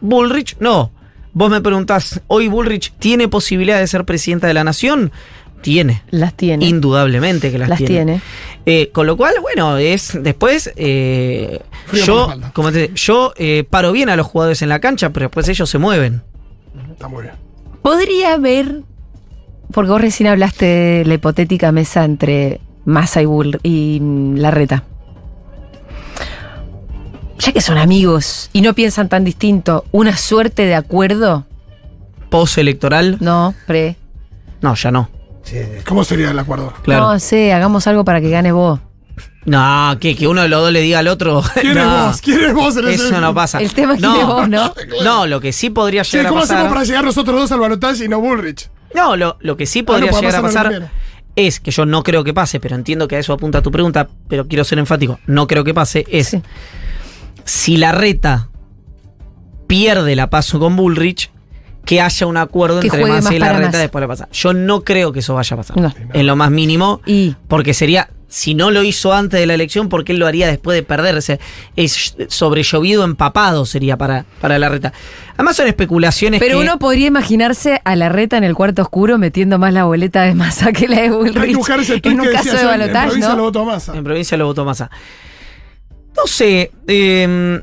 Bullrich, 0.00 0.56
no. 0.60 0.90
Vos 1.32 1.50
me 1.50 1.60
preguntás, 1.60 2.20
¿hoy 2.26 2.48
Bullrich 2.48 2.92
tiene 2.98 3.28
posibilidad 3.28 3.78
de 3.78 3.86
ser 3.86 4.04
presidenta 4.04 4.46
de 4.46 4.54
la 4.54 4.64
nación? 4.64 5.12
Tiene. 5.62 6.02
Las 6.10 6.34
tiene. 6.36 6.64
Indudablemente 6.66 7.50
que 7.52 7.58
las, 7.58 7.68
Las 7.68 7.78
tiene. 7.78 8.20
Eh, 8.66 8.88
con 8.92 9.06
lo 9.06 9.16
cual, 9.16 9.34
bueno, 9.42 9.76
es 9.76 10.18
después 10.22 10.72
eh, 10.76 11.60
yo, 11.92 12.32
como 12.54 12.72
te- 12.72 12.90
yo 12.94 13.32
eh, 13.36 13.64
paro 13.68 13.92
bien 13.92 14.08
a 14.08 14.16
los 14.16 14.26
jugadores 14.26 14.62
en 14.62 14.70
la 14.70 14.80
cancha, 14.80 15.10
pero 15.10 15.24
después 15.26 15.46
ellos 15.48 15.68
se 15.68 15.76
mueven. 15.78 16.22
Está 16.92 17.08
muy 17.08 17.24
bien. 17.24 17.34
Podría 17.90 18.34
haber, 18.34 18.82
porque 19.72 19.90
vos 19.90 20.00
recién 20.00 20.28
hablaste 20.28 20.64
de 20.64 21.04
la 21.06 21.14
hipotética 21.14 21.72
mesa 21.72 22.04
entre 22.04 22.60
Massa 22.84 23.20
y, 23.20 23.24
Bull 23.24 23.58
y 23.64 23.98
mm, 24.00 24.36
Larreta. 24.36 24.84
Ya 27.40 27.50
que 27.50 27.60
son 27.60 27.78
amigos 27.78 28.48
y 28.52 28.60
no 28.60 28.74
piensan 28.74 29.08
tan 29.08 29.24
distinto, 29.24 29.86
¿una 29.90 30.16
suerte 30.16 30.66
de 30.66 30.76
acuerdo? 30.76 31.46
Post-electoral, 32.28 33.16
No, 33.18 33.54
pre. 33.66 33.96
no, 34.62 34.76
ya 34.76 34.92
no. 34.92 35.08
¿Cómo 35.84 36.04
sería 36.04 36.30
el 36.30 36.38
acuerdo? 36.38 36.72
Claro. 36.82 37.08
No 37.08 37.18
sé, 37.18 37.52
hagamos 37.52 37.88
algo 37.88 38.04
para 38.04 38.20
que 38.20 38.30
gane 38.30 38.52
vos. 38.52 38.78
No, 39.46 39.96
que, 40.00 40.14
que 40.16 40.28
uno 40.28 40.42
de 40.42 40.48
los 40.48 40.60
dos 40.60 40.70
le 40.72 40.80
diga 40.82 40.98
al 40.98 41.08
otro. 41.08 41.42
¿Quién 41.60 41.74
no, 41.74 41.80
es 41.82 42.06
vos? 42.12 42.20
¿Quién 42.20 42.40
es 42.44 42.54
vos 42.54 42.76
en 42.76 42.88
ese- 42.88 43.06
Eso 43.08 43.20
no 43.20 43.32
pasa. 43.34 43.58
El 43.60 43.72
tema 43.72 43.94
es 43.94 44.00
quién 44.00 44.12
no, 44.12 44.20
es 44.20 44.26
vos, 44.26 44.48
¿no? 44.48 44.74
No, 45.04 45.26
lo 45.26 45.40
que 45.40 45.52
sí 45.52 45.70
podría 45.70 46.04
Sí, 46.04 46.16
llegar 46.18 46.28
¿cómo 46.30 46.40
a 46.40 46.42
pasar. 46.42 46.56
hacemos 46.58 46.72
para 46.74 46.84
llegar 46.84 47.04
nosotros 47.04 47.40
dos 47.40 47.52
al 47.52 47.60
balotaje 47.60 48.04
y 48.04 48.08
no 48.08 48.20
Bullrich? 48.20 48.68
No, 48.94 49.16
lo, 49.16 49.36
lo 49.40 49.56
que 49.56 49.66
sí 49.66 49.80
Ah, 49.80 49.86
podría 49.86 50.10
no, 50.10 50.20
llegar 50.20 50.36
a 50.36 50.42
pasar 50.42 50.90
es 51.36 51.60
que 51.60 51.70
yo 51.70 51.86
no 51.86 52.02
creo 52.02 52.22
que 52.24 52.34
pase, 52.34 52.60
pero 52.60 52.74
entiendo 52.74 53.08
que 53.08 53.16
a 53.16 53.18
eso 53.20 53.32
apunta 53.32 53.62
tu 53.62 53.70
pregunta, 53.70 54.08
pero 54.28 54.46
quiero 54.46 54.64
ser 54.64 54.78
enfático. 54.78 55.18
No 55.26 55.46
creo 55.46 55.64
que 55.64 55.72
pase. 55.72 56.04
Es 56.10 56.28
Sí. 56.28 56.42
si 57.44 57.76
la 57.78 57.92
reta 57.92 58.48
pierde 59.66 60.16
la 60.16 60.28
paso 60.28 60.58
con 60.58 60.76
Bullrich, 60.76 61.30
que 61.84 62.00
haya 62.00 62.26
un 62.26 62.36
acuerdo 62.36 62.80
Que 62.80 62.88
entre 62.88 63.06
Massa 63.06 63.22
más 63.22 63.32
y 63.32 63.38
la 63.38 63.52
reta 63.54 63.78
después 63.78 64.02
de 64.02 64.08
pasar. 64.08 64.28
Yo 64.32 64.52
no 64.52 64.82
creo 64.82 65.12
que 65.12 65.20
eso 65.20 65.34
vaya 65.34 65.54
a 65.54 65.56
pasar. 65.56 65.76
No. 65.78 65.94
En 66.12 66.26
lo 66.26 66.36
más 66.36 66.50
mínimo. 66.50 67.00
Y 67.06 67.36
Porque 67.48 67.72
sería, 67.74 68.10
si 68.30 68.54
no 68.54 68.70
lo 68.70 68.82
hizo 68.84 69.12
antes 69.12 69.38
de 69.40 69.46
la 69.46 69.54
elección, 69.54 69.88
¿por 69.88 70.04
qué 70.04 70.12
él 70.12 70.18
lo 70.18 70.26
haría 70.26 70.46
después 70.46 70.74
de 70.76 70.82
perder? 70.84 71.16
O 71.16 71.20
sea, 71.20 71.38
es 71.76 72.14
sobre 72.28 72.62
llovido 72.62 73.04
empapado 73.04 73.66
sería 73.66 73.96
para, 73.98 74.24
para 74.40 74.58
la 74.58 74.68
reta. 74.68 74.92
Además 75.34 75.56
son 75.56 75.66
especulaciones 75.66 76.38
Pero 76.40 76.58
que- 76.58 76.62
uno 76.64 76.78
podría 76.78 77.08
imaginarse 77.08 77.80
a 77.84 77.96
la 77.96 78.08
reta 78.08 78.36
en 78.36 78.44
el 78.44 78.54
cuarto 78.54 78.82
oscuro 78.82 79.18
metiendo 79.18 79.58
más 79.58 79.72
la 79.72 79.84
boleta 79.84 80.22
de 80.22 80.34
masa 80.34 80.72
que 80.72 80.86
la 80.88 80.96
de 80.96 81.02
Hay 81.02 81.08
Bullrich. 81.10 82.00
que 82.00 82.08
en 82.08 82.20
un 82.20 82.26
que 82.28 82.32
caso 82.32 82.50
de 82.52 82.56
yo, 82.56 82.60
en 82.72 82.80
balotaje, 82.80 83.06
provincia 83.08 83.30
lo 83.30 83.36
¿no? 83.36 83.42
votó 83.42 83.64
Massa. 83.64 83.96
En 83.96 84.04
provincia 84.04 84.36
lo 84.38 84.46
votó 84.46 84.64
Massa. 84.64 84.90
No 86.16 86.26
sé. 86.26 86.70
eh, 86.86 87.60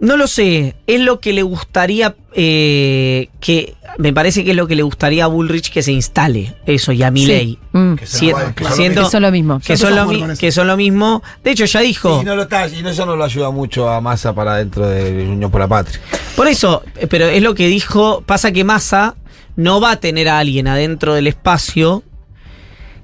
No 0.00 0.16
lo 0.16 0.26
sé, 0.26 0.76
es 0.86 1.00
lo 1.00 1.20
que 1.20 1.32
le 1.34 1.42
gustaría 1.42 2.16
eh, 2.32 3.28
que 3.38 3.74
me 3.98 4.14
parece 4.14 4.44
que 4.44 4.52
es 4.52 4.56
lo 4.56 4.66
que 4.66 4.74
le 4.74 4.82
gustaría 4.82 5.24
a 5.24 5.26
Bullrich 5.26 5.70
que 5.70 5.82
se 5.82 5.92
instale 5.92 6.54
eso 6.64 6.92
y 6.92 7.02
a 7.02 7.10
Milley. 7.10 7.58
Mm. 7.72 7.94
Que 7.96 8.06
Si- 8.06 8.32
va- 8.32 8.54
que 8.54 8.64
siento 8.70 9.02
Que 9.04 9.10
son 9.10 9.22
lo 9.22 9.30
mismo. 9.30 9.60
son, 9.76 9.94
lo 9.94 10.06
mi- 10.06 10.36
que 10.38 10.52
son 10.52 10.66
lo 10.68 10.76
mismo. 10.78 11.22
De 11.44 11.50
hecho 11.50 11.66
ya 11.66 11.80
dijo. 11.80 12.20
Y 12.22 12.24
no 12.24 12.34
lo 12.34 12.42
está, 12.44 12.66
y 12.68 12.82
no, 12.82 12.88
eso 12.88 13.04
no 13.04 13.14
lo 13.14 13.24
ayuda 13.24 13.50
mucho 13.50 13.90
a 13.90 14.00
Massa 14.00 14.34
para 14.34 14.56
dentro 14.56 14.88
de 14.88 15.28
Unión 15.28 15.50
por 15.50 15.60
la 15.60 15.68
Patria. 15.68 16.00
Por 16.34 16.46
eso, 16.48 16.82
eh, 16.96 17.06
pero 17.06 17.26
es 17.26 17.42
lo 17.42 17.54
que 17.54 17.66
dijo, 17.68 18.22
pasa 18.24 18.52
que 18.52 18.64
Massa 18.64 19.16
no 19.56 19.82
va 19.82 19.90
a 19.92 19.96
tener 20.00 20.30
a 20.30 20.38
alguien 20.38 20.66
adentro 20.66 21.12
del 21.14 21.26
espacio 21.26 22.02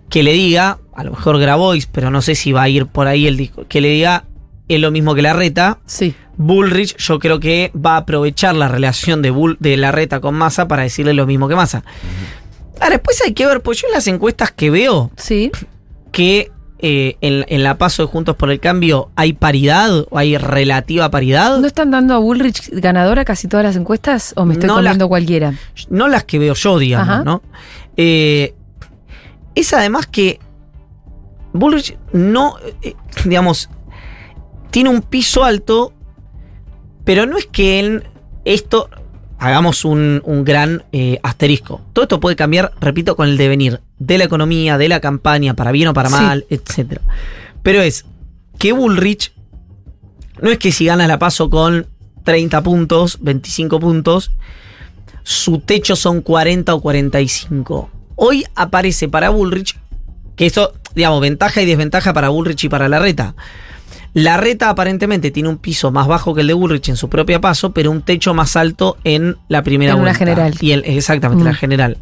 que 0.08 0.22
le 0.22 0.32
diga, 0.32 0.78
a 0.94 1.04
lo 1.04 1.10
mejor 1.10 1.38
Grabois, 1.38 1.86
pero 1.86 2.10
no 2.10 2.22
sé 2.22 2.34
si 2.36 2.52
va 2.52 2.62
a 2.62 2.68
ir 2.70 2.86
por 2.86 3.06
ahí 3.06 3.26
el 3.26 3.36
disco, 3.36 3.66
que 3.68 3.80
le 3.82 3.88
diga 3.90 4.24
es 4.68 4.80
lo 4.80 4.90
mismo 4.90 5.14
que 5.14 5.22
la 5.22 5.32
reta. 5.32 5.78
Sí. 5.86 6.14
Bullrich 6.36 6.96
yo 6.98 7.18
creo 7.18 7.40
que 7.40 7.72
va 7.74 7.94
a 7.94 7.98
aprovechar 7.98 8.54
la 8.54 8.68
relación 8.68 9.22
de, 9.22 9.30
Bull, 9.30 9.56
de 9.60 9.76
la 9.76 9.90
reta 9.92 10.20
con 10.20 10.34
Massa 10.34 10.68
para 10.68 10.82
decirle 10.82 11.14
lo 11.14 11.26
mismo 11.26 11.48
que 11.48 11.54
Massa. 11.56 11.82
Ahora, 12.80 12.90
después 12.96 13.20
hay 13.24 13.32
que 13.32 13.46
ver, 13.46 13.62
pues 13.62 13.80
yo 13.80 13.88
en 13.88 13.94
las 13.94 14.06
encuestas 14.06 14.52
que 14.52 14.68
veo 14.70 15.10
Sí. 15.16 15.50
que 16.12 16.50
eh, 16.78 17.16
en, 17.22 17.46
en 17.48 17.62
la 17.62 17.78
paso 17.78 18.02
de 18.02 18.08
Juntos 18.08 18.36
por 18.36 18.50
el 18.50 18.60
Cambio 18.60 19.08
hay 19.16 19.32
paridad 19.32 20.04
o 20.10 20.18
hay 20.18 20.36
relativa 20.36 21.10
paridad. 21.10 21.56
¿No 21.58 21.66
están 21.66 21.90
dando 21.90 22.12
a 22.12 22.18
Bullrich 22.18 22.68
ganadora 22.70 23.24
casi 23.24 23.48
todas 23.48 23.64
las 23.64 23.76
encuestas 23.76 24.34
o 24.36 24.44
me 24.44 24.52
estoy 24.52 24.66
No 24.68 24.74
comiendo 24.74 25.04
las- 25.04 25.08
cualquiera? 25.08 25.54
no 25.88 26.06
las 26.08 26.24
que 26.24 26.38
veo 26.38 26.52
yo, 26.52 26.78
digamos, 26.78 27.08
Ajá. 27.08 27.24
¿no? 27.24 27.42
Eh, 27.96 28.54
es 29.54 29.72
además 29.72 30.06
que 30.06 30.38
Bullrich 31.54 31.96
no, 32.12 32.56
eh, 32.82 32.94
digamos, 33.24 33.70
tiene 34.76 34.90
un 34.90 35.00
piso 35.00 35.42
alto, 35.42 35.94
pero 37.06 37.24
no 37.24 37.38
es 37.38 37.46
que 37.46 37.80
él, 37.80 38.02
esto, 38.44 38.90
hagamos 39.38 39.86
un, 39.86 40.20
un 40.26 40.44
gran 40.44 40.84
eh, 40.92 41.18
asterisco. 41.22 41.80
Todo 41.94 42.02
esto 42.02 42.20
puede 42.20 42.36
cambiar, 42.36 42.74
repito, 42.78 43.16
con 43.16 43.26
el 43.26 43.38
devenir 43.38 43.80
de 43.98 44.18
la 44.18 44.24
economía, 44.24 44.76
de 44.76 44.90
la 44.90 45.00
campaña, 45.00 45.54
para 45.54 45.72
bien 45.72 45.88
o 45.88 45.94
para 45.94 46.10
Sí. 46.10 46.14
mal, 46.16 46.44
etc. 46.50 47.00
Pero 47.62 47.80
es 47.80 48.04
que 48.58 48.72
Bullrich, 48.72 49.32
no 50.42 50.50
es 50.50 50.58
que 50.58 50.70
si 50.72 50.84
gana 50.84 51.06
la 51.08 51.18
paso 51.18 51.48
con 51.48 51.86
30 52.24 52.62
puntos, 52.62 53.16
25 53.22 53.80
puntos, 53.80 54.30
su 55.22 55.60
techo 55.60 55.96
son 55.96 56.20
40 56.20 56.74
o 56.74 56.82
45. 56.82 57.88
Hoy 58.16 58.44
aparece 58.54 59.08
para 59.08 59.30
Bullrich, 59.30 59.78
que 60.36 60.44
eso, 60.44 60.74
digamos, 60.94 61.22
ventaja 61.22 61.62
y 61.62 61.64
desventaja 61.64 62.12
para 62.12 62.28
Bullrich 62.28 62.64
y 62.64 62.68
para 62.68 62.90
la 62.90 62.98
reta. 62.98 63.34
La 64.14 64.36
reta 64.38 64.70
aparentemente 64.70 65.30
tiene 65.30 65.48
un 65.48 65.58
piso 65.58 65.90
más 65.92 66.06
bajo 66.06 66.34
que 66.34 66.40
el 66.40 66.46
de 66.46 66.54
Bullrich 66.54 66.88
en 66.88 66.96
su 66.96 67.08
propia 67.10 67.40
paso, 67.40 67.72
pero 67.72 67.90
un 67.90 68.02
techo 68.02 68.32
más 68.34 68.56
alto 68.56 68.96
en 69.04 69.36
la 69.48 69.62
primera 69.62 69.92
En 69.92 70.00
vuelta. 70.00 70.18
general. 70.18 70.54
Y 70.60 70.72
en- 70.72 70.82
exactamente, 70.84 71.44
Mm. 71.44 71.46
la 71.46 71.54
general. 71.54 71.98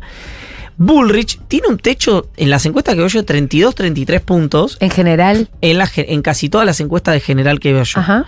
Bullrich 0.76 1.38
tiene 1.48 1.68
un 1.68 1.78
techo 1.78 2.28
en 2.36 2.50
las 2.50 2.66
encuestas 2.66 2.94
que 2.94 3.00
veo 3.00 3.08
yo 3.08 3.20
de 3.20 3.26
32, 3.26 3.74
33 3.74 4.20
puntos. 4.20 4.76
En 4.80 4.90
general. 4.90 5.48
En, 5.60 5.78
la, 5.78 5.88
en 5.96 6.22
casi 6.22 6.48
todas 6.48 6.66
las 6.66 6.80
encuestas 6.80 7.14
de 7.14 7.20
general 7.20 7.60
que 7.60 7.72
veo 7.72 7.84
yo. 7.84 8.00
Ajá. 8.00 8.24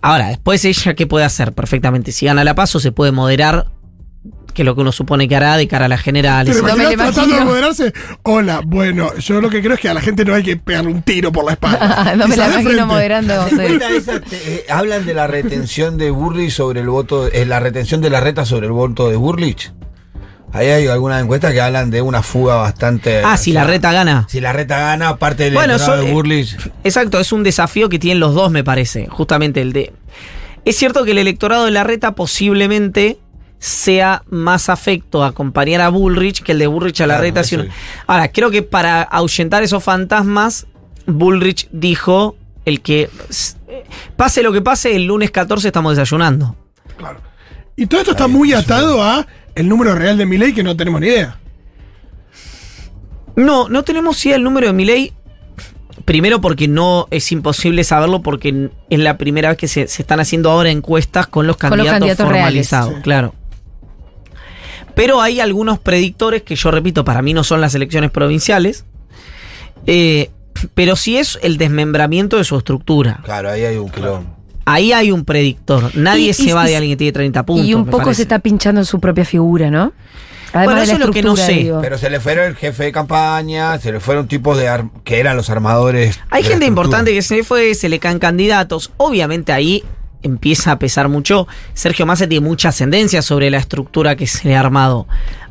Ahora, 0.00 0.28
después 0.28 0.64
ella, 0.64 0.94
¿qué 0.94 1.06
puede 1.06 1.24
hacer? 1.24 1.52
Perfectamente. 1.52 2.10
Si 2.10 2.26
gana 2.26 2.42
la 2.42 2.54
paso, 2.56 2.80
se 2.80 2.90
puede 2.90 3.12
moderar, 3.12 3.66
que 4.52 4.62
es 4.62 4.66
lo 4.66 4.74
que 4.74 4.82
uno 4.82 4.92
supone 4.92 5.28
que 5.28 5.36
hará 5.36 5.56
de 5.56 5.66
cara 5.68 5.86
a 5.86 5.88
las 5.88 6.00
generales. 6.00 6.54
¿Te 6.54 6.62
lo 6.62 6.68
No 6.68 6.76
me 6.76 6.96
tratando 6.96 7.34
de 7.34 7.44
moderarse? 7.44 7.92
Hola, 8.22 8.60
bueno, 8.64 9.14
yo 9.16 9.40
lo 9.40 9.50
que 9.50 9.60
creo 9.60 9.74
es 9.74 9.80
que 9.80 9.88
a 9.88 9.94
la 9.94 10.00
gente 10.00 10.24
no 10.24 10.34
hay 10.34 10.42
que 10.42 10.56
pegarle 10.56 10.92
un 10.92 11.02
tiro 11.02 11.32
por 11.32 11.44
la 11.44 11.52
espalda. 11.52 12.14
no 12.16 12.28
me 12.28 12.36
la 12.36 12.48
imagino 12.48 12.86
moderando. 12.86 13.46
esa, 13.46 14.20
eh, 14.30 14.66
hablan 14.68 15.06
de 15.06 15.14
la 15.14 15.26
retención 15.26 15.98
de 15.98 16.10
Burlich 16.10 16.50
sobre 16.50 16.80
el 16.80 16.88
voto, 16.88 17.28
eh, 17.28 17.46
la 17.46 17.60
retención 17.60 18.00
de 18.00 18.10
la 18.10 18.20
reta 18.20 18.44
sobre 18.44 18.66
el 18.66 18.72
voto 18.72 19.08
de 19.08 19.16
Burlich. 19.16 19.72
Ahí 20.54 20.68
hay 20.68 20.86
algunas 20.86 21.22
encuestas 21.22 21.52
que 21.52 21.62
hablan 21.62 21.90
de 21.90 22.02
una 22.02 22.22
fuga 22.22 22.56
bastante. 22.56 23.22
Ah, 23.24 23.38
si 23.38 23.52
o 23.52 23.54
la 23.54 23.64
reta 23.64 23.90
gana. 23.90 24.26
Si 24.28 24.38
la 24.38 24.52
reta 24.52 24.78
gana, 24.78 25.08
aparte 25.08 25.44
del 25.44 25.54
Bueno, 25.54 25.76
eso, 25.76 25.96
de 25.96 26.08
eh, 26.08 26.12
Burlich. 26.12 26.58
Exacto, 26.84 27.18
es 27.20 27.32
un 27.32 27.42
desafío 27.42 27.88
que 27.88 27.98
tienen 27.98 28.20
los 28.20 28.34
dos, 28.34 28.50
me 28.50 28.62
parece. 28.62 29.06
Justamente 29.08 29.62
el 29.62 29.72
de. 29.72 29.94
Es 30.66 30.76
cierto 30.76 31.04
que 31.04 31.12
el 31.12 31.18
electorado 31.18 31.64
de 31.64 31.70
la 31.70 31.84
reta 31.84 32.14
posiblemente 32.14 33.18
sea 33.64 34.24
más 34.28 34.68
afecto 34.68 35.22
a 35.22 35.28
acompañar 35.28 35.80
a 35.82 35.88
Bullrich 35.88 36.42
que 36.42 36.50
el 36.50 36.58
de 36.58 36.66
Bullrich 36.66 37.00
a 37.00 37.06
la 37.06 37.20
Claro, 37.20 37.22
reta. 37.22 37.42
Ahora, 38.08 38.26
creo 38.32 38.50
que 38.50 38.62
para 38.62 39.02
ahuyentar 39.02 39.62
esos 39.62 39.84
fantasmas, 39.84 40.66
Bullrich 41.06 41.68
dijo 41.70 42.34
el 42.64 42.80
que 42.80 43.08
pase 44.16 44.42
lo 44.42 44.52
que 44.52 44.62
pase, 44.62 44.96
el 44.96 45.04
lunes 45.04 45.30
14 45.30 45.68
estamos 45.68 45.92
desayunando. 45.96 46.56
Y 47.76 47.86
todo 47.86 48.00
esto 48.00 48.10
está 48.10 48.26
muy 48.26 48.52
atado 48.52 49.00
a 49.00 49.26
el 49.54 49.68
número 49.68 49.94
real 49.94 50.18
de 50.18 50.26
Milei 50.26 50.52
que 50.52 50.64
no 50.64 50.76
tenemos 50.76 51.00
ni 51.00 51.06
idea. 51.06 51.38
No, 53.36 53.68
no 53.68 53.82
tenemos 53.84 54.24
idea 54.26 54.36
el 54.36 54.42
número 54.42 54.66
de 54.66 54.72
Milei. 54.72 55.12
Primero 56.04 56.40
porque 56.40 56.66
no 56.66 57.06
es 57.12 57.30
imposible 57.30 57.84
saberlo 57.84 58.22
porque 58.22 58.70
es 58.90 58.98
la 58.98 59.18
primera 59.18 59.50
vez 59.50 59.58
que 59.58 59.68
se, 59.68 59.86
se 59.86 60.02
están 60.02 60.18
haciendo 60.18 60.50
ahora 60.50 60.70
encuestas 60.70 61.28
con 61.28 61.46
los 61.46 61.56
Con 61.56 61.76
los 61.78 61.86
candidatos, 61.86 62.26
reales. 62.28 62.68
formalizados, 62.68 62.94
Sí. 62.96 63.00
claro. 63.02 63.34
Pero 64.94 65.20
hay 65.20 65.40
algunos 65.40 65.78
predictores 65.78 66.42
que 66.42 66.54
yo 66.56 66.70
repito, 66.70 67.04
para 67.04 67.22
mí 67.22 67.32
no 67.34 67.44
son 67.44 67.60
las 67.60 67.74
elecciones 67.74 68.10
provinciales. 68.10 68.84
eh, 69.86 70.30
pero 70.74 70.94
sí 70.94 71.16
es 71.18 71.38
el 71.42 71.56
desmembramiento 71.58 72.36
de 72.36 72.44
su 72.44 72.56
estructura. 72.56 73.20
Claro, 73.24 73.50
ahí 73.50 73.64
hay 73.64 73.76
un 73.78 73.90
quilombo. 73.90 74.36
Ahí 74.64 74.92
hay 74.92 75.10
un 75.10 75.24
predictor. 75.24 75.90
Nadie 75.96 76.30
Y- 76.30 76.34
se 76.34 76.42
y- 76.44 76.52
va 76.52 76.66
y- 76.66 76.70
de 76.70 76.76
alguien 76.76 76.92
que 76.92 76.96
tiene 76.98 77.12
30 77.12 77.44
puntos. 77.44 77.66
y 77.66 77.74
un 77.74 77.86
poco 77.86 77.98
parece. 78.04 78.16
se 78.16 78.22
está 78.22 78.38
pinchando 78.38 78.84
su 78.84 79.00
propia 79.00 79.24
figura, 79.24 79.70
¿no? 79.72 79.92
Además 80.52 80.64
Bueno, 80.66 80.82
eso 80.82 80.92
es 80.92 80.98
lo 81.00 81.10
que 81.10 81.22
no 81.22 81.34
sé, 81.34 81.52
digo. 81.52 81.80
Pero 81.80 81.96
se 81.98 82.10
le 82.10 82.20
fueron 82.20 82.44
el 82.46 82.54
jefe 82.54 82.84
de 82.84 82.92
campaña, 82.92 83.76
se 83.80 83.90
le 83.90 83.98
fueron 83.98 84.28
tipos 84.28 84.56
de 84.58 84.84
que 85.02 85.18
eran 85.18 85.36
los 85.36 85.48
armadores. 85.50 86.20
Hay 86.30 86.42
gente 86.44 86.66
importante 86.66 87.12
que 87.12 87.22
se 87.22 87.42
fue, 87.42 87.74
se 87.74 87.88
le 87.88 87.98
caen 87.98 88.18
candidatos. 88.20 88.92
Obviamente 88.98 89.50
ahí 89.52 89.82
empieza 90.22 90.72
a 90.72 90.78
pesar 90.78 91.08
mucho. 91.08 91.46
Sergio 91.74 92.06
Massa 92.06 92.26
tiene 92.28 92.46
mucha 92.46 92.68
ascendencia 92.70 93.22
sobre 93.22 93.50
la 93.50 93.58
estructura 93.58 94.16
que 94.16 94.26
se 94.26 94.48
le 94.48 94.56
ha 94.56 94.60
armado 94.60 95.06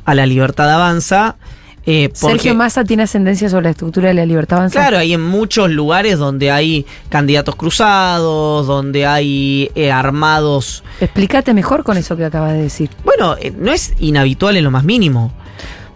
a 0.06 0.16
la 0.16 0.26
Libertad 0.26 0.70
Avanza. 0.70 1.36
eh, 1.86 2.10
porque, 2.10 2.36
Sergio 2.36 2.56
Massa 2.56 2.84
tiene 2.84 3.04
ascendencia 3.04 3.50
sobre 3.50 3.64
la 3.64 3.70
estructura 3.72 4.10
de 4.10 4.14
la 4.14 4.26
libertad 4.26 4.60
avanzada. 4.60 4.86
Claro, 4.86 5.00
hay 5.00 5.14
en 5.14 5.22
muchos 5.22 5.70
lugares 5.72 6.20
donde 6.20 6.52
hay 6.52 6.86
candidatos 7.10 7.56
cruzados, 7.56 8.68
donde 8.68 9.06
hay 9.06 9.72
eh, 9.74 9.92
armados. 9.92 10.84
Explícate 11.00 11.54
mejor 11.54 11.84
con 11.84 11.98
eso 11.98 12.16
que 12.16 12.26
acabas 12.26 12.54
de 12.54 12.62
decir. 12.62 12.90
Bueno, 13.04 13.36
eh, 13.40 13.52
no 13.58 13.72
es 13.72 13.94
inhabitual 14.00 14.58
en 14.58 14.64
lo 14.64 14.72
más 14.72 14.84
mínimo. 14.84 15.34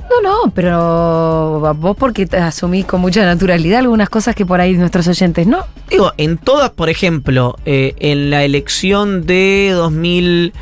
No, 0.10 0.22
no, 0.46 0.52
pero 0.54 1.74
vos 1.76 1.98
porque 1.98 2.26
te 2.26 2.38
asumís 2.38 2.86
con 2.86 3.02
mucha 3.02 3.26
naturalidad 3.26 3.80
algunas 3.80 4.10
cosas 4.10 4.36
que 4.36 4.46
por 4.46 4.62
ahí 4.62 4.74
nuestros 4.74 5.08
oyentes 5.08 5.48
no. 5.48 5.66
Digo, 5.90 6.14
en 6.18 6.38
todas, 6.38 6.70
por 6.72 6.90
ejemplo, 6.90 7.56
eh, 7.66 7.96
en 8.00 8.30
la 8.30 8.44
elección 8.44 9.26
de 9.26 9.72
2000, 9.74 10.54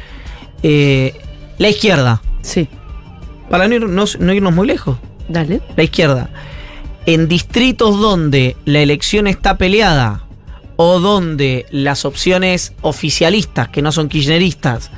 eh, 0.63 1.13
la 1.57 1.69
izquierda, 1.69 2.21
Sí, 2.41 2.67
para 3.49 3.67
no, 3.67 3.75
ir- 3.75 3.87
no- 3.87 4.05
no 4.19 4.33
irnos 4.33 4.53
muy 4.53 4.65
lejos, 4.67 4.97
dale. 5.27 5.61
la 5.75 5.83
izquierda, 5.83 6.29
en 7.05 7.27
distritos 7.27 7.99
donde 7.99 8.55
la 8.65 8.79
elección 8.79 9.27
está 9.27 9.57
peleada 9.57 10.23
o 10.77 10.99
donde 10.99 11.65
las 11.69 12.05
opciones 12.05 12.73
oficialistas, 12.81 13.67
que 13.69 13.81
no 13.81 13.91
son 13.91 14.07
kirchneristas, 14.09 14.89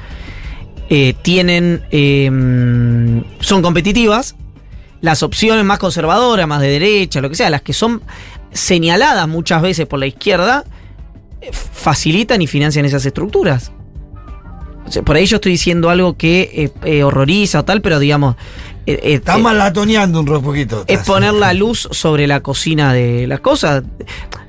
eh, 0.90 1.16
tienen, 1.22 1.84
eh, 1.92 2.30
son 3.40 3.62
competitivas, 3.62 4.36
las 5.02 5.24
opciones 5.24 5.64
más 5.66 5.80
conservadoras, 5.80 6.48
más 6.48 6.62
de 6.62 6.68
derecha, 6.68 7.22
lo 7.22 7.30
que 7.30 7.36
sea, 7.36 7.50
las 7.50 7.62
que 7.62 7.74
son 7.74 8.02
señaladas 8.52 9.28
muchas 9.28 9.62
veces 9.62 9.86
por 9.86 10.00
la 10.00 10.08
izquierda, 10.08 10.64
eh, 11.42 11.50
facilitan 11.52 12.42
y 12.42 12.48
financian 12.48 12.86
esas 12.86 13.06
estructuras. 13.06 13.72
O 14.88 14.92
sea, 14.92 15.02
por 15.02 15.16
ahí 15.16 15.26
yo 15.26 15.38
estoy 15.38 15.54
diciendo 15.54 15.90
algo 15.90 16.16
que 16.16 16.72
eh, 16.84 17.04
horroriza 17.04 17.60
o 17.62 17.66
tal, 17.66 17.82
pero 17.82 18.00
digamos... 18.00 18.36
Está 18.86 19.40
malatoneando 19.40 20.20
un 20.20 20.44
poquito. 20.44 20.84
es 20.86 21.00
poner 21.00 21.34
la 21.34 21.54
luz 21.56 21.90
sobre 21.90 22.28
la 22.28 22.42
cocina 22.42 22.94
de 22.94 23.26
las 23.26 23.40
cosas. 23.40 23.84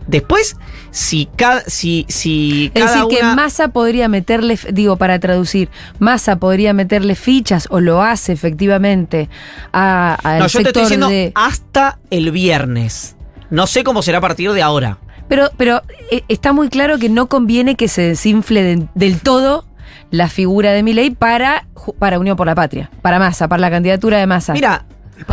Después, 0.07 0.57
si 0.97 1.28
cada, 1.36 1.61
si, 1.66 2.07
si 2.09 2.70
Es 2.74 2.82
cada 2.82 3.05
decir, 3.05 3.18
que 3.18 3.22
Massa 3.22 3.68
podría 3.68 4.09
meterle, 4.09 4.59
digo, 4.72 4.97
para 4.97 5.18
traducir, 5.18 5.68
Massa 5.99 6.36
podría 6.36 6.72
meterle 6.72 7.14
fichas, 7.14 7.68
o 7.70 7.80
lo 7.80 8.01
hace 8.03 8.32
efectivamente, 8.32 9.28
a, 9.74 10.14
al 10.22 10.38
No, 10.38 10.47
yo 10.47 10.62
te 10.62 10.68
estoy 10.68 10.82
diciendo 10.84 11.09
de... 11.11 11.32
hasta 11.34 11.99
el 12.09 12.30
viernes. 12.30 13.14
No 13.51 13.66
sé 13.66 13.84
cómo 13.84 14.01
será 14.01 14.18
a 14.18 14.20
partir 14.22 14.51
de 14.53 14.62
ahora. 14.62 14.97
Pero, 15.28 15.51
pero 15.59 15.82
eh, 16.11 16.22
está 16.28 16.55
muy 16.55 16.70
claro 16.70 16.99
que 16.99 17.11
no 17.11 17.26
conviene 17.26 17.74
que 17.74 17.88
se 17.88 18.01
desinfle 18.01 18.62
de- 18.62 18.88
del 18.94 19.20
todo 19.20 19.66
la 20.11 20.30
figura 20.30 20.72
de 20.72 20.82
Milei 20.82 21.11
para, 21.11 21.66
para 21.99 22.18
Unión 22.18 22.38
por 22.38 22.47
la 22.47 22.55
Patria, 22.55 22.90
para 23.03 23.18
Massa, 23.18 23.49
para 23.49 23.61
la 23.61 23.70
candidatura 23.70 24.16
de 24.18 24.26
Massa. 24.26 24.55
Mira, 24.55 24.86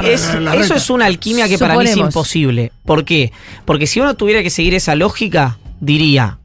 es- 0.05 0.29
eso 0.61 0.75
es 0.75 0.89
una 0.89 1.05
alquimia 1.05 1.47
que 1.47 1.57
para 1.57 1.77
mí 1.77 1.85
es 1.85 1.97
imposible. 1.97 2.71
¿Por 2.85 3.05
qué? 3.05 3.31
Porque 3.65 3.87
si 3.87 3.99
uno 3.99 4.15
tuviera 4.15 4.41
que 4.43 4.49
seguir 4.49 4.73
esa 4.73 4.95
lógica, 4.95 5.57
diría, 5.79 6.37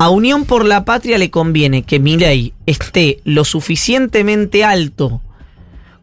A 0.00 0.10
Unión 0.10 0.44
por 0.44 0.64
la 0.64 0.84
Patria 0.84 1.18
le 1.18 1.30
conviene 1.30 1.82
que 1.82 1.98
Milei 1.98 2.52
esté 2.66 3.20
lo 3.24 3.44
suficientemente 3.44 4.62
alto 4.62 5.20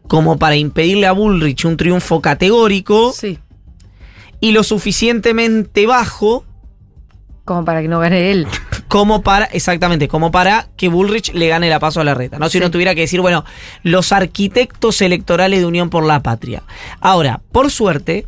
como 0.06 0.38
para 0.38 0.56
impedirle 0.56 1.06
a 1.06 1.12
Bullrich 1.12 1.64
un 1.64 1.76
triunfo 1.78 2.20
categórico 2.20 3.12
Sí. 3.12 3.38
y 4.40 4.52
lo 4.52 4.62
suficientemente 4.64 5.86
bajo 5.86 6.44
Como 7.46 7.64
para 7.64 7.80
que 7.80 7.88
no 7.88 7.98
gane 8.00 8.30
él. 8.30 8.46
como 8.88 9.22
para, 9.22 9.46
exactamente, 9.46 10.08
como 10.08 10.30
para 10.30 10.68
que 10.76 10.88
Bullrich 10.88 11.32
le 11.32 11.48
gane 11.48 11.70
la 11.70 11.80
paso 11.80 12.00
a 12.02 12.04
la 12.04 12.12
reta. 12.12 12.38
¿no? 12.38 12.46
Si 12.46 12.52
Sí. 12.52 12.58
uno 12.58 12.70
tuviera 12.70 12.94
que 12.94 13.00
decir, 13.00 13.22
bueno, 13.22 13.44
los 13.82 14.12
arquitectos 14.12 15.00
electorales 15.00 15.60
de 15.60 15.66
Unión 15.66 15.88
por 15.88 16.04
la 16.04 16.22
Patria. 16.22 16.62
Ahora, 17.00 17.40
por 17.52 17.70
suerte, 17.70 18.26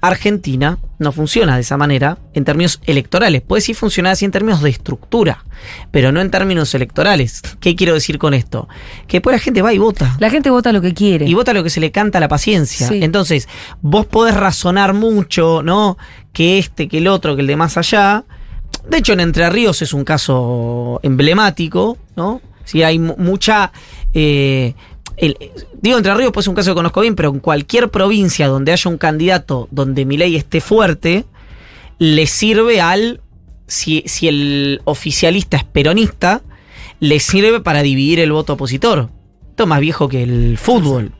Argentina 0.00 0.78
no 1.00 1.10
funciona 1.12 1.56
de 1.56 1.62
esa 1.62 1.76
manera 1.76 2.18
en 2.32 2.44
términos 2.44 2.80
electorales. 2.86 3.42
Puede 3.42 3.60
sí 3.62 3.74
funcionar 3.74 4.12
así 4.12 4.24
en 4.24 4.30
términos 4.30 4.62
de 4.62 4.70
estructura, 4.70 5.44
pero 5.90 6.12
no 6.12 6.20
en 6.20 6.30
términos 6.30 6.72
electorales. 6.74 7.42
¿Qué 7.60 7.74
quiero 7.74 7.94
decir 7.94 8.18
con 8.18 8.32
esto? 8.32 8.68
Que 9.08 9.16
después 9.18 9.34
la 9.34 9.40
gente 9.40 9.60
va 9.60 9.72
y 9.72 9.78
vota. 9.78 10.16
La 10.20 10.30
gente 10.30 10.50
vota 10.50 10.70
lo 10.72 10.80
que 10.80 10.94
quiere. 10.94 11.26
Y 11.26 11.34
vota 11.34 11.52
lo 11.52 11.64
que 11.64 11.70
se 11.70 11.80
le 11.80 11.90
canta 11.90 12.18
a 12.18 12.20
la 12.20 12.28
paciencia. 12.28 12.88
Sí. 12.88 13.00
Entonces, 13.02 13.48
vos 13.80 14.06
podés 14.06 14.36
razonar 14.36 14.94
mucho, 14.94 15.62
¿no? 15.64 15.98
Que 16.32 16.58
este, 16.58 16.86
que 16.88 16.98
el 16.98 17.08
otro, 17.08 17.34
que 17.34 17.40
el 17.42 17.48
de 17.48 17.56
más 17.56 17.76
allá. 17.76 18.24
De 18.88 18.98
hecho, 18.98 19.12
en 19.12 19.20
Entre 19.20 19.48
Ríos 19.50 19.80
es 19.82 19.92
un 19.92 20.04
caso 20.04 21.00
emblemático, 21.02 21.98
¿no? 22.16 22.40
Sí, 22.64 22.82
hay 22.82 22.98
mu- 22.98 23.16
mucha. 23.16 23.72
eh, 24.14 24.74
digo 25.80 25.96
Entre 25.98 26.14
Ríos, 26.14 26.32
pues 26.32 26.44
es 26.44 26.48
un 26.48 26.54
caso 26.54 26.70
que 26.70 26.74
conozco 26.76 27.00
bien, 27.00 27.14
pero 27.14 27.30
en 27.30 27.40
cualquier 27.40 27.90
provincia 27.90 28.46
donde 28.48 28.72
haya 28.72 28.90
un 28.90 28.98
candidato 28.98 29.68
donde 29.70 30.04
mi 30.04 30.16
ley 30.16 30.36
esté 30.36 30.60
fuerte, 30.60 31.24
le 31.98 32.26
sirve 32.26 32.80
al. 32.80 33.20
Si, 33.66 34.02
si 34.06 34.28
el 34.28 34.80
oficialista 34.84 35.58
es 35.58 35.64
peronista, 35.64 36.40
le 37.00 37.20
sirve 37.20 37.60
para 37.60 37.82
dividir 37.82 38.18
el 38.20 38.32
voto 38.32 38.54
opositor. 38.54 39.10
Esto 39.50 39.64
es 39.64 39.68
más 39.68 39.80
viejo 39.80 40.08
que 40.08 40.22
el 40.22 40.56
fútbol. 40.56 41.12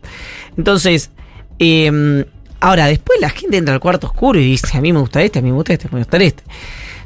Entonces, 0.57 1.11
eh, 1.59 2.25
ahora, 2.61 2.87
después 2.87 3.21
la 3.21 3.29
gente 3.29 3.59
entra 3.59 3.75
al 3.75 3.81
cuarto 3.81 4.07
oscuro 4.07 4.39
y 4.41 4.45
dice, 4.45 4.79
a 4.79 4.81
mí 4.81 4.95
me 4.95 5.01
gusta 5.01 5.23
este, 5.23 5.41
a 5.41 5.43
mí 5.43 5.51
me 5.51 5.57
gusta 5.57 5.75
este, 5.75 5.89
me 5.93 5.99
gusta 5.99 6.17
este. 6.19 6.43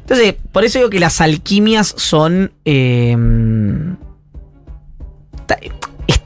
Entonces, 0.03 0.34
por 0.53 0.64
eso 0.64 0.78
digo 0.78 0.90
que 0.90 1.00
las 1.00 1.20
alquimias 1.20 1.94
son... 1.96 2.53
eh, 2.64 3.16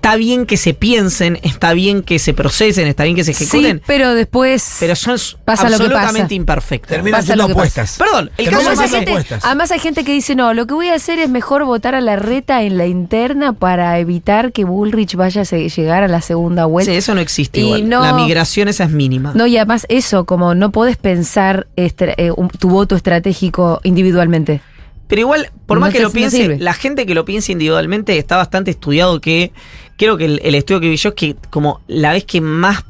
está, 0.06 0.16
bien 0.16 0.46
que 0.46 0.56
se 0.56 0.74
piensen, 0.74 1.38
está 1.42 1.72
bien 1.72 2.02
que 2.02 2.18
se 2.18 2.32
procesen, 2.34 2.86
está 2.86 3.04
bien 3.04 3.16
que 3.16 3.24
se 3.24 3.32
ejecuten, 3.32 3.78
Sí, 3.78 3.82
pero 3.86 4.14
después. 4.14 4.76
pero 4.80 4.94
son 4.96 5.16
pasa 5.44 5.64
lo 5.68 5.78
que 5.78 5.84
absolutamente 5.84 6.34
imperfectas. 6.34 6.88
Terminan 6.90 7.20
pasa. 7.26 7.34
apuestas. 7.44 7.96
Perdón, 7.98 8.30
el 8.38 8.44
caso 8.46 8.56
Además 8.58 8.76
más 8.76 8.80
hay, 8.84 8.88
siendo 8.88 8.96
gente, 8.98 9.10
apuestas. 9.12 9.44
además 9.44 9.70
hay 9.72 9.78
gente 9.80 10.04
que 10.04 10.12
dice, 10.12 10.34
no, 10.36 10.54
lo 10.54 10.66
que 10.66 10.74
voy 10.74 10.88
a 10.88 10.94
hacer 10.94 11.18
es 11.18 11.28
mejor 11.28 11.64
votar 11.64 11.94
a 11.94 12.00
la 12.00 12.16
reta 12.16 12.62
en 12.62 12.78
la 12.78 12.86
interna 12.86 13.52
para 13.52 13.98
evitar 13.98 14.52
que 14.52 14.64
Bullrich 14.64 15.14
vaya 15.16 15.42
a 15.42 15.44
llegar 15.44 16.02
a 16.04 16.08
la 16.08 16.20
segunda 16.20 16.66
vuelta. 16.66 16.90
Sí, 16.92 16.96
eso 16.96 17.14
no 17.14 17.20
existe 17.20 17.60
Y 17.60 17.64
igual. 17.64 17.88
no- 17.88 18.02
La 18.02 18.12
migración 18.14 18.68
esa 18.68 18.84
es 18.84 18.90
mínima. 18.90 19.32
No, 19.34 19.46
y 19.46 19.56
además 19.56 19.86
eso, 19.88 20.24
como 20.24 20.54
no 20.54 20.70
podés 20.72 20.96
pensar 20.96 21.66
eh, 21.76 22.30
un- 22.36 22.48
tu 22.48 22.68
voto 22.68 22.96
estratégico 22.96 23.80
individualmente. 23.82 24.60
Pero 25.08 25.20
igual, 25.20 25.50
por 25.66 25.76
No 25.76 25.82
más 25.82 25.92
que 25.92 26.00
lo 26.00 26.10
piense, 26.10 26.58
la 26.58 26.74
gente 26.74 27.06
que 27.06 27.14
lo 27.14 27.24
piense 27.24 27.52
individualmente 27.52 28.18
está 28.18 28.36
bastante 28.36 28.72
estudiado 28.72 29.20
que 29.20 29.52
creo 29.96 30.16
que 30.16 30.24
el, 30.26 30.40
el 30.44 30.54
estudio 30.54 30.80
que 30.80 30.88
vi 30.88 30.96
yo 30.96 31.10
es 31.10 31.14
que 31.14 31.36
como 31.50 31.80
la 31.86 32.12
vez 32.12 32.24
que 32.24 32.40
más, 32.40 32.84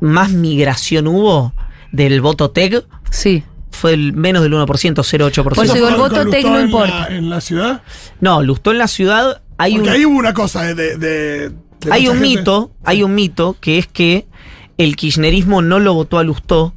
más 0.00 0.30
migración 0.32 1.06
hubo 1.06 1.52
del 1.92 2.20
voto 2.20 2.50
TEG 2.50 2.84
Sí. 3.10 3.42
fue 3.70 3.94
el 3.94 4.12
menos 4.12 4.42
del 4.42 4.52
1%, 4.52 4.66
0,8%. 4.66 5.42
Por 5.54 5.64
eso 5.64 5.74
digo, 5.74 5.88
el 5.88 5.96
¿Con- 5.96 6.08
voto 6.10 6.28
tec 6.30 6.44
no 6.44 6.58
en 6.58 6.64
importa. 6.66 7.08
La, 7.10 7.16
en 7.16 7.30
la 7.30 7.40
ciudad. 7.40 7.82
No, 8.20 8.42
Lustó 8.42 8.72
en 8.72 8.78
la 8.78 8.88
ciudad 8.88 9.42
hay 9.58 9.74
Porque 9.74 9.88
un, 9.88 9.94
ahí 9.94 10.04
hubo 10.06 10.18
una 10.18 10.34
cosa 10.34 10.74
de. 10.74 10.96
de- 10.98 11.52
hay 11.90 12.08
un 12.08 12.14
gente. 12.18 12.28
mito, 12.40 12.70
hay 12.84 13.02
un 13.02 13.14
mito 13.14 13.56
que 13.60 13.78
es 13.78 13.86
que 13.86 14.26
el 14.76 14.96
kirchnerismo 14.96 15.62
no 15.62 15.78
lo 15.78 15.94
votó 15.94 16.18
a 16.18 16.24
Lustó 16.24 16.74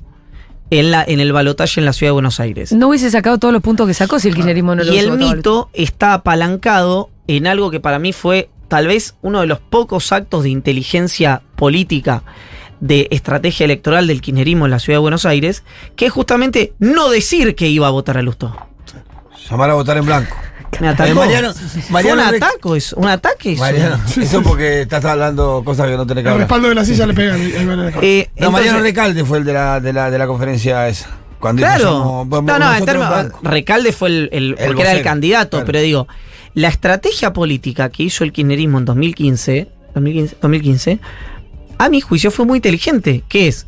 en, 0.70 0.92
la, 0.92 1.04
en 1.04 1.20
el 1.20 1.34
balotaje 1.34 1.80
en 1.82 1.86
la 1.86 1.94
ciudad 1.94 2.10
de 2.10 2.14
Buenos 2.14 2.40
Aires. 2.40 2.72
No 2.72 2.90
hubiese 2.90 3.10
sacado 3.10 3.40
todos 3.40 3.54
los 3.54 3.64
puntos 3.64 3.88
que 3.88 3.94
sacó 3.96 4.20
si 4.20 4.28
el 4.30 4.36
kirchnerismo 4.36 4.76
no 4.76 4.84
lo 4.84 4.88
y 4.88 4.92
hubiese 4.92 5.08
el 5.08 5.18
mito 5.18 5.70
está 5.74 6.14
apalancado 6.14 7.10
en 7.28 7.48
algo 7.48 7.72
que 7.72 7.80
para 7.80 7.98
mí 8.00 8.14
fue 8.14 8.50
tal 8.70 8.88
vez 8.88 9.16
uno 9.22 9.42
de 9.42 9.48
los 9.48 9.60
pocos 9.60 10.12
actos 10.14 10.44
de 10.44 10.50
inteligencia 10.50 11.42
política 11.58 12.24
de 12.80 13.10
estrategia 13.12 13.66
electoral 13.66 14.08
del 14.08 14.22
kirchnerismo 14.22 14.64
en 14.66 14.72
la 14.72 14.80
ciudad 14.80 14.96
de 14.98 15.02
Buenos 15.02 15.26
Aires, 15.26 15.64
que 15.98 16.06
es 16.06 16.14
justamente 16.14 16.72
no 16.80 17.10
decir 17.10 17.56
que 17.56 17.68
iba 17.68 17.88
a 17.88 17.90
votar 17.90 18.18
a 18.18 18.22
Lustó. 18.22 18.56
Llamar 19.50 19.70
a 19.72 19.74
votar 19.74 19.98
en 19.98 20.06
blanco. 20.06 20.34
Me 20.80 20.88
atacó. 20.88 21.10
Eh, 21.10 21.16
Mariano- 21.16 21.54
Fue 21.54 21.82
Mariano 21.90 22.22
un 22.22 22.28
ataque, 22.36 22.78
es 22.78 22.94
un 22.94 23.08
ataque. 23.08 23.54
es 23.54 23.60
Mariano, 23.60 24.00
eso 24.22 24.42
porque 24.44 24.82
estás 24.84 25.04
hablando 25.04 25.64
cosas 25.66 25.88
que 25.90 25.98
no 25.98 26.06
tenés 26.06 26.24
que 26.24 26.28
El 26.30 26.34
hablar. 26.34 26.48
respaldo 26.48 26.70
de 26.70 26.76
la 26.76 26.86
silla 26.86 27.08
le 27.08 27.14
pega. 27.16 27.36
el- 27.36 27.42
el- 27.54 27.94
Eh, 28.02 28.30
No, 28.38 28.52
Mariano 28.52 28.80
Recalde 28.80 29.26
fue 29.26 29.40
el 29.40 29.46
de 29.46 29.54
la, 29.54 29.80
de 29.80 29.92
la, 29.92 30.12
de 30.12 30.18
la 30.20 30.28
conferencia 30.28 30.88
esa. 30.88 31.10
Cuando 31.40 31.62
Claro. 31.64 32.26
llamó- 32.26 32.42
No, 32.44 32.60
no, 32.60 32.76
en 32.76 32.86
términos-. 32.86 33.32
Recalde 33.42 33.92
fue 33.94 34.10
el, 34.10 34.30
el- 34.32 34.56
porque 34.68 34.82
era 34.84 34.92
el 34.94 35.02
candidato, 35.02 35.50
claro. 35.58 35.66
pero 35.66 35.80
digo, 35.80 36.08
la 36.54 36.68
estrategia 36.68 37.34
política 37.34 37.90
que 37.90 38.04
hizo 38.04 38.24
el 38.24 38.32
kirchnerismo 38.32 38.80
en 38.80 38.86
2015, 38.86 39.68
2015, 39.96 40.38
2015 40.42 41.00
a 41.78 41.90
mi 41.90 42.02
juicio 42.02 42.32
fue 42.32 42.46
muy 42.46 42.58
inteligente, 42.58 43.24
que 43.30 43.48
es 43.48 43.66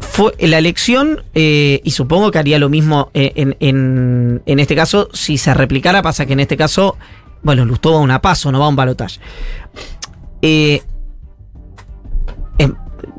fue 0.00 0.32
la 0.38 0.58
elección, 0.58 1.22
eh, 1.34 1.80
y 1.82 1.90
supongo 1.92 2.30
que 2.30 2.38
haría 2.38 2.58
lo 2.58 2.68
mismo 2.68 3.10
eh, 3.14 3.32
en, 3.36 3.56
en- 3.60 4.58
este 4.58 4.74
caso, 4.76 5.08
si 5.12 5.38
se 5.38 5.54
replicara, 5.54 6.02
pasa 6.02 6.26
que 6.26 6.34
en 6.34 6.40
este 6.40 6.56
caso, 6.56 6.96
bueno, 7.42 7.64
Lustó 7.64 7.92
va 7.92 7.98
a 7.98 8.00
una 8.00 8.20
paso, 8.20 8.52
no 8.52 8.58
va 8.60 8.66
a 8.66 8.68
un 8.68 8.76
balotaje. 8.76 9.18
Eh, 10.42 10.82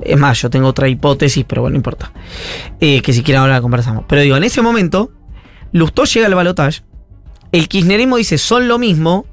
es, 0.04 0.18
más, 0.18 0.42
yo 0.42 0.50
tengo 0.50 0.68
otra 0.68 0.88
hipótesis, 0.88 1.44
pero 1.48 1.62
bueno, 1.62 1.74
no 1.74 1.78
importa. 1.78 2.12
Que 2.80 3.02
si 3.14 3.24
quieren 3.24 3.42
ahora 3.42 3.54
la 3.54 3.62
conversamos. 3.62 4.06
Pero 4.08 4.22
digo, 4.22 4.38
en 4.38 4.44
ese 4.44 4.62
momento, 4.62 5.12
Lustó 5.72 6.06
llega 6.06 6.28
al 6.28 6.36
balotaje, 6.36 6.82
el 7.58 7.68
kirchnerismo 7.68 8.18
dice 8.18 8.38
son 8.38 8.68
lo 8.68 8.78
mismo, 8.80 9.26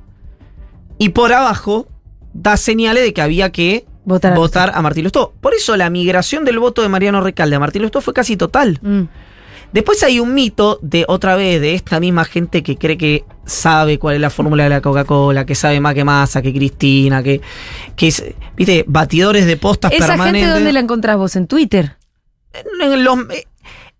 y 0.98 1.10
por 1.10 1.32
abajo 1.32 1.88
da 2.32 2.56
señales 2.56 3.02
de 3.02 3.12
que 3.12 3.22
había 3.22 3.50
que 3.52 3.84
Votar 4.04 4.32
a 4.32 4.36
votar 4.36 4.72
a 4.74 4.82
Martín 4.82 5.04
Lustó. 5.04 5.32
Por 5.40 5.54
eso 5.54 5.76
la 5.76 5.88
migración 5.88 6.44
del 6.44 6.58
voto 6.58 6.82
de 6.82 6.88
Mariano 6.88 7.20
Recalde 7.20 7.54
a 7.56 7.60
Martín 7.60 7.82
Lustó 7.82 8.00
fue 8.00 8.12
casi 8.12 8.36
total. 8.36 8.80
Mm. 8.82 9.02
Después 9.72 10.02
hay 10.02 10.20
un 10.20 10.34
mito 10.34 10.78
de 10.82 11.04
otra 11.08 11.34
vez 11.36 11.60
de 11.60 11.74
esta 11.74 11.98
misma 11.98 12.24
gente 12.24 12.62
que 12.62 12.76
cree 12.76 12.98
que 12.98 13.24
sabe 13.46 13.98
cuál 13.98 14.16
es 14.16 14.20
la 14.20 14.28
fórmula 14.28 14.64
de 14.64 14.70
la 14.70 14.80
Coca-Cola, 14.82 15.46
que 15.46 15.54
sabe 15.54 15.80
más 15.80 15.94
que 15.94 16.04
Massa, 16.04 16.42
que 16.42 16.52
Cristina, 16.52 17.22
que, 17.22 17.40
que 17.96 18.08
es, 18.08 18.22
viste, 18.56 18.84
batidores 18.86 19.46
de 19.46 19.56
postas 19.56 19.92
¿Esa 19.92 20.08
permanentes. 20.08 20.42
gente 20.42 20.54
dónde 20.54 20.72
la 20.72 20.80
encontrás 20.80 21.16
vos? 21.16 21.36
¿En 21.36 21.46
Twitter? 21.46 21.96
en, 22.80 23.02
los- 23.04 23.18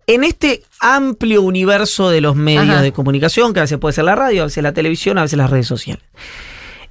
en 0.07 0.23
este 0.23 0.63
amplio 0.79 1.41
universo 1.41 2.09
de 2.09 2.21
los 2.21 2.35
medios 2.35 2.69
Ajá. 2.69 2.81
de 2.81 2.91
comunicación, 2.91 3.53
que 3.53 3.59
a 3.59 3.63
veces 3.63 3.77
puede 3.77 3.93
ser 3.93 4.05
la 4.05 4.15
radio, 4.15 4.41
a 4.41 4.45
veces 4.45 4.63
la 4.63 4.73
televisión, 4.73 5.17
a 5.17 5.21
veces 5.23 5.37
las 5.37 5.49
redes 5.49 5.67
sociales, 5.67 6.03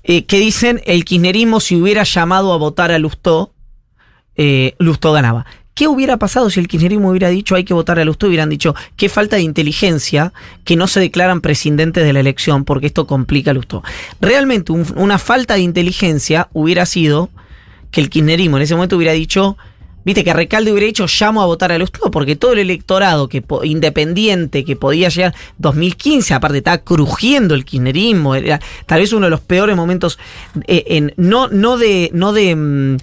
eh, 0.05 0.25
que 0.25 0.39
dicen 0.39 0.81
el 0.87 1.05
kirchnerismo 1.05 1.61
si 1.61 1.77
hubiera 1.81 2.03
llamado 2.05 2.53
a 2.53 2.57
votar 2.57 2.91
a 2.93 2.99
Lustó, 2.99 3.53
eh, 4.37 4.75
Lustó 4.79 5.13
ganaba. 5.13 5.47
¿Qué 5.75 5.89
hubiera 5.89 6.19
pasado 6.19 6.51
si 6.51 6.61
el 6.61 6.69
kirchnerismo 6.69 7.09
hubiera 7.11 7.29
dicho 7.29 7.55
hay 7.55 7.65
que 7.65 7.73
votar 7.73 7.99
a 7.99 8.05
Lustó? 8.05 8.27
Hubieran 8.27 8.51
dicho 8.51 8.75
qué 8.97 9.09
falta 9.09 9.37
de 9.37 9.43
inteligencia 9.43 10.33
que 10.65 10.77
no 10.77 10.87
se 10.87 11.01
declaran 11.01 11.41
presidentes 11.41 12.05
de 12.05 12.13
la 12.13 12.21
elección 12.21 12.65
porque 12.65 12.87
esto 12.87 13.07
complica 13.07 13.53
a 13.53 13.55
Lustó. 13.55 13.83
Realmente 14.21 14.73
un- 14.73 14.87
una 14.97 15.19
falta 15.19 15.55
de 15.55 15.61
inteligencia 15.61 16.49
hubiera 16.53 16.85
sido 16.85 17.31
que 17.91 18.01
el 18.03 18.11
kirchnerismo 18.11 18.59
en 18.59 18.65
ese 18.65 18.75
momento 18.75 18.97
hubiera 18.97 19.13
dicho, 19.13 19.57
viste, 20.05 20.25
que 20.25 20.33
Recalde 20.33 20.73
hubiera 20.73 20.87
dicho 20.87 21.07
llamo 21.21 21.43
a 21.43 21.47
votar 21.47 21.73
a 21.73 21.79
Lustó, 21.79 22.11
porque 22.11 22.37
todo 22.37 22.53
el 22.53 22.59
electorado 22.61 23.29
que 23.29 23.43
independiente 23.65 24.65
que 24.65 24.77
podía 24.77 25.09
llegar 25.09 25.35
2015, 25.59 26.35
aparte 26.35 26.59
estaba 26.59 26.79
crujiendo 26.79 27.55
el 27.55 27.65
kirchnerismo, 27.65 28.35
era 28.35 28.61
tal 28.87 29.01
vez 29.01 29.13
uno 29.13 29.27
de 29.27 29.31
los 29.31 29.41
peores 29.41 29.77
momentos 29.77 30.19
eh, 30.67 30.85
en 30.89 31.13
no 31.17 31.49
no 31.49 31.77
de 31.79 32.11
no 32.13 32.33
de 32.33 32.55
mm, 32.57 32.97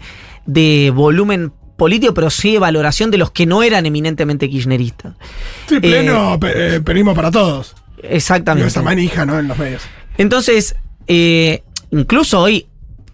de 0.45 0.91
volumen 0.95 1.51
político, 1.77 2.13
pero 2.13 2.29
sí 2.29 2.53
de 2.53 2.59
valoración 2.59 3.09
de 3.11 3.17
los 3.17 3.31
que 3.31 3.45
no 3.45 3.63
eran 3.63 3.85
eminentemente 3.85 4.49
kirchneristas. 4.49 5.13
Sí, 5.67 5.79
pleno 5.79 6.37
pe- 6.39 6.75
eh, 6.75 6.81
peronismo 6.81 7.15
para 7.15 7.31
todos. 7.31 7.75
Exactamente. 8.03 8.67
esa 8.67 8.81
manija, 8.81 9.25
¿no? 9.25 9.39
En 9.39 9.47
los 9.47 9.57
medios. 9.57 9.83
Entonces, 10.17 10.75
eh, 11.07 11.63
incluso 11.91 12.41
hoy, 12.41 12.65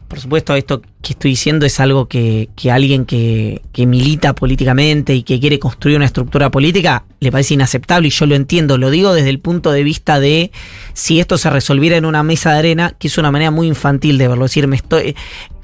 por 0.07 0.19
supuesto, 0.19 0.55
esto 0.55 0.81
que 1.01 1.13
estoy 1.13 1.31
diciendo 1.31 1.65
es 1.65 1.79
algo 1.79 2.07
que, 2.07 2.49
que 2.55 2.71
alguien 2.71 3.05
que, 3.05 3.61
que 3.71 3.85
milita 3.85 4.33
políticamente 4.33 5.15
y 5.15 5.23
que 5.23 5.39
quiere 5.39 5.59
construir 5.59 5.97
una 5.97 6.05
estructura 6.05 6.51
política 6.51 7.05
le 7.19 7.31
parece 7.31 7.55
inaceptable 7.55 8.07
y 8.07 8.11
yo 8.11 8.25
lo 8.25 8.35
entiendo. 8.35 8.77
Lo 8.77 8.89
digo 8.89 9.13
desde 9.13 9.29
el 9.29 9.39
punto 9.39 9.71
de 9.71 9.83
vista 9.83 10.19
de 10.19 10.51
si 10.93 11.19
esto 11.19 11.37
se 11.37 11.49
resolviera 11.49 11.97
en 11.97 12.05
una 12.05 12.23
mesa 12.23 12.51
de 12.53 12.59
arena, 12.59 12.95
que 12.97 13.07
es 13.07 13.17
una 13.17 13.31
manera 13.31 13.51
muy 13.51 13.67
infantil 13.67 14.17
de 14.17 14.27
verlo. 14.27 14.45
Es 14.45 14.51
decir, 14.51 14.67
me 14.67 14.75
estoy. 14.75 15.15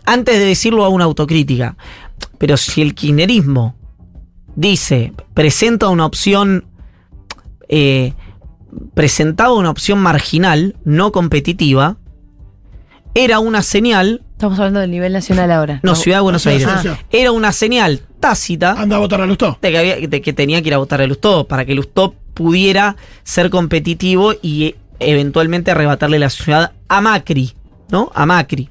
Antes 0.06 0.40
de 0.40 0.46
decirlo, 0.46 0.86
hago 0.86 0.96
una 0.96 1.06
autocrítica. 1.06 1.78
Pero 2.38 2.58
si 2.58 2.82
el 2.82 2.96
kirchnerismo 2.96 3.76
dice, 4.56 5.14
presenta 5.34 5.90
una 5.90 6.06
opción 6.06 6.66
eh, 7.70 8.14
presentaba 8.94 9.54
una 9.54 9.70
opción 9.70 10.00
marginal, 10.00 10.76
no 10.84 11.12
competitiva, 11.12 11.98
era 13.14 13.40
una 13.40 13.62
señal. 13.62 14.24
Estamos 14.42 14.58
hablando 14.58 14.80
del 14.80 14.90
nivel 14.90 15.14
nacional 15.14 15.52
ahora. 15.52 15.80
No, 15.84 15.94
Ciudad 15.94 16.18
de 16.18 16.22
Buenos 16.24 16.48
Aires. 16.48 16.68
Era 17.12 17.32
una 17.32 17.52
señal 17.52 18.02
tácita 18.20 18.72
Anda 18.72 18.96
a 18.96 19.00
votar 19.00 19.22
a 19.22 19.28
Lustó. 19.28 19.60
de 19.62 19.70
que, 19.70 19.78
había- 19.78 19.98
de 20.08 20.20
que 20.20 20.34
tenía 20.34 20.60
que 20.64 20.70
ir 20.70 20.74
a 20.74 20.80
votar 20.80 21.00
a 21.00 21.06
Lustó 21.06 21.48
para 21.48 21.64
que 21.64 21.76
Lustó 21.76 22.16
pudiera 22.34 22.96
ser 23.24 23.52
competitivo 23.52 24.34
y 24.42 24.64
eh, 24.66 24.76
eventualmente 25.00 25.70
arrebatarle 25.70 26.18
la 26.18 26.32
ciudad 26.32 26.72
a 26.88 27.02
Macri, 27.02 27.54
¿no? 27.92 28.12
A 28.16 28.26
Macri. 28.26 28.68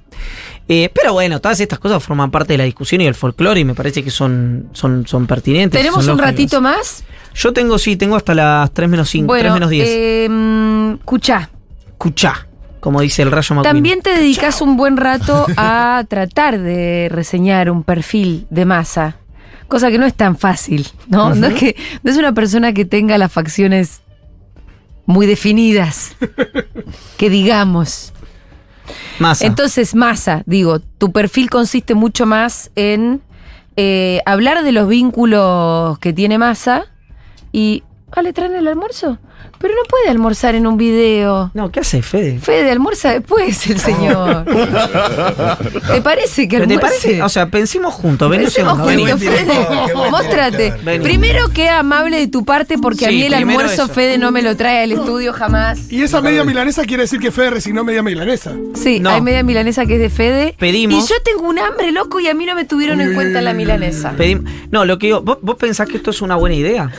Eh, 0.66 0.90
pero 0.92 1.12
bueno, 1.12 1.40
todas 1.40 1.60
estas 1.60 1.78
cosas 1.78 2.02
forman 2.02 2.32
parte 2.32 2.54
de 2.54 2.58
la 2.58 2.64
discusión 2.64 3.00
y 3.02 3.04
del 3.04 3.14
folclore 3.14 3.60
y 3.60 3.64
me 3.64 3.74
parece 3.76 4.02
que 4.02 4.10
son, 4.10 4.70
son, 4.72 5.06
son 5.06 5.28
pertinentes. 5.28 5.78
¿Tenemos 5.78 6.04
son 6.04 6.14
un 6.14 6.18
ratito 6.18 6.60
más? 6.60 7.04
Yo 7.32 7.52
tengo, 7.52 7.78
sí, 7.78 7.94
tengo 7.94 8.16
hasta 8.16 8.34
las 8.34 8.72
3 8.74 8.88
menos 8.88 9.08
5, 9.08 9.32
3 9.32 9.42
Bueno, 9.44 9.54
menos 9.54 9.70
10. 9.70 9.88
eh, 9.88 10.26
mm, 10.28 10.94
escuchá. 10.94 11.48
Cuchá, 11.96 12.48
como 12.80 13.00
dice 13.00 13.22
el 13.22 13.30
rayo 13.30 13.54
McQueen. 13.54 13.74
También 13.74 14.00
te 14.00 14.10
dedicas 14.10 14.60
un 14.60 14.76
buen 14.76 14.96
rato 14.96 15.46
a 15.56 16.04
tratar 16.08 16.58
de 16.58 17.08
reseñar 17.10 17.70
un 17.70 17.84
perfil 17.84 18.46
de 18.50 18.64
masa, 18.64 19.16
cosa 19.68 19.90
que 19.90 19.98
no 19.98 20.06
es 20.06 20.14
tan 20.14 20.36
fácil, 20.36 20.88
¿no? 21.08 21.34
No 21.34 21.46
es 21.46 21.54
que 21.54 21.76
no 22.02 22.10
es 22.10 22.16
una 22.16 22.32
persona 22.32 22.72
que 22.72 22.84
tenga 22.84 23.18
las 23.18 23.30
facciones 23.30 24.00
muy 25.06 25.26
definidas, 25.26 26.16
que 27.16 27.30
digamos. 27.30 28.12
Masa. 29.18 29.46
Entonces, 29.46 29.94
masa, 29.94 30.42
digo, 30.46 30.80
tu 30.80 31.12
perfil 31.12 31.50
consiste 31.50 31.94
mucho 31.94 32.26
más 32.26 32.70
en 32.74 33.20
eh, 33.76 34.20
hablar 34.26 34.64
de 34.64 34.72
los 34.72 34.88
vínculos 34.88 35.98
que 35.98 36.12
tiene 36.12 36.38
masa 36.38 36.86
y. 37.52 37.84
Ah, 38.12 38.22
¿le 38.22 38.32
traen 38.32 38.54
el 38.54 38.66
almuerzo? 38.66 39.18
Pero 39.58 39.74
no 39.74 39.82
puede 39.88 40.08
almorzar 40.08 40.54
en 40.54 40.66
un 40.66 40.76
video. 40.78 41.50
No, 41.54 41.70
¿qué 41.70 41.80
hace 41.80 42.02
Fede? 42.02 42.38
Fede, 42.40 42.70
almuerza 42.70 43.10
después 43.12 43.66
el 43.68 43.78
señor. 43.78 44.44
¿Te 45.92 46.00
parece 46.02 46.48
que 46.48 46.56
¿Pero 46.56 46.68
¿Te 46.68 46.74
almuerce? 46.74 46.98
parece? 47.08 47.22
O 47.22 47.28
sea, 47.28 47.50
pensemos 47.50 47.92
juntos. 47.94 48.30
Pensemos 48.34 48.78
juntos. 48.78 49.20
Fede. 49.20 49.94
Móstrate. 50.10 50.72
Primero, 51.02 51.48
qué 51.54 51.68
amable 51.68 52.18
de 52.18 52.26
tu 52.28 52.44
parte, 52.44 52.78
porque 52.78 53.06
a 53.06 53.10
mí 53.10 53.22
el 53.22 53.34
almuerzo 53.34 53.84
eso. 53.84 53.88
Fede 53.88 54.18
no 54.18 54.30
me 54.32 54.42
lo 54.42 54.56
trae 54.56 54.82
al 54.84 54.92
estudio 54.92 55.32
jamás. 55.32 55.90
Y 55.92 56.02
esa 56.02 56.20
media 56.20 56.42
milanesa 56.44 56.84
quiere 56.84 57.02
decir 57.04 57.20
que 57.20 57.30
Fede 57.30 57.50
resignó 57.50 57.84
media 57.84 58.02
milanesa. 58.02 58.52
Sí, 58.74 58.98
No. 59.00 59.10
hay 59.10 59.20
media 59.20 59.42
milanesa 59.42 59.84
que 59.86 59.94
es 59.94 60.00
de 60.00 60.10
Fede. 60.10 60.54
Pedimos. 60.58 61.04
Y 61.04 61.08
yo 61.08 61.16
tengo 61.22 61.48
un 61.48 61.58
hambre, 61.58 61.92
loco, 61.92 62.18
y 62.20 62.28
a 62.28 62.34
mí 62.34 62.46
no 62.46 62.54
me 62.54 62.64
tuvieron 62.64 63.00
en 63.00 63.14
cuenta 63.14 63.40
la 63.42 63.52
milanesa. 63.52 64.14
Pedim- 64.16 64.44
No, 64.70 64.84
lo 64.84 64.98
que 64.98 65.06
digo, 65.08 65.20
¿vos, 65.22 65.38
vos 65.42 65.56
pensás 65.56 65.86
que 65.88 65.98
esto 65.98 66.10
es 66.10 66.22
una 66.22 66.36
buena 66.36 66.56
idea? 66.56 66.90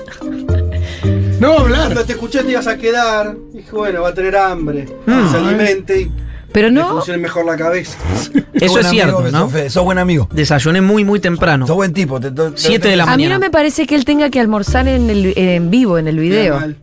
No 1.41 1.49
va 1.49 1.55
a 1.57 1.61
hablar. 1.61 1.81
Cuando 1.85 2.05
te 2.05 2.13
escuché 2.13 2.43
te 2.43 2.51
ibas 2.51 2.67
a 2.67 2.77
quedar. 2.77 3.35
Dije, 3.51 3.71
bueno, 3.71 4.01
va 4.03 4.09
a 4.09 4.13
tener 4.13 4.37
hambre. 4.37 4.85
Mm. 5.05 5.31
Se 5.31 5.37
alimente 5.37 6.01
y 6.01 6.11
Pero 6.51 6.69
no, 6.69 6.87
funcione 6.89 7.17
mejor 7.19 7.45
la 7.45 7.57
cabeza. 7.57 7.97
Eso 8.53 8.79
es 8.79 8.87
cierto, 8.89 9.23
que 9.23 9.31
¿no? 9.31 9.49
sos, 9.69 9.83
buen 9.83 9.97
amigo. 9.97 10.27
Desayuné 10.31 10.81
muy, 10.81 11.03
muy 11.03 11.19
temprano. 11.19 11.65
Sos 11.65 11.75
buen 11.75 11.93
tipo. 11.93 12.19
te- 12.19 12.29
te- 12.31 12.51
Siete 12.55 12.89
de 12.89 12.95
la 12.95 13.03
a 13.03 13.05
mí 13.17 13.23
mañana. 13.23 13.35
no 13.35 13.39
me 13.39 13.49
parece 13.49 13.87
que 13.87 13.95
él 13.95 14.05
tenga 14.05 14.29
que 14.29 14.39
almorzar 14.39 14.87
en, 14.87 15.09
el, 15.09 15.33
en 15.35 15.71
vivo, 15.71 15.97
en 15.97 16.07
el 16.07 16.19
video. 16.19 16.59
Mal. 16.59 16.75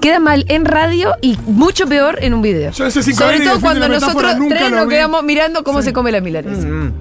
Queda 0.00 0.20
mal 0.20 0.44
en 0.48 0.64
radio 0.66 1.14
y 1.20 1.36
mucho 1.46 1.86
peor 1.86 2.18
en 2.22 2.34
un 2.34 2.42
video. 2.42 2.70
Yo 2.72 2.86
ese 2.86 3.02
cinco 3.02 3.18
Sobre 3.24 3.40
todo 3.40 3.60
cuando 3.60 3.88
nosotros 3.88 4.36
tres 4.48 4.70
nos 4.70 4.86
quedamos 4.86 5.24
mirando 5.24 5.64
cómo 5.64 5.82
se 5.82 5.92
come 5.92 6.12
la 6.12 6.20
milanesa. 6.20 6.66
Mm, 6.66 6.92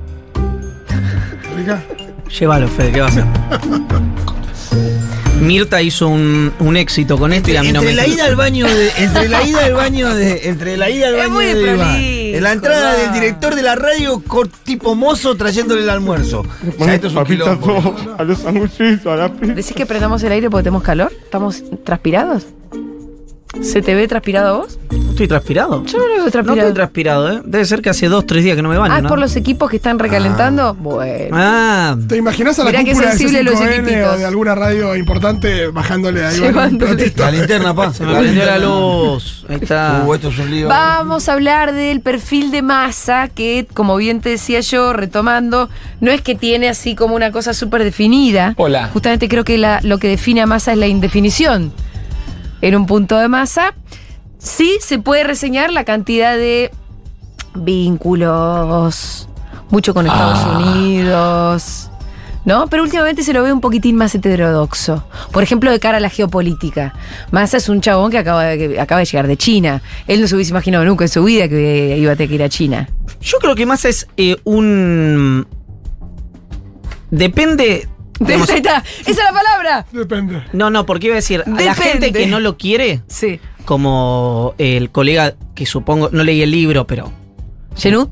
Rica. 1.58 1.84
Llévalo, 2.40 2.68
Fede, 2.68 2.92
¿qué 2.92 3.00
va 3.02 3.06
a 3.06 3.10
hacer? 3.10 3.26
Mirta 5.42 5.82
hizo 5.82 6.08
un, 6.08 6.54
un 6.60 6.78
éxito 6.78 7.18
con 7.18 7.34
esto 7.34 7.52
y 7.52 7.58
a 7.58 7.64
mí 7.64 7.72
no 7.72 7.82
entre 7.82 7.96
me 7.96 8.02
la 8.02 8.08
ida 8.08 8.26
al 8.26 8.36
baño 8.36 8.66
de, 8.66 8.92
entre 8.98 9.30
la 9.30 9.44
ida 9.44 9.66
al 9.66 9.74
baño 9.74 10.16
de 10.16 10.48
entre 10.48 10.78
la 10.78 10.90
ida 10.90 11.08
al 11.08 11.16
baño 11.16 11.38
de 11.40 11.52
Iván, 11.52 11.78
prolijo, 11.78 12.38
en 12.38 12.44
la 12.44 12.52
entrada 12.54 12.98
del 12.98 13.14
director 13.14 13.56
de 13.56 13.62
la 13.62 13.76
radio 13.76 14.24
tipo 14.64 14.96
mozo 14.96 15.36
trayéndole 15.36 15.84
el 15.84 15.90
almuerzo 15.90 16.46
o 16.80 16.86
sea, 16.86 16.96
esto 16.96 17.08
es 17.08 17.16
un 17.16 17.26
quilombo. 17.26 17.96
a 18.18 18.24
los 18.24 18.40
sanguchitos, 18.40 19.06
a 19.06 19.16
la 19.16 19.34
pizza. 19.34 19.54
¿Decís 19.54 19.74
que 19.74 19.86
prendamos 19.86 20.24
el 20.24 20.32
aire 20.32 20.50
porque 20.50 20.64
tenemos 20.64 20.84
calor? 20.84 21.12
¿Estamos 21.24 21.64
transpirados? 21.84 22.46
¿Se 23.62 23.82
te 23.82 23.94
ve 23.96 24.08
transpirado 24.08 24.48
a 24.56 24.58
vos? 24.60 24.80
¿Estoy 25.12 25.28
transpirado? 25.28 25.86
Yo 25.86 26.00
no 26.00 26.08
lo 26.08 26.14
veo 26.16 26.26
No 26.26 26.32
transpirado. 26.32 26.60
estoy 26.70 26.74
transpirado, 26.74 27.32
¿eh? 27.32 27.42
Debe 27.46 27.66
ser 27.66 27.82
que 27.84 27.90
hace 27.92 28.08
dos, 28.08 28.26
tres 28.26 28.44
días 28.44 28.56
que 28.56 28.64
no 28.64 28.70
me 28.70 28.78
baño, 28.80 28.96
ah, 28.96 29.02
¿no? 29.02 29.10
por 29.10 29.20
los 29.20 29.36
equipos 29.36 29.70
que 29.70 29.76
están 29.78 30.00
recalentando. 30.00 30.74
Bueno. 30.74 31.38
Ah, 31.40 31.96
¿Te 32.08 32.18
imaginas 32.18 32.58
a 32.58 32.64
la 32.64 32.72
Mirá 32.72 32.84
cúpula 32.84 33.14
de 33.16 33.44
los 33.44 33.54
C5N 33.54 33.72
equipitos. 33.80 34.16
o 34.16 34.18
de 34.18 34.26
alguna 34.26 34.56
radio 34.56 34.96
importante 34.96 35.68
bajándole 35.68 36.26
ahí 36.26 36.40
Llevándole. 36.40 37.14
la 37.16 37.32
linterna 37.32 37.76
pa 37.76 37.94
se 37.94 38.04
me 38.06 38.16
prendió 38.16 38.44
la 38.44 38.58
luz. 38.58 39.46
Ahí 39.48 39.58
está. 39.62 40.04
Uh, 40.06 40.14
esto 40.16 40.30
es 40.30 40.40
un 40.40 40.50
lío 40.50 40.68
Vamos 40.68 41.30
a 41.30 41.34
hablar 41.34 41.74
del 41.74 42.02
perfil 42.02 42.50
de 42.50 42.64
masa 42.64 43.28
que, 43.28 43.68
como 43.72 43.96
bien 43.98 44.20
te 44.20 44.30
decía 44.30 44.62
yo, 44.62 44.94
retomando, 44.94 45.70
no 46.02 46.10
es 46.12 46.22
que 46.22 46.34
tiene 46.34 46.70
así 46.70 46.96
como 46.96 47.16
una 47.16 47.32
cosa 47.32 47.54
súper 47.54 47.84
definida. 47.84 48.56
Hola. 48.58 48.90
Justamente 48.92 49.30
creo 49.30 49.44
que 49.44 49.60
la- 49.60 49.80
lo 49.84 50.00
que 50.00 50.08
define 50.08 50.42
a 50.42 50.48
masa 50.48 50.72
es 50.72 50.80
la 50.80 50.88
indefinición. 50.88 51.72
En 52.64 52.78
un 52.78 52.86
punto 52.86 53.18
de 53.20 53.28
masa, 53.28 53.74
sí 54.38 54.78
se 54.80 54.98
puede 54.98 55.26
reseñar 55.26 55.70
la 55.74 55.84
cantidad 55.84 56.38
de 56.38 56.72
vínculos, 57.56 59.28
mucho 59.70 59.94
con 59.94 60.08
Estados 60.08 60.40
Ah. 60.42 60.58
Unidos. 60.60 61.90
¿No? 62.46 62.68
Pero 62.68 62.84
últimamente 62.84 63.22
se 63.24 63.34
lo 63.34 63.44
ve 63.44 63.52
un 63.52 63.60
poquitín 63.60 63.98
más 63.98 64.16
heterodoxo. 64.16 65.04
Por 65.32 65.44
ejemplo, 65.44 65.72
de 65.72 65.80
cara 65.82 65.98
a 65.98 66.00
la 66.00 66.10
geopolítica. 66.10 66.94
Massa 67.32 67.58
es 67.58 67.68
un 67.68 67.82
chabón 67.82 68.12
que 68.12 68.18
acaba 68.18 68.44
de, 68.46 68.58
que 68.58 68.80
acaba 68.80 69.00
de 69.00 69.06
llegar 69.06 69.28
de 69.28 69.36
China. 69.36 69.82
Él 70.08 70.22
no 70.22 70.28
se 70.28 70.36
hubiese 70.36 70.52
imaginado 70.52 70.86
nunca 70.86 71.04
en 71.04 71.10
su 71.10 71.22
vida 71.26 71.50
que 71.50 71.98
iba 71.98 72.14
a 72.14 72.16
tener 72.16 72.30
que 72.30 72.36
ir 72.36 72.44
a 72.44 72.50
China. 72.50 72.88
Yo 73.20 73.40
creo 73.40 73.56
que 73.56 73.66
más 73.66 73.84
es 73.84 74.08
eh, 74.16 74.38
un. 74.46 75.48
Depende. 77.12 77.90
Digamos- 78.20 78.50
Ahí 78.52 78.58
está. 78.58 78.84
¡Esa 79.02 79.12
es 79.12 79.18
la 79.18 79.32
palabra! 79.34 79.86
Depende. 79.92 80.44
no, 80.54 80.70
no, 80.70 80.86
porque 80.86 81.08
iba 81.08 81.16
a 81.16 81.18
decir, 81.18 81.44
a 81.46 81.50
la 81.50 81.56
Depende. 81.58 81.82
gente 81.84 82.12
que 82.14 82.28
no 82.28 82.40
lo 82.40 82.58
quiere, 82.58 83.02
Sí. 83.08 83.40
como 83.66 84.56
el 84.58 84.90
colega 84.92 85.36
que 85.56 85.66
supongo, 85.66 86.10
no 86.12 86.24
leí 86.24 86.42
el 86.42 86.52
libro, 86.52 86.86
pero. 86.88 87.12
¿Genú? 87.76 88.10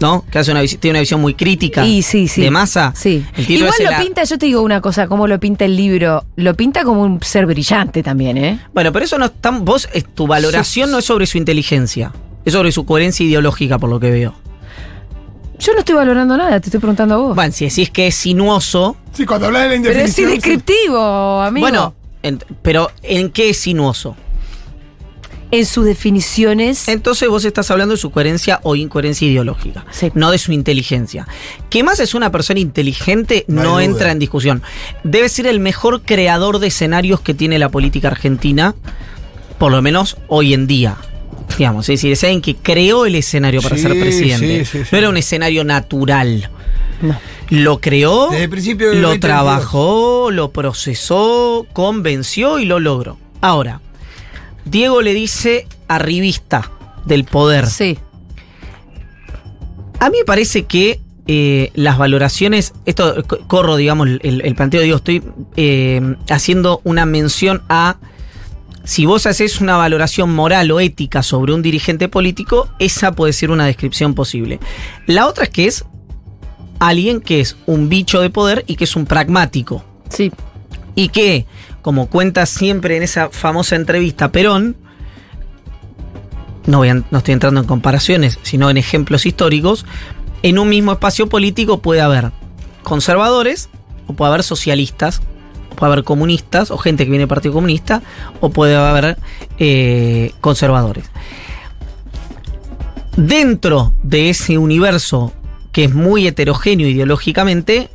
¿No? 0.00 0.24
Que 0.30 0.38
hace 0.40 0.50
una, 0.50 0.60
tiene 0.64 0.90
una 0.90 1.00
visión 1.00 1.20
muy 1.20 1.34
crítica 1.34 1.86
Y 1.86 2.02
sí, 2.02 2.26
sí. 2.26 2.42
de 2.42 2.50
masa. 2.50 2.92
Sí. 2.96 3.24
El 3.36 3.48
Igual 3.48 3.72
es 3.78 3.90
lo 3.90 3.96
pinta, 4.04 4.24
yo 4.24 4.36
te 4.38 4.46
digo 4.46 4.60
una 4.60 4.80
cosa, 4.80 5.06
cómo 5.06 5.28
lo 5.28 5.38
pinta 5.38 5.64
el 5.64 5.76
libro. 5.76 6.24
Lo 6.36 6.54
pinta 6.54 6.82
como 6.82 7.02
un 7.02 7.22
ser 7.22 7.46
brillante 7.46 8.02
también, 8.02 8.36
¿eh? 8.36 8.58
Bueno, 8.74 8.90
pero 8.92 9.04
eso 9.04 9.18
no 9.18 9.26
está. 9.26 9.50
Vos, 9.52 9.88
es- 9.94 10.04
tu 10.12 10.26
valoración 10.26 10.90
no 10.90 10.98
es 10.98 11.04
sobre 11.04 11.26
su 11.26 11.38
inteligencia, 11.38 12.12
es 12.44 12.52
sobre 12.52 12.72
su 12.72 12.84
coherencia 12.84 13.24
ideológica, 13.24 13.78
por 13.78 13.88
lo 13.88 14.00
que 14.00 14.10
veo. 14.10 14.34
Yo 15.58 15.72
no 15.72 15.78
estoy 15.80 15.94
valorando 15.94 16.36
nada, 16.36 16.58
te 16.60 16.66
estoy 16.66 16.80
preguntando 16.80 17.14
a 17.14 17.18
vos. 17.18 17.34
Bueno, 17.36 17.52
si 17.52 17.64
decís 17.66 17.90
que 17.90 18.08
es 18.08 18.14
sinuoso. 18.14 18.96
Sí, 19.12 19.24
cuando 19.24 19.46
hablas 19.46 19.62
de 19.62 19.68
la 19.78 19.82
Pero 19.82 19.90
es 20.00 20.18
indefinición. 20.18 20.28
sí. 20.30 20.34
descriptivo, 20.34 21.40
amigo. 21.42 21.64
Bueno, 21.64 21.94
en- 22.22 22.42
pero 22.62 22.90
¿en 23.02 23.30
qué 23.30 23.50
es 23.50 23.58
sinuoso? 23.58 24.16
en 25.50 25.66
sus 25.66 25.84
definiciones. 25.84 26.88
Entonces 26.88 27.28
vos 27.28 27.44
estás 27.44 27.70
hablando 27.70 27.94
de 27.94 28.00
su 28.00 28.10
coherencia 28.10 28.58
o 28.64 28.74
incoherencia 28.74 29.28
ideológica, 29.28 29.84
Sí. 29.92 30.10
no 30.14 30.32
de 30.32 30.38
su 30.38 30.50
inteligencia. 30.50 31.28
Que 31.70 31.84
más 31.84 32.00
es 32.00 32.14
una 32.14 32.32
persona 32.32 32.58
inteligente 32.58 33.44
No 33.46 33.78
entra 33.78 34.10
en 34.10 34.18
discusión. 34.18 34.62
Debe 35.04 35.28
ser 35.28 35.46
el 35.46 35.60
mejor 35.60 36.02
creador 36.02 36.58
de 36.58 36.66
escenarios 36.68 37.20
que 37.20 37.34
tiene 37.34 37.60
la 37.60 37.68
política 37.68 38.08
argentina, 38.08 38.74
por 39.58 39.70
lo 39.70 39.80
menos 39.80 40.16
hoy 40.26 40.54
en 40.54 40.66
día. 40.66 40.96
Digamos, 41.58 41.88
es 41.88 41.94
decir, 42.00 42.12
es 42.12 42.24
alguien 42.24 42.40
que 42.40 42.56
creó 42.56 43.06
el 43.06 43.14
escenario 43.14 43.62
para 43.62 43.76
Sí, 43.76 43.82
ser 43.82 43.92
presidente. 44.00 44.64
sí, 44.64 44.78
sí, 44.78 44.84
sí. 44.84 44.88
No 44.92 44.98
era 44.98 45.08
un 45.08 45.16
escenario 45.16 45.62
natural. 45.64 46.50
No. 47.02 47.16
Lo 47.50 47.80
creó, 47.80 48.30
Desde 48.30 48.44
el 48.44 48.50
principio 48.50 48.88
del 48.90 49.02
lo 49.02 49.08
2022. 49.08 49.20
trabajó, 49.20 50.30
lo 50.30 50.50
procesó, 50.50 51.66
convenció 51.72 52.58
y 52.58 52.64
lo 52.64 52.80
logró. 52.80 53.18
Ahora, 53.40 53.80
Diego 54.64 55.02
le 55.02 55.12
dice 55.12 55.66
arribista 55.86 56.70
del 57.04 57.24
poder. 57.24 57.66
Sí. 57.66 57.98
A 60.00 60.10
mí 60.10 60.18
me 60.18 60.24
parece 60.24 60.64
que 60.64 61.00
eh, 61.26 61.70
las 61.74 61.96
valoraciones, 61.98 62.72
esto 62.84 63.22
co- 63.26 63.38
corro, 63.46 63.76
digamos, 63.76 64.08
el, 64.08 64.42
el 64.44 64.54
planteo, 64.54 64.82
digo, 64.82 64.96
estoy 64.96 65.22
eh, 65.56 66.00
haciendo 66.30 66.80
una 66.84 67.06
mención 67.06 67.62
a 67.68 67.96
si 68.84 69.06
vos 69.06 69.26
haces 69.26 69.60
una 69.60 69.76
valoración 69.76 70.34
moral 70.34 70.70
o 70.70 70.78
ética 70.80 71.22
sobre 71.22 71.52
un 71.54 71.62
dirigente 71.62 72.08
político, 72.08 72.68
esa 72.78 73.12
puede 73.12 73.32
ser 73.32 73.50
una 73.50 73.66
descripción 73.66 74.14
posible. 74.14 74.60
La 75.06 75.26
otra 75.26 75.44
es 75.44 75.50
que 75.50 75.66
es 75.66 75.84
alguien 76.80 77.20
que 77.20 77.40
es 77.40 77.56
un 77.66 77.88
bicho 77.88 78.20
de 78.20 78.30
poder 78.30 78.64
y 78.66 78.76
que 78.76 78.84
es 78.84 78.94
un 78.96 79.06
pragmático. 79.06 79.84
Sí. 80.10 80.30
Y 80.94 81.08
que, 81.08 81.46
como 81.82 82.08
cuenta 82.08 82.46
siempre 82.46 82.96
en 82.96 83.02
esa 83.02 83.30
famosa 83.30 83.74
entrevista 83.76 84.30
Perón, 84.30 84.76
no, 86.66 86.78
voy 86.78 86.88
a- 86.90 86.94
no 86.94 87.18
estoy 87.18 87.34
entrando 87.34 87.60
en 87.60 87.66
comparaciones, 87.66 88.38
sino 88.42 88.70
en 88.70 88.76
ejemplos 88.76 89.26
históricos, 89.26 89.86
en 90.42 90.58
un 90.58 90.68
mismo 90.68 90.92
espacio 90.92 91.28
político 91.28 91.80
puede 91.80 92.00
haber 92.00 92.32
conservadores, 92.82 93.70
o 94.06 94.12
puede 94.12 94.28
haber 94.30 94.42
socialistas, 94.42 95.22
puede 95.74 95.92
haber 95.92 96.04
comunistas 96.04 96.70
o 96.70 96.78
gente 96.78 97.04
que 97.04 97.10
viene 97.10 97.22
del 97.22 97.28
Partido 97.28 97.54
Comunista 97.54 98.02
o 98.40 98.50
puede 98.50 98.76
haber 98.76 99.18
eh, 99.58 100.32
conservadores. 100.40 101.04
Dentro 103.16 103.92
de 104.02 104.30
ese 104.30 104.58
universo 104.58 105.32
que 105.74 105.84
es 105.84 105.94
muy 105.94 106.26
heterogéneo 106.26 106.88
ideológicamente, 106.88 107.90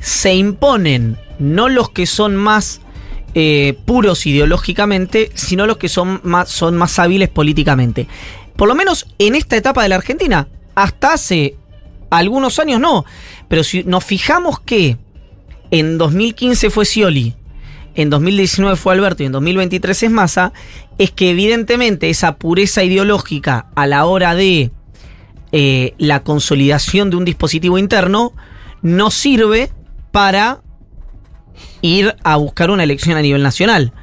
se 0.00 0.34
imponen 0.34 1.16
no 1.38 1.70
los 1.70 1.88
que 1.88 2.04
son 2.04 2.36
más 2.36 2.82
eh, 3.34 3.78
puros 3.86 4.26
ideológicamente, 4.26 5.30
sino 5.34 5.66
los 5.66 5.78
que 5.78 5.88
son 5.88 6.20
más, 6.24 6.50
son 6.50 6.76
más 6.76 6.98
hábiles 6.98 7.30
políticamente. 7.30 8.06
Por 8.54 8.68
lo 8.68 8.74
menos 8.74 9.06
en 9.18 9.34
esta 9.34 9.56
etapa 9.56 9.82
de 9.82 9.88
la 9.88 9.96
Argentina, 9.96 10.46
hasta 10.74 11.14
hace 11.14 11.56
algunos 12.10 12.58
años 12.58 12.80
no. 12.80 13.06
Pero 13.48 13.64
si 13.64 13.82
nos 13.84 14.04
fijamos 14.04 14.60
que 14.60 14.98
en 15.72 15.96
2015 15.96 16.68
fue 16.68 16.84
Scioli, 16.84 17.34
en 17.94 18.10
2019 18.10 18.76
fue 18.76 18.92
Alberto 18.92 19.22
y 19.22 19.26
en 19.26 19.32
2023 19.32 20.02
es 20.04 20.10
Massa, 20.10 20.52
es 20.98 21.10
que 21.10 21.30
evidentemente 21.30 22.10
esa 22.10 22.36
pureza 22.36 22.84
ideológica 22.84 23.66
a 23.74 23.86
la 23.86 24.04
hora 24.04 24.34
de 24.34 24.70
eh, 25.50 25.94
la 25.96 26.22
consolidación 26.22 27.08
de 27.08 27.16
un 27.16 27.24
dispositivo 27.24 27.78
interno 27.78 28.34
no 28.82 29.10
sirve 29.10 29.70
para 30.10 30.60
ir 31.80 32.16
a 32.22 32.36
buscar 32.36 32.70
una 32.70 32.84
elección 32.84 33.16
a 33.16 33.22
nivel 33.22 33.42
nacional. 33.42 33.94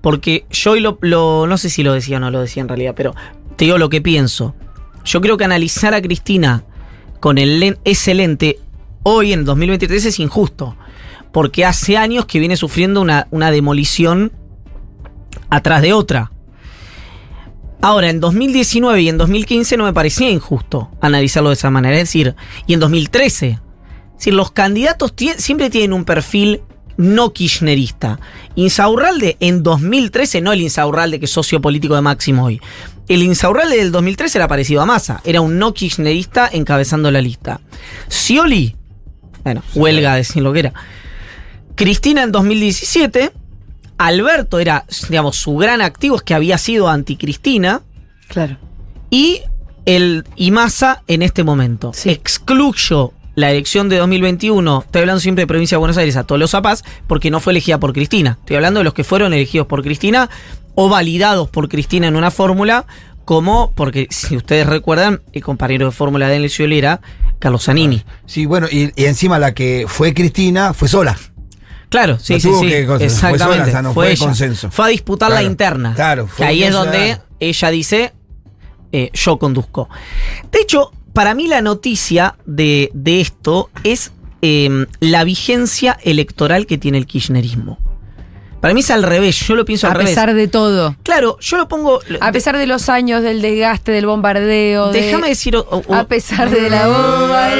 Porque 0.00 0.46
yo 0.50 0.76
lo, 0.76 1.46
no 1.46 1.58
sé 1.58 1.68
si 1.68 1.82
lo 1.82 1.92
decía 1.92 2.16
o 2.16 2.20
no 2.20 2.30
lo 2.30 2.40
decía 2.40 2.62
en 2.62 2.68
realidad, 2.68 2.94
pero 2.96 3.14
te 3.56 3.66
digo 3.66 3.76
lo 3.76 3.90
que 3.90 4.00
pienso. 4.00 4.54
Yo 5.04 5.20
creo 5.20 5.36
que 5.36 5.44
analizar 5.44 5.92
a 5.92 6.00
Cristina 6.00 6.64
con 7.20 7.36
el 7.36 7.78
ese 7.84 8.14
lente 8.14 8.60
hoy 9.02 9.34
en 9.34 9.44
2023 9.44 10.06
es 10.06 10.20
injusto. 10.20 10.76
Porque 11.32 11.64
hace 11.64 11.96
años 11.96 12.26
que 12.26 12.38
viene 12.38 12.56
sufriendo 12.56 13.00
una, 13.00 13.28
una 13.30 13.50
demolición 13.50 14.32
atrás 15.50 15.82
de 15.82 15.92
otra. 15.92 16.32
Ahora, 17.80 18.10
en 18.10 18.20
2019 18.20 19.02
y 19.02 19.08
en 19.08 19.18
2015 19.18 19.76
no 19.76 19.84
me 19.84 19.92
parecía 19.92 20.28
injusto 20.30 20.90
analizarlo 21.00 21.50
de 21.50 21.54
esa 21.54 21.70
manera. 21.70 21.96
Es 21.96 22.08
decir, 22.08 22.34
y 22.66 22.74
en 22.74 22.80
2013. 22.80 23.48
Es 23.48 23.58
decir, 24.16 24.34
los 24.34 24.50
candidatos 24.50 25.14
siempre 25.36 25.70
tienen 25.70 25.92
un 25.92 26.04
perfil 26.04 26.62
no 26.98 27.32
kirchnerista. 27.32 28.18
Insaurralde 28.56 29.36
en 29.38 29.62
2013, 29.62 30.40
no 30.40 30.52
el 30.52 30.60
Insaurralde 30.60 31.18
que 31.18 31.26
es 31.26 31.30
socio 31.30 31.60
político 31.60 31.94
de 31.94 32.02
Máximo 32.02 32.44
hoy. 32.44 32.60
El 33.08 33.22
Insaurralde 33.22 33.76
del 33.76 33.92
2013 33.92 34.36
era 34.36 34.48
parecido 34.48 34.82
a 34.82 34.86
Massa. 34.86 35.22
Era 35.24 35.40
un 35.40 35.58
no 35.58 35.72
kirchnerista 35.72 36.50
encabezando 36.52 37.10
la 37.10 37.22
lista. 37.22 37.60
Scioli, 38.10 38.76
bueno, 39.44 39.62
huelga 39.74 40.16
decir 40.16 40.42
lo 40.42 40.52
que 40.52 40.58
era. 40.58 40.74
Cristina 41.78 42.24
en 42.24 42.32
2017. 42.32 43.30
Alberto 43.98 44.58
era, 44.58 44.84
digamos, 45.08 45.36
su 45.36 45.56
gran 45.56 45.80
activo 45.80 46.16
es 46.16 46.22
que 46.22 46.34
había 46.34 46.58
sido 46.58 46.88
anticristina. 46.88 47.82
Claro. 48.26 48.56
Y 49.10 49.42
el 49.86 50.24
y 50.34 50.50
Massa 50.50 51.04
en 51.06 51.22
este 51.22 51.44
momento. 51.44 51.92
Excluyo 52.04 53.12
la 53.36 53.52
elección 53.52 53.88
de 53.88 53.98
2021, 53.98 54.82
estoy 54.84 55.02
hablando 55.02 55.20
siempre 55.20 55.42
de 55.42 55.46
provincia 55.46 55.76
de 55.76 55.78
Buenos 55.78 55.96
Aires, 55.96 56.16
a 56.16 56.24
Tolosa 56.24 56.60
Paz, 56.62 56.82
porque 57.06 57.30
no 57.30 57.38
fue 57.38 57.52
elegida 57.52 57.78
por 57.78 57.92
Cristina. 57.92 58.38
Estoy 58.40 58.56
hablando 58.56 58.80
de 58.80 58.84
los 58.84 58.92
que 58.92 59.04
fueron 59.04 59.32
elegidos 59.32 59.68
por 59.68 59.84
Cristina 59.84 60.28
o 60.74 60.88
validados 60.88 61.48
por 61.48 61.68
Cristina 61.68 62.08
en 62.08 62.16
una 62.16 62.32
fórmula, 62.32 62.86
como, 63.24 63.70
porque 63.76 64.08
si 64.10 64.36
ustedes 64.36 64.66
recuerdan, 64.66 65.20
el 65.32 65.44
compañero 65.44 65.86
de 65.86 65.92
fórmula 65.92 66.26
de 66.28 66.34
Enel 66.34 66.50
Scioli 66.50 66.78
era 66.78 67.00
Carlos 67.38 67.66
Zanini. 67.66 68.02
Sí, 68.26 68.46
bueno, 68.46 68.66
y, 68.68 68.90
y 69.00 69.04
encima 69.04 69.38
la 69.38 69.54
que 69.54 69.84
fue 69.86 70.12
Cristina 70.12 70.74
fue 70.74 70.88
sola. 70.88 71.16
Claro, 71.88 72.18
sí, 72.18 72.34
No 72.34 72.40
sí, 72.40 72.50
sí. 72.60 72.66
que 72.68 72.86
fue 72.86 73.04
exactamente. 73.04 73.44
sola, 73.44 73.66
o 73.66 73.70
sea, 73.70 73.82
no 73.82 73.94
fue 73.94 74.12
ella. 74.12 74.26
consenso. 74.26 74.70
Fue 74.70 74.84
a 74.84 74.88
disputar 74.88 75.30
la 75.30 75.42
interna. 75.42 75.94
claro, 75.94 76.26
que 76.26 76.32
fue 76.32 76.46
ahí 76.46 76.62
es 76.62 76.72
donde 76.72 77.18
ella 77.40 77.70
dice, 77.70 78.12
eh, 78.92 79.10
yo 79.14 79.38
conduzco. 79.38 79.88
De 80.52 80.60
hecho, 80.60 80.92
para 81.12 81.34
mí 81.34 81.46
la 81.48 81.62
noticia 81.62 82.36
de, 82.46 82.90
de 82.94 83.20
esto 83.20 83.70
es 83.84 84.12
eh, 84.42 84.86
la 85.00 85.24
vigencia 85.24 85.98
electoral 86.02 86.66
que 86.66 86.78
tiene 86.78 86.98
el 86.98 87.06
kirchnerismo. 87.06 87.78
Para 88.60 88.74
mí 88.74 88.80
es 88.80 88.90
al 88.90 89.04
revés, 89.04 89.36
yo 89.46 89.54
lo 89.54 89.64
pienso 89.64 89.86
A 89.86 89.90
al 89.90 89.96
revés. 89.98 90.10
pesar 90.10 90.34
de 90.34 90.48
todo. 90.48 90.96
Claro, 91.04 91.38
yo 91.40 91.56
lo 91.58 91.68
pongo... 91.68 92.00
A 92.20 92.32
pesar 92.32 92.56
de 92.58 92.66
los 92.66 92.88
años, 92.88 93.22
del 93.22 93.40
desgaste, 93.40 93.92
del 93.92 94.06
bombardeo. 94.06 94.90
de- 94.90 95.00
Déjame 95.02 95.28
decir... 95.28 95.54
o- 95.56 95.60
o- 95.70 95.94
A 95.94 96.04
pesar 96.08 96.50
de 96.50 96.68
la 96.68 96.86
bomba, 96.88 97.48
de 97.48 97.56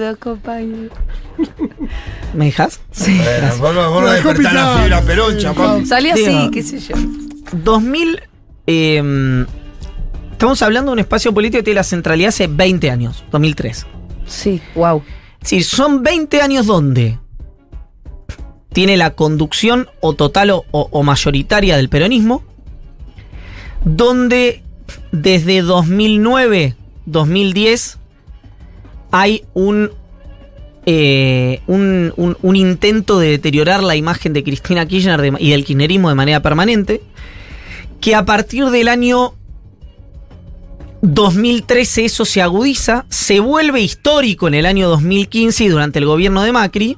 los 0.00 0.16
compañeros. 0.16 0.96
¿Me 2.34 2.46
dejas? 2.46 2.80
Sí. 2.90 3.18
Bueno, 3.18 3.56
vos 3.58 3.74
no- 3.74 3.90
vos 3.90 4.02
no 4.02 4.10
despertás 4.12 4.52
la 4.54 4.78
fibra 4.78 5.02
peroncha, 5.02 5.52
papi. 5.52 5.86
Salí 5.86 6.10
así, 6.10 6.24
Digo, 6.26 6.50
qué 6.50 6.62
sé 6.62 6.78
yo. 6.80 6.94
2000. 7.52 8.22
eh, 8.66 9.44
estamos 10.32 10.62
hablando 10.62 10.90
de 10.90 10.92
un 10.94 10.98
espacio 11.00 11.32
político 11.34 11.58
que 11.58 11.64
tiene 11.64 11.76
la 11.76 11.84
centralidad 11.84 12.30
hace 12.30 12.46
20 12.46 12.90
años, 12.90 13.24
2003. 13.30 13.86
Sí, 14.26 14.60
wow. 14.74 15.02
Decir, 15.40 15.64
son 15.64 16.02
20 16.02 16.40
años 16.40 16.66
donde 16.66 17.18
tiene 18.74 18.96
la 18.98 19.14
conducción 19.14 19.88
o 20.00 20.12
total 20.12 20.50
o, 20.52 21.02
mayoritaria 21.02 21.76
del 21.76 21.88
peronismo, 21.88 22.42
donde 23.84 24.62
desde 25.12 25.62
2009, 25.62 26.74
2010 27.06 27.98
hay 29.12 29.44
un, 29.54 29.90
eh, 30.86 31.60
un, 31.68 32.12
un- 32.42 32.56
intento 32.56 33.18
de 33.20 33.28
deteriorar 33.30 33.82
la 33.82 33.94
imagen 33.96 34.32
de 34.32 34.42
Cristina 34.42 34.86
Kirchner 34.86 35.34
y 35.38 35.50
del 35.50 35.64
kirchnerismo 35.64 36.08
de 36.08 36.14
manera 36.16 36.42
permanente, 36.42 37.00
que 38.00 38.14
a 38.16 38.24
partir 38.24 38.66
del 38.66 38.88
año 38.88 39.34
2013 41.02 42.06
eso 42.06 42.24
se 42.24 42.42
agudiza, 42.42 43.04
se 43.08 43.38
vuelve 43.40 43.80
histórico 43.82 44.48
en 44.48 44.54
el 44.54 44.66
año 44.66 44.88
2015 44.88 45.64
y 45.64 45.68
durante 45.68 45.98
el 46.00 46.06
gobierno 46.06 46.42
de 46.42 46.52
Macri. 46.52 46.96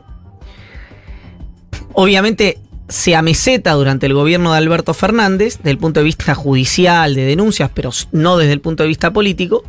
Obviamente 1.99 2.59
se 2.89 3.17
ameseta 3.17 3.73
durante 3.73 4.05
el 4.07 4.13
gobierno 4.15 4.53
de 4.53 4.59
Alberto 4.59 4.93
Fernández, 4.95 5.57
desde 5.57 5.71
el 5.71 5.79
punto 5.79 6.01
de 6.01 6.05
vista 6.05 6.35
judicial, 6.35 7.15
de 7.15 7.25
denuncias, 7.25 7.71
pero 7.75 7.91
no 8.13 8.37
desde 8.37 8.53
el 8.53 8.61
punto 8.61 8.83
de 8.83 8.89
vista 8.89 9.13
político. 9.13 9.65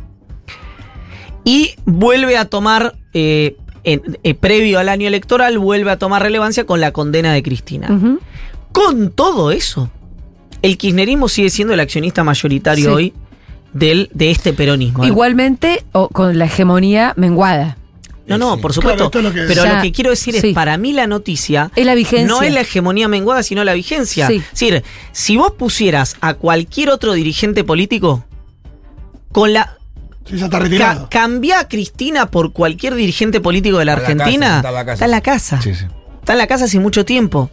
Y 1.44 1.74
vuelve 1.86 2.36
a 2.36 2.44
tomar, 2.44 2.94
eh, 3.14 3.56
en- 3.84 4.18
eh, 4.22 4.34
previo 4.34 4.78
al 4.78 4.88
año 4.88 5.08
electoral, 5.08 5.58
vuelve 5.58 5.90
a 5.90 5.98
tomar 5.98 6.22
relevancia 6.22 6.64
con 6.64 6.80
la 6.80 6.92
condena 6.92 7.32
de 7.32 7.42
Cristina. 7.42 7.88
Con 8.72 9.10
todo 9.10 9.50
eso, 9.50 9.90
el 10.62 10.76
kirchnerismo 10.76 11.28
sigue 11.28 11.48
siendo 11.50 11.72
el 11.74 11.80
accionista 11.80 12.22
mayoritario 12.24 12.84
Sí. 12.84 12.90
hoy 12.90 13.12
del, 13.72 14.10
de 14.12 14.30
este 14.30 14.52
peronismo. 14.52 15.04
Igualmente, 15.06 15.84
o 15.92 16.08
con 16.08 16.38
la 16.38 16.44
hegemonía 16.44 17.14
menguada. 17.16 17.78
No, 18.28 18.38
no, 18.38 18.58
por 18.58 18.72
supuesto. 18.72 18.96
Claro, 18.96 19.06
esto 19.06 19.18
es 19.18 19.24
lo 19.24 19.32
que- 19.32 19.46
pero 19.48 19.64
Ya, 19.64 19.76
lo 19.76 19.82
que 19.82 19.92
quiero 19.92 20.10
decir 20.10 20.34
sí. 20.40 20.48
es, 20.48 20.54
para 20.54 20.76
mí 20.76 20.92
la 20.92 21.06
noticia 21.06 21.70
Es 21.74 21.86
la 21.86 21.94
vigencia. 21.94 22.26
no 22.28 22.42
es 22.42 22.52
la 22.52 22.60
hegemonía 22.60 23.08
menguada, 23.08 23.42
sino 23.42 23.64
la 23.64 23.72
vigencia. 23.74 24.26
Sí. 24.26 24.36
Es 24.36 24.50
decir, 24.52 24.84
si 25.12 25.36
vos 25.36 25.52
pusieras 25.58 26.16
a 26.20 26.34
cualquier 26.34 26.90
otro 26.90 27.14
dirigente 27.14 27.64
político 27.64 28.24
con 29.32 29.52
la... 29.52 29.76
ya 30.30 30.44
está 30.46 30.58
retirado. 30.58 31.02
Ca- 31.04 31.08
cambia 31.20 31.60
a 31.60 31.68
Cristina 31.68 32.30
por 32.30 32.52
cualquier 32.52 32.94
dirigente 32.94 33.40
político 33.40 33.78
de 33.78 33.84
la 33.86 33.94
Está 33.94 34.12
en 34.12 34.18
la 34.18 34.24
Argentina. 34.24 34.62
casa, 34.62 34.68
está 34.68 34.68
en 34.68 34.74
la 34.74 34.84
casa. 34.84 34.92
Está 34.94 35.04
en 35.04 35.10
la 35.10 35.20
casa. 35.20 35.60
Sí, 35.62 35.74
sí. 35.74 35.84
Está 36.20 36.32
en 36.34 36.38
la 36.38 36.46
casa 36.46 36.64
hace 36.66 36.78
mucho 36.78 37.04
tiempo. 37.06 37.50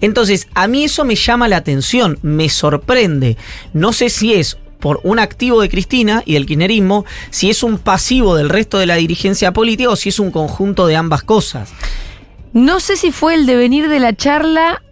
Entonces, 0.00 0.48
a 0.54 0.66
mí 0.66 0.82
eso 0.82 1.04
me 1.04 1.14
llama 1.14 1.46
la 1.46 1.58
atención, 1.58 2.18
me 2.22 2.48
sorprende. 2.48 3.36
No 3.72 3.92
sé 3.92 4.08
si 4.08 4.34
es 4.34 4.58
por 4.86 5.00
un 5.02 5.18
activo 5.18 5.60
de 5.60 5.68
Cristina 5.68 6.22
y 6.24 6.34
del 6.34 6.46
kirchnerismo, 6.46 7.04
si 7.30 7.50
es 7.50 7.64
un 7.64 7.76
pasivo 7.76 8.36
del 8.36 8.48
resto 8.48 8.78
de 8.78 8.86
la 8.86 8.94
dirigencia 8.94 9.52
política 9.52 9.90
o 9.90 9.96
si 9.96 10.10
es 10.10 10.20
un 10.20 10.30
conjunto 10.30 10.86
de 10.86 10.94
ambas 10.94 11.24
cosas. 11.24 11.72
No 12.52 12.78
sé 12.78 12.94
si 12.94 13.10
fue 13.10 13.34
el 13.34 13.46
devenir 13.46 13.88
de 13.88 13.98
la 13.98 14.14
charla 14.14 14.84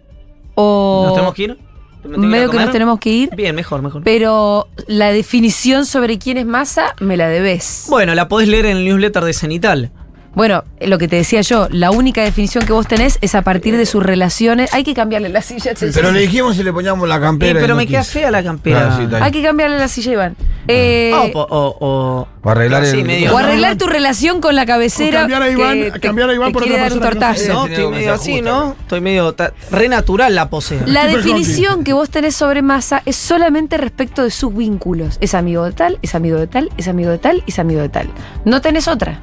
o. 0.53 1.03
¿Nos 1.05 1.13
tenemos 1.13 1.33
que 1.33 1.43
ir? 1.43 1.57
¿Me 2.03 2.09
tengo 2.09 2.11
que 2.11 2.17
ir 2.19 2.25
a 2.25 2.27
Medio 2.27 2.49
que 2.49 2.57
nos 2.57 2.71
tenemos 2.71 2.99
que 2.99 3.09
ir. 3.09 3.29
Bien, 3.37 3.55
mejor, 3.55 3.81
mejor. 3.81 4.03
Pero 4.03 4.67
la 4.87 5.13
definición 5.13 5.85
sobre 5.85 6.19
quién 6.19 6.35
es 6.39 6.45
masa 6.45 6.93
me 6.99 7.15
la 7.15 7.29
debes. 7.29 7.85
Bueno, 7.87 8.15
la 8.15 8.27
podés 8.27 8.49
leer 8.49 8.65
en 8.65 8.75
el 8.75 8.83
newsletter 8.83 9.23
de 9.23 9.31
Cenital. 9.31 9.91
Bueno, 10.35 10.65
lo 10.81 10.97
que 10.97 11.07
te 11.07 11.15
decía 11.15 11.39
yo, 11.41 11.67
la 11.71 11.91
única 11.91 12.21
definición 12.21 12.65
que 12.65 12.73
vos 12.73 12.87
tenés 12.87 13.17
es 13.21 13.35
a 13.35 13.41
partir 13.41 13.77
de 13.77 13.85
sus 13.85 14.03
relaciones. 14.03 14.73
Hay 14.73 14.83
que 14.83 14.93
cambiarle 14.93 15.29
la 15.29 15.41
silla. 15.41 15.73
che, 15.73 15.87
Pero 15.93 16.11
le 16.11 16.19
dijimos 16.19 16.57
si 16.57 16.63
le 16.63 16.73
poníamos 16.73 17.07
la 17.07 17.15
Eh, 17.15 17.19
campera. 17.21 17.51
y 17.59 17.61
pero 17.63 17.67
no 17.69 17.75
me 17.77 17.87
queda 17.87 17.99
quiso. 18.01 18.11
fea 18.11 18.31
la 18.31 18.43
campera. 18.43 18.89
Ah, 18.91 18.97
sí. 19.09 19.15
Hay 19.21 19.31
que 19.31 19.41
cambiarle 19.41 19.79
la 19.79 19.87
silla, 19.87 20.11
Iván. 20.11 20.35
Eh, 20.67 21.11
Ah, 21.13 21.21
o, 21.33 21.39
o, 21.41 22.27
o- 22.43 22.49
arreglar 22.49 22.83
el- 22.83 23.05
medio- 23.05 23.33
o 23.33 23.37
arreglar 23.37 23.77
tu 23.77 23.87
relación 23.87 24.41
con 24.41 24.55
la 24.55 24.65
cabecera. 24.65 25.19
O 25.19 25.21
cambiar 25.21 25.41
a 25.43 25.49
Iván- 25.49 25.91
que 25.93 25.99
cambiar 26.01 26.29
a 26.29 26.33
Iván 26.33 26.51
por 26.51 26.63
otra 26.63 26.77
dar 26.79 26.91
un 26.93 26.99
persona 26.99 27.09
que 27.11 27.15
no 27.15 27.21
tortazo. 27.27 27.53
No, 27.53 27.67
estoy 27.67 27.87
medio 27.91 28.13
así. 28.13 28.41
¿no? 28.41 28.75
Estoy 28.81 29.01
medio. 29.01 29.33
ta- 29.33 29.53
re 29.71 29.87
natural 29.87 30.35
la 30.35 30.49
pose. 30.49 30.79
La 30.85 31.05
definición 31.07 31.83
que 31.85 31.93
vos 31.93 32.09
tenés 32.09 32.35
sobre 32.35 32.61
masa 32.61 33.01
es 33.05 33.15
solamente 33.15 33.77
respecto 33.77 34.23
de 34.23 34.31
sus 34.31 34.53
vínculos. 34.55 35.17
Es 35.21 35.33
amigo 35.33 35.63
de 35.63 35.71
tal, 35.71 35.97
es 36.01 36.13
amigo 36.13 36.37
de 36.37 36.47
tal, 36.47 36.69
es 36.77 36.87
amigo 36.89 37.09
de 37.09 37.17
tal, 37.19 37.41
es 37.47 37.57
amigo 37.59 37.81
de 37.81 37.89
tal. 37.89 38.09
No 38.43 38.59
tenés 38.61 38.87
otra. 38.89 39.19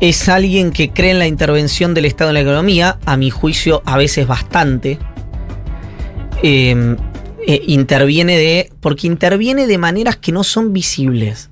Es 0.00 0.28
alguien 0.28 0.70
que 0.70 0.90
cree 0.90 1.10
en 1.10 1.18
la 1.18 1.26
intervención 1.26 1.94
del 1.94 2.04
Estado 2.04 2.30
en 2.30 2.34
la 2.34 2.40
economía, 2.40 2.98
a 3.04 3.16
mi 3.16 3.30
juicio 3.30 3.82
a 3.84 3.96
veces 3.96 4.26
bastante. 4.26 4.98
Eh, 6.42 6.96
eh, 7.46 7.62
interviene 7.66 8.36
de. 8.36 8.70
porque 8.80 9.06
interviene 9.06 9.66
de 9.66 9.78
maneras 9.78 10.16
que 10.16 10.32
no 10.32 10.44
son 10.44 10.72
visibles. 10.72 11.50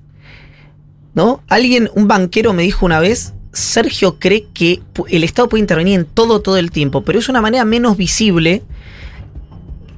¿No? 1.15 1.43
Alguien, 1.49 1.91
un 1.95 2.07
banquero 2.07 2.53
me 2.53 2.63
dijo 2.63 2.85
una 2.85 3.01
vez. 3.01 3.33
Sergio 3.53 4.19
cree 4.19 4.47
que 4.53 4.83
el 5.09 5.25
Estado 5.25 5.49
puede 5.49 5.63
intervenir 5.63 5.99
en 5.99 6.05
todo 6.05 6.43
todo 6.43 6.59
el 6.59 6.71
tiempo, 6.71 7.03
pero 7.03 7.19
es 7.19 7.31
una 7.31 7.41
manera 7.41 7.65
menos 7.65 7.97
visible 7.97 8.63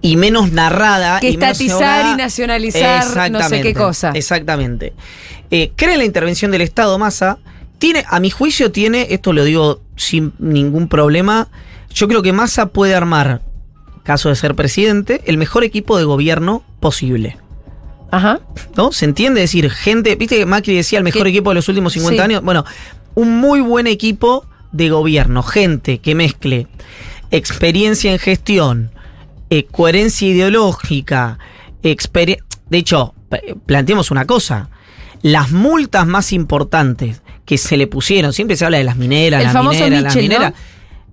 y 0.01 0.17
menos 0.17 0.53
narrada. 0.53 1.19
Que 1.19 1.31
y 1.31 1.33
estatizar 1.33 2.15
y 2.15 2.17
nacionalizar 2.17 3.05
no 3.33 3.43
sé 3.43 3.61
qué 3.61 3.71
Exactamente, 3.71 3.75
cosa. 3.75 4.13
Exactamente. 4.15 4.93
Eh, 5.51 5.73
cree 5.75 5.95
en 5.95 5.99
la 5.99 6.05
intervención 6.05 6.53
del 6.53 6.61
Estado 6.61 6.97
Massa. 7.01 7.39
Tiene, 7.79 8.05
a 8.09 8.21
mi 8.21 8.31
juicio, 8.31 8.73
tiene, 8.73 9.09
esto 9.11 9.33
lo 9.33 9.45
digo 9.45 9.81
sin 9.97 10.33
ningún 10.39 10.89
problema. 10.89 11.49
Yo 11.95 12.09
creo 12.09 12.23
que 12.23 12.33
Massa 12.33 12.67
puede 12.67 12.95
armar, 12.95 13.43
caso 14.03 14.29
de 14.29 14.37
ser 14.37 14.55
presidente, 14.55 15.23
el 15.27 15.39
mejor 15.39 15.65
equipo 15.65 15.97
de 15.99 16.05
gobierno 16.05 16.65
posible. 16.81 17.39
Ajá. 18.11 18.41
¿No? 18.77 18.91
¿Se 18.93 19.05
entiende? 19.05 19.43
Es 19.43 19.51
decir, 19.51 19.71
gente, 19.71 20.17
viste 20.17 20.37
que 20.39 20.47
Macri 20.47 20.75
decía 20.75 20.99
el 20.99 21.05
mejor 21.05 21.27
equipo 21.27 21.51
de 21.51 21.57
los 21.57 21.69
últimos 21.69 21.93
50 21.93 22.17
Sí. 22.17 22.25
años. 22.25 22.43
Bueno, 22.43 22.65
un 23.15 23.39
muy 23.39 23.61
buen 23.61 23.87
equipo 23.87 24.47
de 24.73 24.91
gobierno, 24.91 25.43
gente 25.43 25.99
que 25.99 26.15
mezcle 26.15 26.67
experiencia 27.31 28.11
en 28.13 28.19
gestión, 28.19 28.91
eh, 29.51 29.65
coherencia 29.65 30.29
ideológica, 30.29 31.39
de 31.83 32.79
hecho, 32.79 33.15
planteemos 33.67 34.11
una 34.11 34.27
cosa. 34.27 34.71
Las 35.23 35.53
multas 35.53 36.07
más 36.07 36.33
importantes 36.33 37.23
que 37.49 37.57
se 37.57 37.79
le 37.79 37.87
pusieron, 37.87 38.35
siempre 38.35 38.57
se 38.59 38.67
habla 38.67 38.77
de 38.77 38.85
las 38.85 38.97
mineras, 38.97 39.43
las 39.43 39.55
mineras, 39.65 40.03
las 40.03 40.17
mineras. 40.17 40.53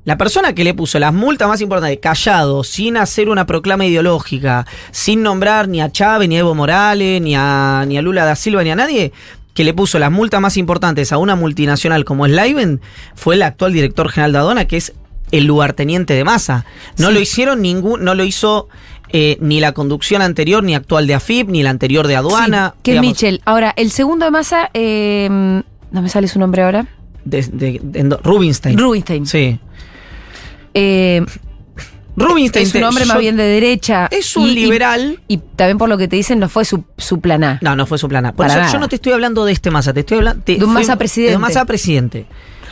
La 0.04 0.18
persona 0.18 0.54
que 0.54 0.66
le 0.66 0.74
puso 0.74 1.00
las 1.00 1.14
multas 1.14 1.48
más 1.48 1.62
importantes, 1.62 1.98
callado, 2.00 2.64
sin 2.66 2.98
hacer 2.98 3.30
una 3.30 3.46
proclama 3.48 3.86
ideológica, 3.86 4.68
sin 4.92 5.24
nombrar 5.24 5.70
ni 5.70 5.82
a 5.82 5.92
Chávez, 5.92 6.28
ni 6.28 6.36
a 6.36 6.42
Evo 6.42 6.54
Morales, 6.54 7.22
ni 7.22 7.36
a, 7.36 7.86
ni 7.88 7.98
a 7.98 8.02
Lula 8.02 8.26
da 8.26 8.36
Silva, 8.36 8.64
ni 8.66 8.70
a 8.70 8.76
nadie, 8.76 9.14
que 9.54 9.64
le 9.64 9.74
puso 9.74 9.98
las 9.98 10.12
multas 10.12 10.42
más 10.42 10.58
importantes 10.58 11.14
a 11.14 11.18
una 11.18 11.38
multinacional 11.38 12.04
como 12.04 12.26
es 12.26 12.34
Livent, 12.34 12.82
fue 13.16 13.36
el 13.36 13.42
actual 13.42 13.72
director 13.72 14.10
general 14.10 14.34
de 14.34 14.38
Adona, 14.40 14.66
que 14.68 14.76
es 14.78 14.94
el 15.32 15.46
lugarteniente 15.46 16.14
de 16.14 16.26
masa. 16.26 16.66
No 16.98 17.08
Sí. 17.08 17.14
lo 17.14 17.20
hicieron 17.22 17.62
ningún, 17.62 18.04
no 18.04 18.14
lo 18.14 18.26
hizo 18.26 18.68
eh, 19.14 19.38
ni 19.40 19.60
la 19.62 19.72
conducción 19.72 20.22
anterior, 20.22 20.62
ni 20.64 20.76
actual 20.76 21.08
de 21.08 21.14
AFIP, 21.14 21.48
ni 21.48 21.64
la 21.64 21.70
anterior 21.70 22.06
de 22.08 22.18
aduana. 22.18 22.74
Sí, 22.76 22.80
que 22.84 22.92
digamos, 22.92 23.10
Mitchell. 23.12 23.42
Ahora, 23.46 23.74
el 23.78 23.90
segundo 23.92 24.26
de 24.26 24.32
masa, 24.32 24.70
eh, 24.74 25.62
no 25.92 26.02
me 26.02 26.10
sale 26.10 26.28
su 26.28 26.40
nombre 26.40 26.64
ahora. 26.64 26.88
de- 27.24 27.42
de- 27.52 27.80
de- 27.82 28.18
Rubinstein. 28.24 28.78
Rubinstein. 28.78 29.26
Sí. 29.26 29.60
Eh, 30.74 31.24
Rubinstein. 32.18 32.68
es 32.68 32.76
un 32.76 32.84
hombre 32.84 33.06
más 33.06 33.18
bien 33.20 33.36
de 33.36 33.44
derecha. 33.44 34.08
Es 34.12 34.38
un 34.38 34.48
Y- 34.50 34.54
liberal. 34.56 35.20
Y, 35.28 35.38
también 35.38 35.78
por 35.78 35.90
lo 35.90 35.98
que 35.98 36.08
te 36.08 36.16
dicen, 36.16 36.40
no 36.40 36.48
fue 36.50 36.64
su, 36.66 36.84
su 36.98 37.20
plan 37.20 37.44
A. 37.44 37.60
No, 37.62 37.76
no 37.76 37.86
fue 37.86 37.98
su 37.98 38.08
plana. 38.08 38.32
Por 38.32 38.46
Para 38.48 38.54
eso 38.54 38.60
nada. 38.62 38.72
yo 38.74 38.80
no 38.80 38.88
te 38.88 38.96
estoy 38.96 39.12
hablando 39.14 39.44
de 39.44 39.52
este 39.52 39.70
Massa, 39.72 39.94
te 39.94 40.02
estoy 40.02 40.20
hablando 40.20 40.44
De 40.46 40.64
un 40.64 40.72
Massa 40.74 40.98
presidente. 40.98 41.32
De 41.32 41.36
un 41.36 41.42
Massa 41.42 41.66
presidente. 41.66 42.26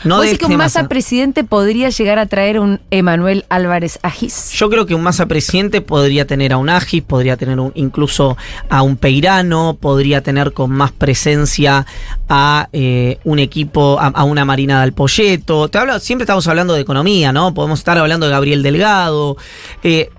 No 0.03 0.15
¿Vos 0.17 0.25
decís 0.25 0.39
que 0.39 0.45
un 0.45 0.57
Massa 0.57 0.79
Massa. 0.81 0.89
presidente 0.89 1.43
podría 1.43 1.89
llegar 1.89 2.19
a 2.19 2.25
traer 2.25 2.59
un 2.59 2.81
Emanuel 2.91 3.45
Álvarez 3.49 3.99
Agis? 4.01 4.51
Yo 4.51 4.69
creo 4.69 4.85
que 4.85 4.95
un 4.95 5.01
Massa 5.03 5.25
presidente 5.27 5.81
podría 5.81 6.27
tener 6.27 6.51
a 6.53 6.57
un 6.57 6.69
Agis, 6.69 7.01
podría 7.03 7.37
tener 7.37 7.59
un- 7.59 7.71
incluso 7.75 8.35
a 8.69 8.81
un 8.81 8.97
Peirano, 8.97 9.77
podría 9.79 10.21
tener 10.21 10.53
con 10.53 10.71
más 10.71 10.91
presencia 10.91 11.85
a 12.29 12.67
eh, 12.73 13.19
un 13.23 13.39
equipo, 13.39 13.97
a, 13.99 14.07
a 14.07 14.23
una 14.23 14.45
Marina 14.45 14.81
del 14.81 14.93
Polleto. 14.93 15.69
Te 15.69 15.77
hablo, 15.77 15.99
siempre 15.99 16.23
estamos 16.23 16.47
hablando 16.47 16.73
de 16.73 16.81
economía, 16.81 17.31
¿no? 17.31 17.53
Podemos 17.53 17.79
estar 17.79 17.97
hablando 17.97 18.25
de 18.25 18.31
Gabriel 18.31 18.63
Delgado, 18.63 19.37
eh, 19.83 20.09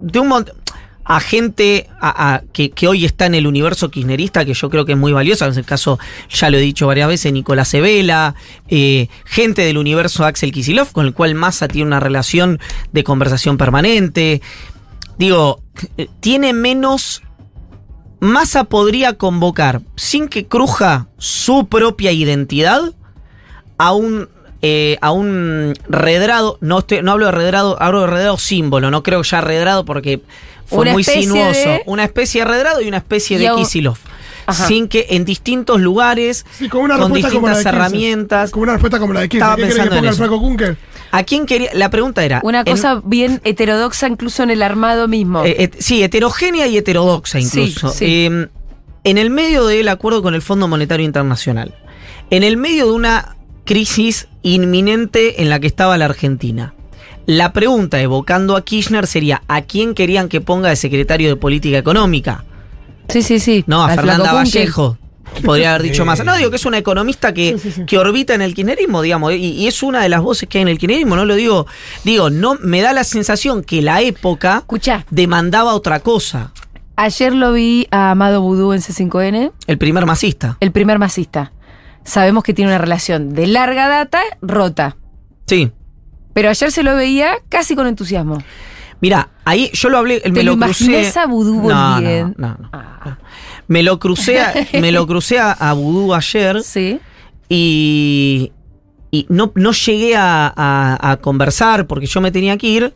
de 0.00 0.18
un 0.18 0.28
montón. 0.28 0.54
A 1.12 1.18
gente 1.18 1.88
a- 2.00 2.42
que, 2.52 2.70
que 2.70 2.86
hoy 2.86 3.04
está 3.04 3.26
en 3.26 3.34
el 3.34 3.48
universo 3.48 3.90
kirchnerista, 3.90 4.44
que 4.44 4.54
yo 4.54 4.70
creo 4.70 4.84
que 4.84 4.92
es 4.92 4.98
muy 4.98 5.10
valiosa, 5.12 5.46
en 5.46 5.58
el 5.58 5.64
caso, 5.64 5.98
ya 6.30 6.50
lo 6.50 6.56
he 6.56 6.60
dicho 6.60 6.86
varias 6.86 7.08
veces, 7.08 7.32
Nicolás 7.32 7.74
Evela, 7.74 8.36
eh, 8.68 9.08
gente 9.24 9.62
del 9.62 9.76
universo 9.76 10.24
Axel 10.24 10.52
Kisilov, 10.52 10.92
con 10.92 11.06
el 11.06 11.12
cual 11.12 11.34
Massa 11.34 11.66
tiene 11.66 11.88
una 11.88 11.98
relación 11.98 12.60
de 12.92 13.02
conversación 13.02 13.56
permanente. 13.58 14.40
Digo, 15.18 15.60
eh, 15.98 16.06
tiene 16.20 16.52
menos. 16.52 17.22
Massa 18.20 18.62
podría 18.64 19.14
convocar, 19.14 19.80
sin 19.96 20.28
que 20.28 20.46
cruja 20.46 21.08
su 21.18 21.66
propia 21.66 22.12
identidad, 22.12 22.82
a 23.78 23.92
un. 23.92 24.28
eh, 24.62 24.98
a 25.00 25.10
un 25.10 25.72
redrado, 25.88 26.58
no, 26.60 26.80
estoy- 26.80 27.00
no 27.02 27.12
hablo 27.12 27.24
de 27.26 27.32
redrado, 27.32 27.82
hablo 27.82 28.02
de 28.02 28.06
redrado 28.08 28.36
símbolo, 28.36 28.90
no 28.90 29.02
creo 29.02 29.22
ya 29.22 29.40
redrado 29.40 29.86
porque 29.86 30.20
fue 30.70 30.78
Una 30.78 30.92
muy 30.92 31.04
sinuoso. 31.04 31.68
de- 31.68 31.82
Una 31.86 32.04
especie 32.04 32.40
de 32.42 32.50
redrado 32.50 32.80
y 32.80 32.88
una 32.88 32.96
especie 32.98 33.36
Y 33.38 33.40
de 33.42 33.50
Kisilov. 33.56 33.98
Ajá. 34.46 34.66
Sin 34.66 34.88
que 34.88 35.06
en 35.10 35.24
distintos 35.24 35.80
lugares, 35.80 36.44
Sí, 36.58 36.68
con 36.68 36.80
una 36.82 36.94
con 36.96 37.02
respuesta 37.12 37.30
como 37.30 37.46
la 37.46 37.52
de 37.52 37.58
distintas 37.58 37.74
herramientas. 37.86 38.50
Como 38.50 38.62
una 38.64 38.72
respuesta 38.72 38.98
como 38.98 39.12
la 39.12 39.20
de 39.20 39.28
Kirchner. 39.28 39.42
Estaba 39.42 39.56
¿Qué 39.56 39.62
querés 39.62 39.74
que 39.74 39.78
pensando 39.80 39.94
en 39.94 40.00
ponga 40.00 40.08
el 40.08 40.14
eso. 40.14 40.24
Franco 40.24 40.40
Kunker? 40.40 40.76
¿A 41.12 41.22
quién 41.24 41.46
quería? 41.46 41.70
La 41.74 41.90
pregunta 41.90 42.24
era. 42.24 42.40
Una 42.42 42.60
en- 42.60 42.64
cosa 42.64 43.00
bien 43.04 43.40
heterodoxa 43.44 44.08
incluso 44.08 44.42
en 44.42 44.50
el 44.50 44.62
armado 44.62 45.06
mismo. 45.08 45.44
Eh, 45.44 45.56
et- 45.58 45.76
sí, 45.80 46.02
heterogénea 46.02 46.66
y 46.66 46.78
heterodoxa 46.78 47.38
incluso. 47.38 47.90
Sí, 47.90 47.98
sí. 47.98 48.04
Eh, 48.06 48.48
en 49.04 49.18
el 49.18 49.30
medio 49.30 49.66
del 49.66 49.88
acuerdo 49.88 50.22
con 50.22 50.34
el 50.34 50.42
Fondo 50.42 50.66
Monetario 50.68 51.04
Internacional, 51.06 51.74
en 52.30 52.42
el 52.42 52.56
medio 52.56 52.86
de 52.86 52.92
una 52.92 53.36
crisis 53.64 54.26
inminente 54.42 55.42
en 55.42 55.48
la 55.50 55.60
que 55.60 55.66
estaba 55.66 55.96
la 55.98 56.06
Argentina, 56.06 56.74
la 57.26 57.52
pregunta 57.52 58.00
evocando 58.00 58.56
a 58.56 58.64
Kirchner 58.64 59.06
sería, 59.06 59.42
¿a 59.48 59.62
quién 59.62 59.94
querían 59.94 60.28
que 60.28 60.40
ponga 60.40 60.68
de 60.70 60.76
secretario 60.76 61.28
de 61.28 61.36
Política 61.36 61.78
Económica? 61.78 62.44
sí, 63.08 63.22
sí, 63.22 63.40
sí. 63.40 63.64
No, 63.66 63.82
a 63.82 63.88
Al 63.88 63.94
Fernanda. 63.96 64.32
Vallejo. 64.32 64.96
Podría 65.44 65.70
haber 65.74 65.82
dicho 65.82 66.04
más. 66.06 66.24
No, 66.24 66.36
digo 66.36 66.50
que 66.50 66.56
es 66.56 66.64
una 66.66 66.78
economista 66.78 67.32
que, 67.34 67.56
que 67.86 67.98
orbita 67.98 68.34
en 68.34 68.42
el 68.42 68.54
kirchnerismo, 68.54 69.02
digamos, 69.02 69.32
y, 69.32 69.36
y 69.36 69.66
es 69.68 69.82
una 69.82 70.02
de 70.02 70.08
las 70.08 70.22
voces 70.22 70.48
que 70.48 70.58
hay 70.58 70.62
en 70.62 70.68
el 70.68 70.78
kirchnerismo, 70.78 71.14
no 71.16 71.24
lo 71.24 71.34
digo. 71.36 71.66
Digo, 72.04 72.30
no, 72.30 72.56
me 72.60 72.80
da 72.82 72.92
la 72.92 73.04
sensación 73.04 73.62
que 73.62 73.80
la 73.82 74.00
época 74.00 74.58
Escuchá, 74.58 75.06
demandaba 75.10 75.74
otra 75.74 76.00
cosa. 76.00 76.52
ayer 76.96 77.32
lo 77.32 77.52
vi 77.52 77.86
a 77.92 78.10
Amado 78.12 78.42
Vudú 78.42 78.72
en 78.72 78.80
C5N, 78.80 79.52
El 79.66 79.78
primer 79.78 80.04
masista. 80.06 80.56
el 80.60 80.72
primer 80.72 80.98
masista. 80.98 81.52
Sabemos 82.04 82.42
que 82.44 82.54
tiene 82.54 82.70
una 82.70 82.78
relación 82.78 83.34
de 83.34 83.46
larga 83.46 83.86
data 83.88 84.20
rota. 84.40 84.96
Sí. 85.46 85.70
Pero 86.32 86.48
ayer 86.50 86.70
se 86.70 86.82
lo 86.82 86.94
veía 86.96 87.34
casi 87.48 87.74
con 87.74 87.86
entusiasmo. 87.86 88.42
Mira, 89.00 89.30
ahí 89.44 89.70
yo 89.72 89.88
lo 89.88 89.98
hablé, 89.98 90.20
me 90.26 90.30
¿Te 90.32 90.42
lo, 90.42 90.56
lo 90.56 90.66
crucé. 90.66 91.10
a 91.18 91.26
Vudú 91.26 91.54
no, 91.68 92.00
no, 92.00 92.34
no, 92.36 92.56
no. 92.60 92.70
Me 93.66 93.82
lo 93.82 93.98
crucé, 93.98 94.40
a- 94.40 94.52
me 94.80 94.92
lo 94.92 95.06
crucé 95.08 95.38
a, 95.38 95.52
a 95.52 95.72
Vudú 95.72 96.12
ayer 96.14 96.62
Sí. 96.62 96.98
y, 97.48 98.52
y 99.10 99.26
no, 99.28 99.52
no 99.54 99.72
llegué 99.72 100.16
a, 100.16 100.52
a- 100.54 101.10
a 101.12 101.16
conversar 101.18 101.86
porque 101.86 102.06
yo 102.06 102.20
me 102.20 102.30
tenía 102.30 102.56
que 102.58 102.66
ir, 102.66 102.94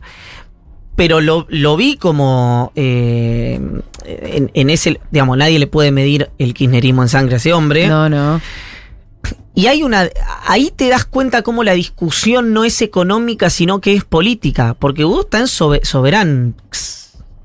pero 0.95 1.21
lo, 1.21 1.45
lo 1.49 1.75
vi 1.75 1.97
como 1.97 2.71
eh, 2.75 3.59
en, 4.05 4.51
en 4.53 4.69
ese, 4.69 4.99
digamos, 5.11 5.37
nadie 5.37 5.59
le 5.59 5.67
puede 5.67 5.91
medir 5.91 6.29
el 6.37 6.53
kirchnerismo 6.53 7.01
en 7.03 7.09
sangre 7.09 7.33
a 7.35 7.37
ese 7.37 7.51
hombre. 7.53 7.87
No, 7.87 8.07
no. 8.09 8.39
Y 9.53 9.67
hay 9.67 9.83
una. 9.83 10.09
Ahí 10.45 10.71
te 10.75 10.89
das 10.89 11.05
cuenta 11.05 11.41
cómo 11.41 11.63
la 11.63 11.73
discusión 11.73 12.53
no 12.53 12.65
es 12.65 12.81
económica, 12.81 13.49
sino 13.49 13.79
que 13.81 13.93
es 13.95 14.03
política. 14.03 14.75
Porque 14.77 15.03
Vudú 15.03 15.21
está 15.21 15.39
en 15.39 15.45
sobe- 15.45 15.83
soberan. 15.83 16.55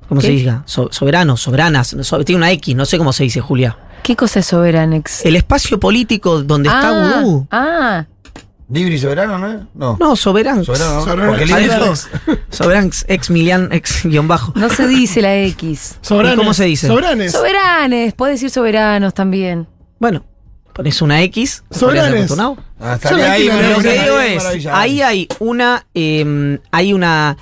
¿Cómo 0.09 0.20
se 0.20 0.31
diga? 0.31 0.64
So- 0.66 0.89
soberanos, 0.91 1.41
soberanas. 1.41 1.97
so- 2.01 2.24
tiene 2.24 2.39
una 2.39 2.51
X, 2.53 2.74
no 2.74 2.85
sé 2.85 2.99
cómo 2.99 3.12
se 3.12 3.22
dice, 3.24 3.41
Julia. 3.41 3.78
¿Qué 4.03 4.16
cosa 4.16 4.41
es 4.41 4.47
Soberanex? 4.47 5.24
El 5.24 5.37
espacio 5.37 5.78
político 5.78 6.43
donde 6.43 6.68
está 6.68 6.89
ah, 6.89 7.20
Vudú. 7.22 7.47
Ah, 7.51 8.07
Libre 8.72 8.95
y 8.95 8.99
soberano, 8.99 9.37
¿no? 9.37 9.66
No. 9.74 9.97
No, 9.99 10.14
soberano. 10.16 10.62
Soberano. 10.64 11.03
Soberano. 11.05 11.28
Porque 11.33 11.45
ex 13.09 13.31
Milian, 13.31 13.68
ex 13.72 14.05
guion 14.05 14.28
bajo. 14.28 14.53
no 14.55 14.68
se 14.70 14.87
dice 14.87 15.20
la 15.20 15.37
X. 15.37 15.97
Sobranes. 16.01 16.39
cómo 16.39 16.55
se 16.55 16.64
dice? 16.64 16.87
Sobranes. 16.87 17.33
Soberanes, 17.33 18.14
puede 18.14 18.33
decir 18.33 18.49
soberanos 18.51 19.12
también. 19.12 19.66
Bueno, 19.99 20.24
pones 20.81 21.03
una 21.03 21.22
X. 21.24 21.62
Hasta 22.78 23.11
Yo 23.11 23.18
la 23.18 23.33
ahí, 23.33 23.49
maravilla, 23.49 23.76
Lo 23.76 23.83
que 23.83 24.03
digo 24.03 24.20
es, 24.20 24.66
ahí 24.66 25.03
hay 25.03 25.28
una, 25.39 25.87
eh, 25.93 26.59
hay 26.70 26.93
una, 26.95 27.37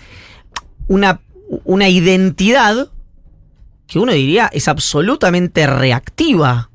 una, 0.89 1.21
una 1.65 1.89
identidad 1.89 2.89
que 3.87 4.01
uno 4.01 4.13
diría 4.13 4.51
es 4.53 4.67
absolutamente 4.67 5.69
reactiva 5.69 6.69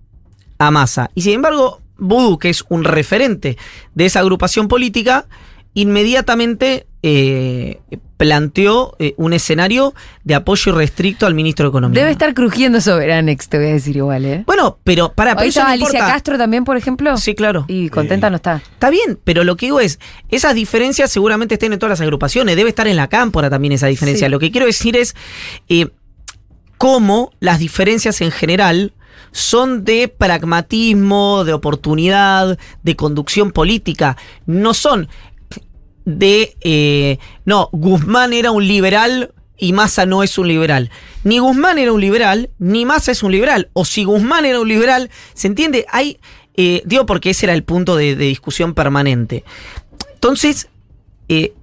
a 0.58 0.72
Massa. 0.72 1.12
Y 1.16 1.24
sin 1.24 1.34
embargo, 1.34 1.82
Vudú, 1.98 2.40
que 2.40 2.50
es 2.50 2.64
un 2.70 2.86
referente 2.86 3.58
de 3.94 4.06
esa 4.06 4.22
agrupación 4.22 4.70
política, 4.70 5.28
inmediatamente 5.74 6.88
eh, 7.04 7.82
planteó 8.24 8.96
eh, 9.00 9.14
un 9.18 9.34
escenario 9.34 9.94
de 10.24 10.36
apoyo 10.36 10.72
irrestricto 10.72 11.26
al 11.26 11.34
ministro 11.34 11.66
de 11.66 11.70
Economía. 11.72 12.00
Debe 12.00 12.12
estar 12.14 12.34
crujiendo 12.34 12.80
Soberanex, 12.80 13.50
te 13.50 13.58
voy 13.58 13.68
a 13.68 13.74
decir 13.74 13.98
igual, 13.98 14.24
¿eh? 14.24 14.44
Bueno, 14.48 14.78
pero 14.86 15.12
para 15.12 15.36
pero 15.36 15.50
estaba 15.50 15.68
no 15.68 15.74
Alicia 15.74 16.00
importa. 16.00 16.14
Castro 16.14 16.38
también, 16.38 16.64
por 16.64 16.78
ejemplo. 16.78 17.18
Sí, 17.18 17.36
claro. 17.36 17.66
Y 17.68 17.90
contenta 17.90 18.30
no 18.30 18.38
está. 18.38 18.64
Está 18.72 18.90
bien, 18.90 19.20
pero 19.26 19.44
lo 19.44 19.58
que 19.58 19.66
digo 19.66 19.82
es, 19.82 20.00
esas 20.30 20.56
diferencias 20.56 21.12
seguramente 21.12 21.56
estén 21.56 21.74
en 21.74 21.80
todas 21.80 22.00
las 22.00 22.02
agrupaciones, 22.02 22.56
debe 22.56 22.70
estar 22.70 22.88
en 22.88 22.96
la 22.96 23.10
cámpora 23.10 23.50
también 23.50 23.74
esa 23.74 23.88
diferencia. 23.88 24.28
Sí. 24.28 24.32
Lo 24.32 24.40
que 24.40 24.52
quiero 24.52 24.68
decir 24.68 24.96
es 24.96 25.18
eh, 25.68 25.90
cómo 26.78 27.34
las 27.42 27.60
diferencias 27.60 28.22
en 28.22 28.32
general 28.32 28.94
son 29.32 29.84
de 29.84 30.08
pragmatismo, 30.08 31.44
de 31.44 31.52
oportunidad, 31.52 32.58
de 32.84 32.96
conducción 32.96 33.52
política, 33.52 34.16
no 34.46 34.74
son 34.74 35.10
de, 36.06 36.56
eh, 36.62 37.18
no, 37.46 37.70
Guzmán 37.72 38.34
era 38.34 38.52
un 38.52 38.68
liberal 38.68 39.34
y 39.58 39.74
Massa 39.74 40.06
no 40.06 40.24
es 40.24 40.38
un 40.38 40.48
liberal. 40.48 40.92
Ni 41.24 41.40
Guzmán 41.40 41.78
era 41.78 41.94
un 41.94 42.02
liberal, 42.02 42.50
ni 42.60 42.86
Massa 42.86 43.12
es 43.12 43.24
un 43.24 43.32
liberal. 43.32 43.70
O 43.74 43.86
si 43.86 44.04
Guzmán 44.04 44.46
era 44.46 44.60
un 44.60 44.68
liberal, 44.68 45.10
¿se 45.34 45.48
entiende? 45.48 45.86
Hay, 45.90 46.20
eh, 46.56 46.82
digo 46.86 47.06
porque 47.06 47.30
ese 47.30 47.46
era 47.46 47.54
el 47.54 47.64
punto 47.64 47.96
de, 47.96 48.16
discusión 48.16 48.74
permanente. 48.74 49.44
Entonces, 50.14 50.70
eh, 51.30 51.54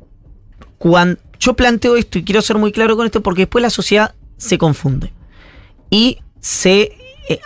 cuando 0.79 1.21
yo 1.39 1.55
planteo 1.55 1.97
esto 1.97 2.19
y 2.19 2.25
quiero 2.25 2.43
ser 2.43 2.59
muy 2.59 2.73
claro 2.73 2.97
con 2.97 3.07
esto 3.07 3.23
porque 3.23 3.43
después 3.43 3.63
la 3.63 3.71
sociedad 3.71 4.15
se 4.37 4.59
confunde. 4.59 5.13
Y 5.91 6.19
se, 6.41 6.97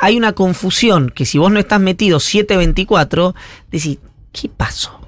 hay 0.01 0.17
una 0.17 0.33
confusión 0.33 1.11
que 1.11 1.25
si 1.25 1.39
vos 1.39 1.51
no 1.51 1.59
estás 1.59 1.81
metido 1.81 2.21
724, 2.21 3.35
decís, 3.71 3.99
¿qué 4.33 4.49
pasó? 4.49 5.04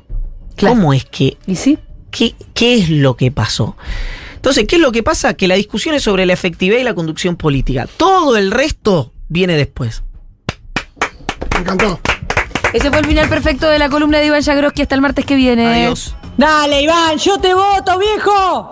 ¿Cómo 0.59 0.93
es 0.93 1.05
que... 1.05 1.37
¿Y 1.47 1.57
sí? 1.57 1.79
¿qué, 2.11 2.35
¿Qué 2.55 2.75
es 2.75 2.89
lo 2.89 3.17
que 3.17 3.31
pasó? 3.31 3.77
Entonces, 4.37 4.67
¿qué 4.67 4.77
es 4.77 4.83
lo 4.83 4.93
que 4.93 5.03
pasa? 5.03 5.35
Que 5.35 5.49
la 5.49 5.55
discusión 5.55 5.95
es 5.95 6.03
sobre 6.03 6.25
la 6.25 6.33
efectividad 6.33 6.79
y 6.79 6.85
la 6.85 6.95
conducción 6.95 7.37
política. 7.37 7.89
Todo 7.97 8.37
el 8.37 8.51
resto 8.51 9.13
viene 9.29 9.57
después. 9.57 10.03
Me 11.55 11.61
encantó. 11.61 12.01
Ese 12.73 12.91
fue 12.91 13.01
el 13.01 13.07
final 13.07 13.29
perfecto 13.29 13.69
de 13.69 13.79
la 13.79 13.89
columna 13.89 14.19
de 14.19 14.27
Iván 14.27 14.43
Jagroski 14.43 14.83
hasta 14.83 14.95
el 14.95 15.01
martes 15.01 15.25
que 15.25 15.35
viene. 15.35 15.67
Adiós. 15.67 16.15
Dale, 16.37 16.83
Iván, 16.83 17.17
yo 17.19 17.39
te 17.39 17.55
voto, 17.55 17.99
viejo. 17.99 18.71